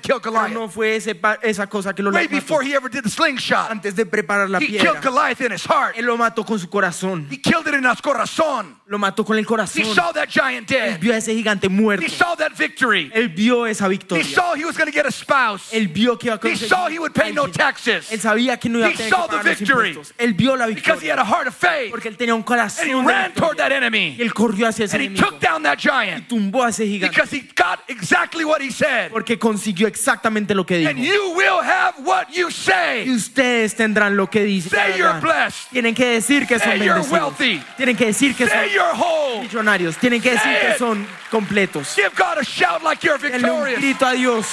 killed 0.00 0.52
no 0.52 0.68
fue 0.68 0.96
ese 0.96 1.18
esa 1.42 1.66
cosa 1.66 1.94
que 1.94 2.02
lo 2.02 2.10
Way 2.10 2.28
before 2.28 2.62
he 2.64 2.74
ever 2.74 2.88
did 2.90 3.02
the 3.02 3.10
slingshot, 3.10 3.70
Antes 3.70 3.94
de 3.94 4.06
preparar 4.06 4.48
la 4.48 4.58
he 4.58 4.66
killed 4.66 4.82
piedra, 4.82 5.00
Goliath 5.00 5.40
in 5.40 5.52
his 5.52 5.64
heart. 5.64 5.96
él 5.96 6.04
lo 6.06 6.16
mató 6.16 6.44
con 6.44 6.58
su 6.58 6.68
corazón. 6.68 7.26
He 7.30 7.38
killed 7.40 7.66
it 7.66 7.74
in 7.74 7.84
his 7.84 8.00
corazón. 8.00 8.76
Lo 8.86 8.98
mató 8.98 9.24
con 9.24 9.36
el 9.36 9.42
He 9.42 9.46
corazón. 9.46 9.94
saw 9.94 10.12
that 10.12 10.28
giant 10.28 10.70
Él 10.70 10.92
dead. 10.92 11.00
vio 11.00 11.12
a 11.12 11.16
ese 11.18 11.34
gigante 11.34 11.68
muerto. 11.68 12.04
He 12.04 12.08
saw 12.08 12.34
that 12.36 12.52
victory. 12.56 13.10
Él 13.14 13.28
vio 13.34 13.66
esa 13.66 13.86
He 13.86 13.90
victoria. 13.90 14.24
saw 14.24 14.54
he 14.54 14.64
was 14.64 14.76
going 14.76 14.90
to 14.90 14.92
get 14.96 15.06
a 15.06 15.10
spouse. 15.12 15.72
Él 15.72 15.88
vio 15.88 16.16
que 16.18 16.28
iba 16.28 16.34
a 16.36 16.38
He 16.38 16.40
conseguir 16.52 16.68
saw 16.68 16.88
he 16.88 16.98
would 16.98 17.12
pay 17.12 17.32
no 17.32 17.46
taxes 17.48 18.10
Él 18.10 18.20
sabía 18.20 18.58
que 18.58 18.68
no 18.70 18.78
iba 18.78 18.88
a 18.88 18.90
He 18.90 18.96
tener 18.96 19.10
saw 19.10 19.22
que 19.28 19.36
pagar 19.36 19.42
the 19.44 19.50
los 19.50 19.58
victory. 19.60 19.88
impuestos. 19.90 20.14
Él 20.18 20.34
vio 20.34 20.56
la 20.56 20.66
because 20.66 21.02
he 21.02 21.10
had 21.10 21.18
a 21.18 21.22
victoria. 21.22 21.24
heart 21.24 21.48
of 21.48 21.54
faith. 21.54 21.90
Porque 21.90 22.08
él 22.08 22.16
tenía 22.16 22.34
un 22.34 22.42
corazón. 22.42 22.84
And 22.84 22.90
he 22.90 22.94
ran 22.94 23.32
toward 23.34 23.56
victoria. 23.56 23.56
that 23.56 23.72
enemy. 23.72 24.16
Y 24.18 24.22
él 24.22 24.32
corrió 24.32 24.66
hacia 24.68 24.84
ese 24.86 24.94
And 24.94 25.02
he 25.02 25.06
enemigo. 25.08 25.28
took 25.28 25.40
down 25.40 25.62
that 25.64 25.78
Y 25.78 25.82
giant 25.82 26.28
tumbó 26.28 26.64
a 26.64 26.70
ese 26.70 26.86
gigante. 26.86 27.10
because 27.14 27.30
he 27.30 27.47
got 27.54 27.80
exactly 27.88 28.44
what 28.44 28.60
he 28.60 28.70
said. 28.70 29.10
Porque 29.10 29.38
consiguió 29.38 29.86
exactamente 29.86 30.54
lo 30.54 30.64
que 30.64 30.86
And 30.86 30.98
dijo. 30.98 31.04
you 31.12 31.34
will 31.36 31.60
have 31.62 31.94
what 32.04 32.28
you 32.32 32.48
Y 32.48 32.52
say. 32.52 33.08
ustedes 33.10 33.74
tendrán 33.76 34.16
lo 34.16 34.26
que 34.28 34.44
dice. 34.44 34.70
Say 34.70 34.96
you're 34.98 35.20
blessed. 35.20 35.70
Tienen 35.70 35.94
que 35.94 36.06
decir 36.06 36.46
que 36.46 36.58
son 36.58 36.68
Say 36.70 36.78
you're 36.84 36.94
bendecidos. 37.00 37.10
wealthy. 37.12 37.62
Tienen 37.76 37.96
que 37.96 38.06
decir 38.06 38.34
que 38.36 38.46
son 38.46 38.56
Say 38.58 38.72
you're 38.72 38.94
whole. 38.94 39.42
millonarios. 39.42 39.96
Tienen 39.98 40.20
que 40.20 40.32
decir 40.32 40.58
que 40.60 40.78
son 40.78 41.06
completos. 41.30 41.94
Give 41.94 42.10
God 42.16 42.38
a 42.38 42.44
shout 42.44 42.82
like 42.82 43.02
you're 43.06 43.18
Denle 43.18 43.50
un 43.50 43.64
victorious. 43.64 43.80
grito 43.80 44.06
a 44.06 44.14
Dios. 44.14 44.46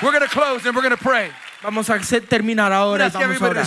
We're 0.00 0.12
going 0.12 0.22
to 0.22 0.28
close 0.28 0.64
and 0.64 0.76
we're 0.76 0.82
going 0.82 0.96
to 0.96 1.02
pray. 1.02 1.30
Vamos 1.60 1.90
a 1.90 1.98
terminar 2.20 2.72
ahora 2.72 3.06
y 3.06 3.10
vamos 3.10 3.42
a 3.42 3.48
orar. 3.48 3.66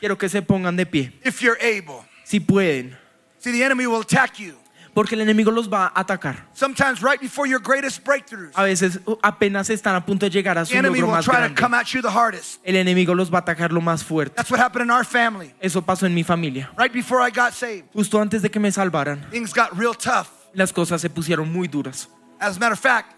Quiero 0.00 0.18
que 0.18 0.28
se 0.28 0.42
pongan 0.42 0.74
de 0.76 0.86
pie, 0.86 1.12
if 1.24 1.40
you're 1.40 1.56
able. 1.60 2.04
si 2.24 2.40
pueden. 2.40 2.96
See, 3.40 3.50
the 3.52 3.64
enemy 3.64 3.86
will 3.86 4.00
attack 4.02 4.38
you. 4.38 4.54
Porque 4.92 5.14
el 5.14 5.20
enemigo 5.20 5.52
los 5.52 5.68
va 5.68 5.86
a 5.94 6.00
atacar. 6.00 6.46
Sometimes 6.52 7.00
right 7.00 7.20
before 7.20 7.46
your 7.48 7.60
greatest 7.60 8.02
breakthroughs. 8.04 8.50
A 8.56 8.64
veces 8.64 8.98
uh, 9.06 9.14
apenas 9.22 9.70
están 9.70 9.94
a 9.94 10.04
punto 10.04 10.26
de 10.26 10.30
llegar 10.30 10.58
a 10.58 10.64
The 10.64 10.72
su 10.72 10.76
enemy 10.76 10.98
logro 10.98 11.06
will 11.06 11.14
más 11.16 11.24
try 11.24 11.34
to 11.34 11.40
grande. 11.42 11.54
come 11.60 11.74
at 11.74 11.86
you 11.94 12.02
the 12.02 12.10
hardest. 12.10 12.60
El 12.64 12.74
enemigo 12.74 13.14
los 13.14 13.30
va 13.32 13.38
a 13.38 13.42
atacar 13.42 13.70
lo 13.72 13.80
más 13.80 14.02
fuerte. 14.02 14.34
That's 14.34 14.50
what 14.50 14.58
happened 14.60 14.84
in 14.86 14.90
our 14.90 15.04
family. 15.04 15.54
Eso 15.60 15.80
pasó 15.80 16.06
en 16.06 16.14
mi 16.14 16.24
familia. 16.24 16.70
Right 16.76 16.92
before 16.92 17.20
I 17.24 17.30
got 17.30 17.52
saved, 17.54 17.84
Justo 17.94 18.20
antes 18.20 18.42
de 18.42 18.50
que 18.50 18.58
me 18.60 18.70
salvaran, 18.72 19.24
things 19.30 19.52
got 19.54 19.70
real 19.78 19.94
tough. 19.94 20.26
las 20.54 20.72
cosas 20.72 21.00
se 21.00 21.08
pusieron 21.08 21.50
muy 21.52 21.68
duras. 21.68 22.08
As 22.40 22.56
a 22.56 22.60
matter 22.60 22.72
of 22.72 22.80
fact, 22.80 23.14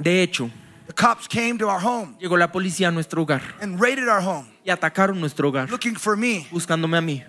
De 0.00 0.22
hecho, 0.22 0.50
the 0.86 0.94
cops 0.94 1.28
came 1.28 1.58
to 1.58 1.68
our 1.68 1.80
home 1.80 2.16
llegó 2.18 2.38
la 2.38 2.50
policía 2.50 2.88
a 2.88 2.90
nuestro 2.90 3.22
hogar 3.26 3.42
and 3.60 3.78
raided 3.78 4.08
our 4.08 4.22
home 4.22 4.46
y 4.64 4.70
atacaron 4.70 5.20
nuestro 5.20 5.48
hogar, 5.50 5.68
looking 5.70 5.94
for 5.96 6.16
me. 6.16 6.46
buscándome 6.50 6.96
a 6.96 7.02
mí. 7.02 7.22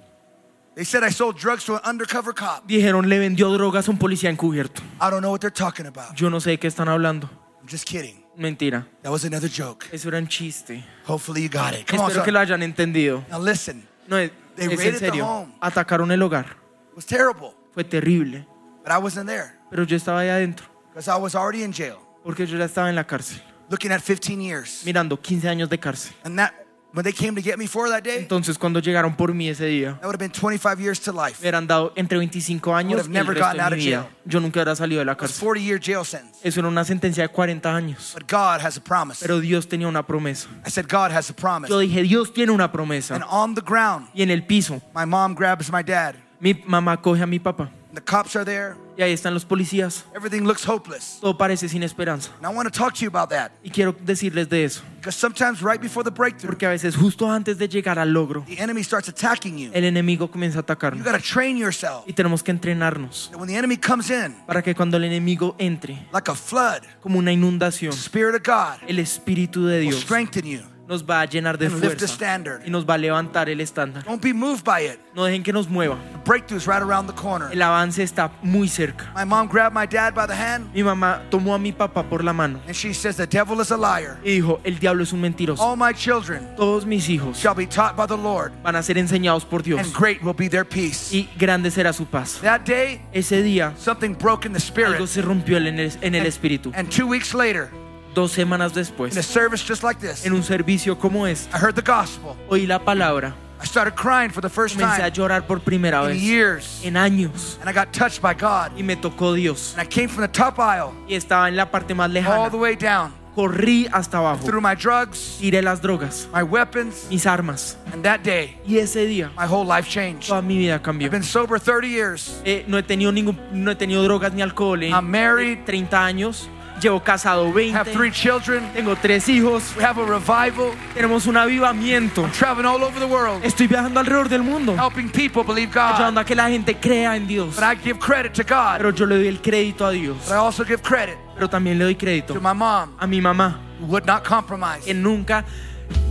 They 0.79 0.85
said 0.85 1.03
I 1.03 1.11
sold 1.11 1.35
drugs 1.37 1.65
to 1.65 1.75
an 1.75 1.81
undercover 1.83 2.33
cop. 2.33 2.65
Dijeron, 2.65 3.09
le 3.09 3.19
vendió 3.19 3.49
drogas 3.51 3.89
a 3.89 3.91
un 3.91 3.97
policía 3.97 4.29
encubierto. 4.29 4.81
I 5.01 5.09
don't 5.09 5.19
know 5.19 5.29
what 5.29 5.41
they're 5.41 5.51
talking 5.53 5.85
about. 5.85 6.15
Yo 6.15 6.29
no 6.29 6.39
sé 6.39 6.51
de 6.51 6.57
qué 6.57 6.67
están 6.69 6.87
hablando. 6.87 7.29
I'm 7.59 7.67
just 7.67 7.85
kidding. 7.85 8.23
Mentira. 8.37 8.87
That 9.03 9.11
was 9.11 9.25
another 9.25 9.49
joke. 9.49 9.87
Eso 9.91 10.07
era 10.07 10.19
un 10.19 10.27
chiste. 10.29 10.81
Hopefully 11.05 11.41
you 11.43 11.49
got 11.49 11.73
it. 11.73 11.85
Come 11.85 11.99
on, 11.99 12.07
Espero 12.09 12.23
que 12.23 12.31
son. 12.31 12.33
lo 12.35 12.39
hayan 12.39 12.63
entendido. 12.63 13.25
Now 13.29 13.39
listen, 13.41 13.85
No, 14.07 14.15
es, 14.17 14.31
They 14.55 14.67
es 14.67 14.71
en 14.71 14.77
raided 14.77 14.93
the 14.93 14.99
serio. 15.07 15.25
home. 15.25 15.53
Atacaron 15.59 16.09
el 16.13 16.21
hogar. 16.23 16.45
it 16.91 16.95
was 16.95 17.05
terrible, 17.05 17.53
Fue 17.73 17.83
terrible. 17.83 18.45
but 18.81 18.93
I 18.93 18.99
wasn't 18.99 19.27
there 19.27 19.51
Pero 19.69 19.83
yo 19.83 19.97
estaba 19.97 20.21
ahí 20.21 20.29
adentro. 20.29 20.65
because 20.93 21.09
I 21.09 21.17
was 21.21 21.35
already 21.35 21.63
in 21.63 21.73
jail, 21.73 21.97
Porque 22.23 22.45
yo 22.47 22.57
ya 22.57 22.63
estaba 22.63 22.87
en 22.87 22.95
la 22.95 23.03
cárcel. 23.03 23.41
looking 23.69 23.91
at 23.91 23.99
15 24.01 24.39
years. 24.39 24.83
Mirando 24.85 25.17
15 25.21 25.49
años 25.49 25.67
de 25.69 25.77
cárcel. 25.77 26.13
And 26.23 26.37
that, 26.39 26.53
when 26.93 27.03
they 27.03 27.13
came 27.13 27.35
to 27.35 27.41
get 27.41 27.57
me 27.57 27.67
for 27.67 27.87
that 27.89 28.01
day, 28.03 28.17
Entonces 28.19 28.57
cuando 28.57 28.79
llegaron 28.79 29.15
por 29.15 29.33
mí 29.33 29.47
ese 29.49 29.65
día, 29.65 29.93
that 29.99 30.05
would 30.05 30.15
have 30.15 30.19
been 30.19 30.31
25 30.31 30.79
years 30.79 30.99
to 30.99 31.11
life. 31.11 31.39
me 31.41 31.47
hubieran 31.49 31.67
dado 31.67 31.93
entre 31.95 32.17
25 32.17 32.73
años 32.75 33.01
y 33.03 33.05
el 33.05 33.11
never 33.11 33.35
resto 33.35 33.45
gotten 33.45 33.61
out 33.61 33.69
de 33.71 33.75
mi 33.77 33.81
of 33.81 33.85
vida. 33.87 34.01
jail. 34.03 34.15
Yo 34.25 34.39
nunca 34.39 34.59
hubiera 34.59 34.75
salido 34.75 34.99
de 34.99 35.05
la 35.05 35.11
It 35.13 35.21
was 35.21 35.31
cárcel. 35.31 35.45
40 35.45 35.61
year 35.65 35.79
jail 35.79 36.03
sentence. 36.05 36.39
Eso 36.43 36.59
era 36.59 36.67
una 36.69 36.83
sentencia 36.83 37.23
de 37.23 37.29
40 37.29 37.75
años. 37.75 38.11
But 38.13 38.29
God 38.31 38.61
has 38.65 38.77
a 38.77 38.81
promise. 38.83 39.19
Pero 39.21 39.39
Dios 39.39 39.67
tenía 39.67 39.87
una 39.87 40.05
promesa. 40.05 40.47
I 40.65 40.69
said, 40.71 40.87
God 40.87 41.11
has 41.11 41.29
a 41.29 41.33
promise. 41.33 41.69
Yo 41.71 41.79
dije, 41.79 42.01
Dios 42.03 42.33
tiene 42.33 42.51
una 42.51 42.65
And 42.65 42.73
promesa. 42.73 43.15
on 43.29 43.53
the 43.55 43.61
ground, 43.61 44.07
Y 44.13 44.21
en 44.23 44.31
el 44.31 44.43
piso, 44.45 44.81
my 44.95 45.05
mom 45.05 45.35
grabs 45.35 45.71
my 45.71 45.83
dad. 45.83 46.15
mi 46.39 46.53
mamá 46.65 47.01
coge 47.01 47.21
a 47.21 47.27
mi 47.27 47.39
papá. 47.39 47.69
The 47.93 48.01
cops 48.01 48.35
are 48.35 48.45
there. 48.45 48.75
Y 48.97 49.01
ahí 49.01 49.13
están 49.13 49.33
los 49.33 49.45
policías. 49.45 50.03
Everything 50.15 50.43
looks 50.45 50.63
hopeless. 50.67 51.17
Todo 51.21 51.35
parece 51.37 51.67
sin 51.67 51.81
esperanza. 51.81 52.29
And 52.37 52.45
I 52.45 52.49
want 52.55 52.71
to 52.71 52.77
talk 52.77 52.93
to 52.95 52.99
you 53.01 53.07
about 53.07 53.29
that 53.29 53.51
Y 53.63 53.71
quiero 53.71 53.93
decirles 53.93 54.47
de 54.47 54.63
eso. 54.65 54.83
because 54.97 55.15
sometimes 55.15 55.61
right 55.63 55.81
before 55.81 56.03
the 56.03 56.11
breakthrough, 56.11 56.49
Porque 56.51 56.67
a 56.67 56.69
veces 56.69 56.95
justo 56.95 57.25
antes 57.31 57.57
de 57.57 57.67
llegar 57.67 57.97
al 57.97 58.13
logro, 58.13 58.43
the 58.45 58.59
enemy 58.61 58.83
starts 58.83 59.09
attacking 59.09 59.57
you. 59.57 59.71
el 59.73 59.85
enemigo 59.85 60.29
comienza 60.29 60.59
a 60.59 60.61
You 60.61 60.65
atacarnos. 60.65 61.03
got 61.03 61.13
to 61.15 61.21
train 61.21 61.57
yourself 61.57 62.03
Y 62.07 62.13
tenemos 62.13 62.43
que 62.43 62.51
entrenarnos 62.51 63.29
that 63.31 63.39
when 63.39 63.47
the 63.47 63.55
enemy 63.55 63.77
comes 63.77 64.11
in 64.11 64.35
para 64.45 64.61
que 64.61 64.75
cuando 64.75 64.97
el 64.97 65.05
enemigo 65.05 65.55
entre 65.57 66.05
like 66.13 66.29
a 66.29 66.35
flood, 66.35 66.83
como 67.01 67.17
una 67.17 67.31
inundación, 67.31 67.91
the 67.91 67.97
Spirit 67.97 68.35
of 68.35 68.43
God 68.45 68.77
el 68.87 68.99
Espíritu 68.99 69.65
de 69.65 69.79
will 69.79 69.89
Dios 69.89 70.01
strengthen 70.01 70.45
you 70.45 70.61
nos 70.89 71.03
va 71.03 71.21
a 71.21 71.25
llenar 71.25 71.55
de 71.57 71.67
and 71.67 71.75
lift 71.75 71.99
the 71.99 72.07
fuerza 72.07 72.61
y 72.65 72.71
nos 72.71 72.83
va 72.83 72.95
a 72.95 72.97
levantar 72.97 73.47
el 73.47 73.61
estándar. 73.61 74.03
Don't 74.03 74.21
be 74.21 74.33
moved 74.33 74.63
by 74.63 74.81
it. 74.81 74.99
No 75.13 75.23
dejen 75.23 75.43
que 75.43 75.53
nos 75.53 75.69
mueva. 75.69 75.97
Breakthrough's 76.25 76.65
right 76.65 76.81
around 76.81 77.05
the 77.05 77.13
corner. 77.13 77.47
El 77.51 77.61
avance 77.61 78.01
está 78.01 78.31
muy 78.41 78.67
cerca. 78.67 79.11
My 79.15 79.23
mom 79.23 79.47
grabbed 79.47 79.75
my 79.75 79.85
dad 79.85 80.15
by 80.15 80.25
the 80.25 80.33
hand 80.33 80.73
Mi 80.73 80.81
mamá 80.81 81.21
tomó 81.29 81.53
a 81.53 81.59
mi 81.59 81.71
papá 81.71 82.09
por 82.09 82.23
la 82.23 82.33
mano 82.33 82.59
and 82.65 82.75
she 82.75 82.91
says, 82.91 83.17
The 83.17 83.27
devil 83.27 83.61
is 83.61 83.69
a 83.69 83.77
liar. 83.77 84.17
y 84.23 84.31
dijo, 84.31 84.59
el 84.63 84.79
diablo 84.79 85.03
es 85.03 85.13
un 85.13 85.21
mentiroso. 85.21 85.61
All 85.61 85.77
my 85.77 85.93
children 85.93 86.55
Todos 86.57 86.87
mis 86.87 87.07
hijos 87.07 87.37
shall 87.37 87.53
be 87.55 87.67
taught 87.67 87.95
by 87.95 88.07
the 88.07 88.17
Lord, 88.17 88.51
van 88.63 88.75
a 88.75 88.81
ser 88.81 88.97
enseñados 88.97 89.45
por 89.45 89.61
Dios 89.61 89.79
and 89.79 89.93
great 89.93 90.23
will 90.23 90.33
be 90.33 90.49
their 90.49 90.65
peace. 90.65 91.13
y 91.13 91.29
grande 91.37 91.69
será 91.69 91.93
su 91.93 92.05
paz. 92.05 92.39
That 92.41 92.61
day, 92.65 93.01
Ese 93.13 93.43
día 93.43 93.73
something 93.77 94.15
broke 94.15 94.47
in 94.47 94.53
the 94.53 94.59
algo 94.59 95.03
spirit. 95.05 95.07
se 95.07 95.21
rompió 95.21 95.57
en 95.57 95.67
el, 95.79 95.91
en 96.01 96.15
el 96.15 96.25
espíritu. 96.25 96.71
And 96.73 96.89
two 96.89 97.05
weeks 97.05 97.35
later, 97.35 97.69
Dos 98.13 98.31
semanas 98.31 98.71
in 98.73 98.77
a 98.79 98.81
después, 98.81 99.13
service 99.25 99.63
just 99.67 99.83
like 99.83 99.99
this, 99.99 100.25
en 100.25 100.33
un 100.33 100.43
servicio 100.43 100.97
como 100.97 101.25
este, 101.27 101.49
I 101.55 101.59
heard 101.59 101.75
the 101.75 101.81
gospel. 101.81 102.35
oí 102.49 102.65
la 102.67 102.79
palabra. 102.79 103.33
I 103.61 103.65
started 103.65 103.93
crying 103.93 104.29
for 104.31 104.41
the 104.41 104.49
first 104.49 104.75
Comencé 104.77 105.01
a 105.03 105.11
time 105.11 105.11
llorar 105.11 105.45
por 105.45 105.59
primera 105.59 106.01
in 106.03 106.07
vez 106.13 106.21
years. 106.21 106.81
en 106.83 106.95
años 106.95 107.57
And 107.59 107.69
I 107.69 107.73
got 107.73 107.91
touched 107.91 108.21
by 108.21 108.33
God. 108.33 108.71
y 108.77 108.83
me 108.83 108.95
tocó 108.95 109.33
Dios. 109.33 109.73
And 109.77 109.81
I 109.81 109.85
came 109.89 110.07
from 110.07 110.21
the 110.21 110.29
top 110.31 110.57
aisle 110.59 110.93
Y 111.09 111.15
estaba 111.15 111.49
en 111.49 111.55
la 111.57 111.69
parte 111.69 111.93
más 111.93 112.05
all 112.07 112.13
the 112.13 112.19
lejana. 112.21 112.55
way 112.57 112.75
down 112.77 113.13
Corrí 113.35 113.87
hasta 113.91 114.17
abajo. 114.17 114.43
through 114.45 114.61
my 114.61 114.75
drugs, 114.75 115.37
Tiré 115.39 115.61
las 115.61 115.81
drogas, 115.81 116.27
my 116.33 116.41
weapons, 116.41 117.05
mis 117.09 117.25
armas. 117.27 117.77
and 117.93 118.01
that 118.03 118.21
day, 118.23 118.57
Y 118.65 118.77
ese 118.79 119.05
día, 119.05 119.29
my 119.37 119.45
whole 119.45 119.65
life 119.65 119.87
changed. 119.89 120.27
toda 120.29 120.41
mi 120.41 120.57
vida 120.57 120.81
cambió. 120.81 121.05
I've 121.07 121.11
been 121.11 121.23
sober 121.23 121.59
30 121.59 121.87
years. 121.89 122.41
Eh, 122.45 122.63
no 122.67 122.77
he 122.77 122.83
tenido 122.83 123.11
ningún, 123.11 123.37
no 123.51 123.71
he 123.71 123.75
tenido 123.75 124.03
drogas 124.03 124.33
ni 124.33 124.41
alcohol 124.41 124.81
en 124.83 124.93
I'm 124.93 125.09
married. 125.11 125.59
eh, 125.59 125.63
30 125.65 126.05
años. 126.05 126.49
Llevo 126.79 127.01
casado 127.03 127.51
20. 127.51 127.75
Have 127.77 127.91
three 127.91 128.11
children. 128.11 128.63
Tengo 128.73 128.95
tres 128.95 129.27
hijos. 129.27 129.75
We 129.75 129.83
have 129.83 129.97
a 130.01 130.05
revival. 130.05 130.71
Tenemos 130.93 131.27
un 131.27 131.35
avivamiento. 131.37 132.29
Traveling 132.31 132.65
all 132.65 132.83
over 132.83 132.99
the 132.99 133.05
world, 133.07 133.43
Estoy 133.43 133.67
viajando 133.67 133.99
alrededor 133.99 134.29
del 134.29 134.43
mundo. 134.43 134.75
helping 134.75 135.09
people 135.09 135.43
believe 135.43 135.71
God. 135.73 135.95
Ayudando 135.95 136.21
a 136.21 136.25
que 136.25 136.35
la 136.35 136.49
gente 136.49 136.75
crea 136.75 137.15
en 137.15 137.27
Dios. 137.27 137.55
But 137.55 137.63
I 137.63 137.75
give 137.75 137.99
credit 137.99 138.33
to 138.33 138.43
God. 138.43 138.77
Pero 138.77 138.91
yo 138.91 139.05
le 139.05 139.15
doy 139.17 139.27
el 139.27 139.41
crédito 139.41 139.85
a 139.85 139.91
Dios. 139.91 140.17
But 140.27 140.33
I 140.33 140.37
also 140.37 140.63
give 140.63 140.81
credit 140.81 141.17
Pero 141.35 141.49
también 141.49 141.77
le 141.77 141.85
doy 141.85 141.95
crédito 141.95 142.33
to 142.33 142.41
my 142.41 142.53
mom, 142.53 142.95
a 142.99 143.07
mi 143.07 143.21
mamá, 143.21 143.59
who 143.79 143.85
would 143.87 144.05
not 144.05 144.23
compromise. 144.23 144.83
que 144.85 144.93
nunca 144.93 145.43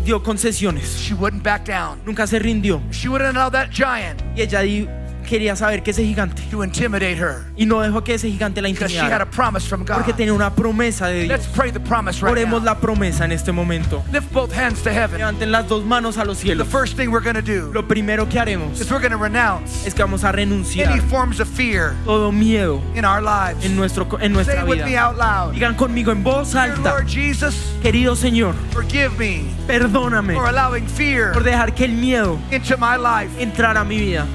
dio 0.05 0.23
concesiones. 0.23 0.99
She 0.99 1.15
wouldn't 1.15 1.43
back 1.43 1.65
down. 1.67 2.01
Nunca 2.05 2.27
se 2.27 2.39
rindió. 2.39 2.81
She 2.91 3.09
wouldn't 3.09 3.37
allow 3.37 3.51
that 3.51 3.71
giant 3.71 4.21
Y 4.37 4.43
ella 4.43 4.61
di- 4.63 4.89
quería 5.29 5.55
saber 5.57 5.83
que 5.83 5.91
ese 5.91 6.03
gigante. 6.05 6.43
to 6.51 6.63
intimidate 6.65 7.17
her 7.19 7.45
Y 7.57 7.67
no 7.67 7.81
dejó 7.81 8.03
que 8.03 8.15
ese 8.15 8.29
gigante 8.31 8.63
la 8.63 8.69
because 8.69 8.91
she 8.93 8.99
had 8.99 9.21
a 9.21 9.25
intimidara. 9.25 9.31
promise 9.31 9.67
from 9.69 9.85
Porque 9.85 10.13
God. 10.13 10.17
tenía 10.17 10.33
una 10.33 10.51
promesa 10.55 11.07
de 11.09 11.27
Let's 11.27 11.45
Dios. 11.45 11.57
pray 11.57 11.71
the 11.71 11.81
promise 11.81 12.23
right 12.23 12.33
Oremos 12.33 12.63
la 12.65 12.77
promesa 12.79 13.25
en 13.25 13.33
este 13.33 13.53
momento. 13.53 14.03
Lift 14.13 14.33
both 14.33 14.53
hands 14.53 14.83
to 14.83 14.91
heaven. 14.91 15.19
Levanten 15.19 15.51
las 15.53 15.69
dos 15.69 15.85
manos 15.85 16.17
a 16.19 16.25
los 16.25 16.39
The 16.39 16.45
cielos. 16.47 16.69
first 16.69 16.97
thing 16.97 17.11
we're 17.11 17.21
going 17.23 17.37
to 17.37 17.43
do 17.43 17.71
Lo 17.73 17.87
primero 17.87 18.29
que 18.29 18.39
haremos 18.41 18.81
is 18.81 18.91
we're 18.91 19.01
going 19.01 19.13
to 19.13 19.17
renounce 19.23 19.87
es 19.87 19.95
que 19.95 20.03
vamos 20.03 20.25
a 20.25 20.33
renunciar 20.33 20.91
any 20.93 21.01
forms 21.01 21.41
of 21.41 21.49
fear 21.49 21.95
todo 22.05 22.33
miedo 22.33 22.81
in 22.95 23.05
our 23.05 23.21
lives. 23.23 23.65
en, 23.65 23.77
nuestro, 23.77 24.05
en 24.15 24.21
Say 24.21 24.29
nuestra 24.31 24.63
it 24.63 24.69
with 24.69 24.79
me 24.85 24.91
vida. 24.93 25.01
out 25.03 25.17
loud. 25.19 25.53
Digan 25.55 25.75
conmigo 25.75 26.13
en 26.13 26.23
voz 26.23 26.55
alta, 26.55 26.91
Lord 26.91 27.07
Jesus, 27.07 27.55
querido 27.83 28.17
Señor, 28.17 28.55
forgive 28.73 29.11
me 29.19 29.45
perdóname 29.67 30.35
for 30.35 30.47
allowing 30.47 30.87
fear 30.87 31.33
por 31.33 31.43
dejar 31.43 31.75
que 31.75 31.85
el 31.85 31.93
miedo 31.93 32.39
into 32.51 32.77
my 32.79 32.97
life. 32.97 33.31
entrara 33.43 33.81
a 33.81 33.85
mi 33.85 33.99
vida. 33.99 34.27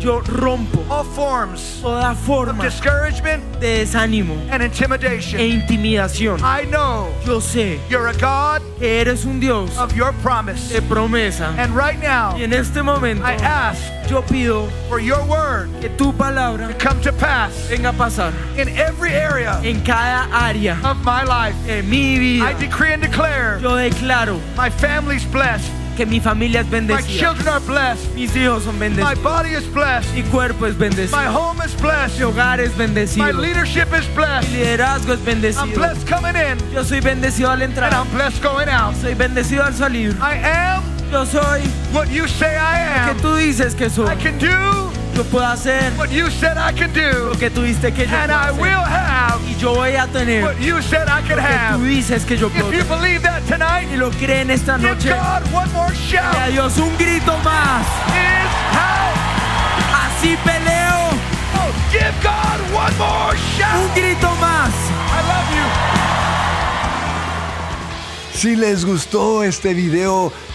I 0.00 0.02
Yo 0.02 0.20
rompo 0.22 0.82
all 0.90 1.04
forms 1.04 1.80
toda 1.82 2.12
of 2.12 2.18
forma 2.20 2.62
discouragement 2.62 3.42
de 3.60 3.84
desánimo 3.84 4.34
and 4.50 4.62
e 4.62 4.66
intimidation. 4.66 5.38
intimidación. 5.40 6.40
I 6.42 6.64
know 6.64 7.12
Yo 7.26 7.38
sé 7.40 7.78
you're 7.90 8.08
a 8.08 8.14
God 8.14 8.62
que 8.78 8.86
eres 9.00 9.26
un 9.26 9.40
Dios 9.40 9.76
of 9.78 9.94
your 9.94 10.12
promise. 10.22 10.70
de 10.72 10.80
promesa. 10.80 11.54
And 11.58 11.76
right 11.76 11.98
now, 12.00 12.34
Y 12.36 12.42
en 12.44 12.52
este 12.54 12.82
momento 12.82 13.22
I 13.24 13.34
ask 13.42 13.82
yo 14.08 14.22
pido 14.22 14.68
for 14.88 15.00
your 15.00 15.22
word 15.26 15.68
que 15.82 15.90
tu 15.90 16.12
palabra 16.12 16.68
to 16.68 16.74
come 16.78 17.00
to 17.02 17.12
pass 17.12 17.52
venga 17.68 17.90
a 17.90 17.92
pasar 17.92 18.32
in 18.58 18.68
every 18.70 19.12
area 19.12 19.60
en 19.62 19.80
cada 19.84 20.26
área 20.32 20.78
of 20.82 20.96
my 21.04 21.22
life. 21.24 21.54
de 21.66 21.82
mi 21.82 22.16
I 22.40 22.54
vida. 22.54 22.58
decree 22.58 22.94
and 22.94 23.02
declare 23.02 23.58
Yo 23.60 23.70
declaro 23.76 24.40
my 24.56 24.70
family's 24.70 25.24
blessed, 25.26 25.70
que 26.00 26.06
mi 26.06 26.18
familia 26.18 26.60
es 26.62 26.70
my 26.70 27.02
children 27.02 27.46
are 27.48 27.60
blessed, 27.60 28.14
Mis 28.14 28.34
hijos 28.34 28.64
son 28.64 28.78
bendecidos. 28.78 29.14
my 29.16 29.22
body 29.22 29.50
is 29.50 29.66
blessed, 29.66 30.14
Mi 30.14 30.22
cuerpo 30.22 30.64
es 30.66 30.74
bendecido. 30.74 31.12
my 31.14 31.26
home 31.26 31.60
is 31.62 31.74
blessed. 31.74 32.16
Mi 32.18 32.24
hogar 32.24 32.58
es 32.58 32.70
my 32.74 32.84
bendecido. 32.86 33.38
leadership 33.38 33.86
is 33.92 34.06
blessed. 34.14 34.48
Mi 34.50 34.60
liderazgo 34.60 35.12
es 35.12 35.20
bendecido. 35.20 35.60
I'm 35.62 35.74
blessed 35.74 36.06
coming 36.08 36.36
in 36.36 36.56
Yo 36.72 36.84
soy 36.84 37.00
bendecido 37.00 37.50
al 37.50 37.60
and 37.60 37.74
entrar. 37.74 37.92
I'm 37.92 38.08
blessed 38.14 38.42
going 38.42 38.70
out. 38.70 38.94
Soy 38.96 39.12
bendecido 39.14 39.62
al 39.62 39.74
salir. 39.74 40.16
I 40.22 40.36
am 40.38 40.82
Yo 41.12 41.26
soy 41.26 41.60
what 41.92 42.08
you 42.08 42.26
say 42.26 42.56
I 42.56 43.04
que 43.04 43.10
am. 43.10 43.16
tú 43.20 43.34
dices 43.36 43.74
que 43.74 43.86
I 43.86 43.90
soy. 43.90 44.16
can 44.16 44.38
do 44.38 44.89
Yo 45.14 45.24
puedo 45.24 45.46
hacer 45.46 45.92
what 45.98 46.10
you 46.10 46.30
said 46.30 46.56
I 46.56 46.72
can 46.72 46.92
do, 46.92 47.28
lo 47.30 47.34
que 47.38 47.50
tú 47.50 47.62
dices 47.62 47.92
que 47.94 48.06
yo 48.06 48.16
and 48.16 48.30
puedo 48.30 48.38
I 48.40 48.48
hacer. 48.48 48.60
will 48.60 48.84
have 48.84 49.40
Y 49.50 49.54
yo 49.60 49.74
voy 49.74 49.94
a 49.96 50.06
tener 50.06 50.42
what 50.44 50.58
you 50.60 50.80
said 50.80 51.08
I 51.08 51.20
could 51.22 51.36
lo 51.36 51.42
que 51.42 51.76
tú 51.76 51.84
dices 51.84 52.24
que 52.24 52.36
yo 52.38 52.48
puedo 52.48 52.72
If 52.72 52.78
you 52.78 52.84
believe 52.84 53.22
that 53.22 53.42
tonight, 53.46 53.88
Y 53.92 53.96
lo 53.96 54.10
creen 54.12 54.50
esta 54.50 54.78
give 54.78 54.88
noche. 54.88 55.10
God 55.10 55.42
one 55.52 55.70
more 55.72 55.92
Y 55.92 56.16
a 56.16 56.22
shout. 56.22 56.50
Dios 56.52 56.78
un 56.78 56.96
grito 56.96 57.36
más. 57.44 57.84
His 58.14 58.50
house. 58.72 59.18
sí 60.22 60.36
peleo. 60.44 61.10
Oh, 61.56 61.70
give 61.92 62.14
God 62.22 62.60
one 62.72 62.96
more 62.96 63.36
shout. 63.58 63.76
Un 63.76 63.90
grito 63.94 64.28
más. 64.40 64.70
I 64.72 65.20
love 65.28 65.50
you. 65.54 65.66
Si 68.38 68.56
les 68.56 68.84
gustó 68.86 69.42
este 69.42 69.74
video, 69.74 70.32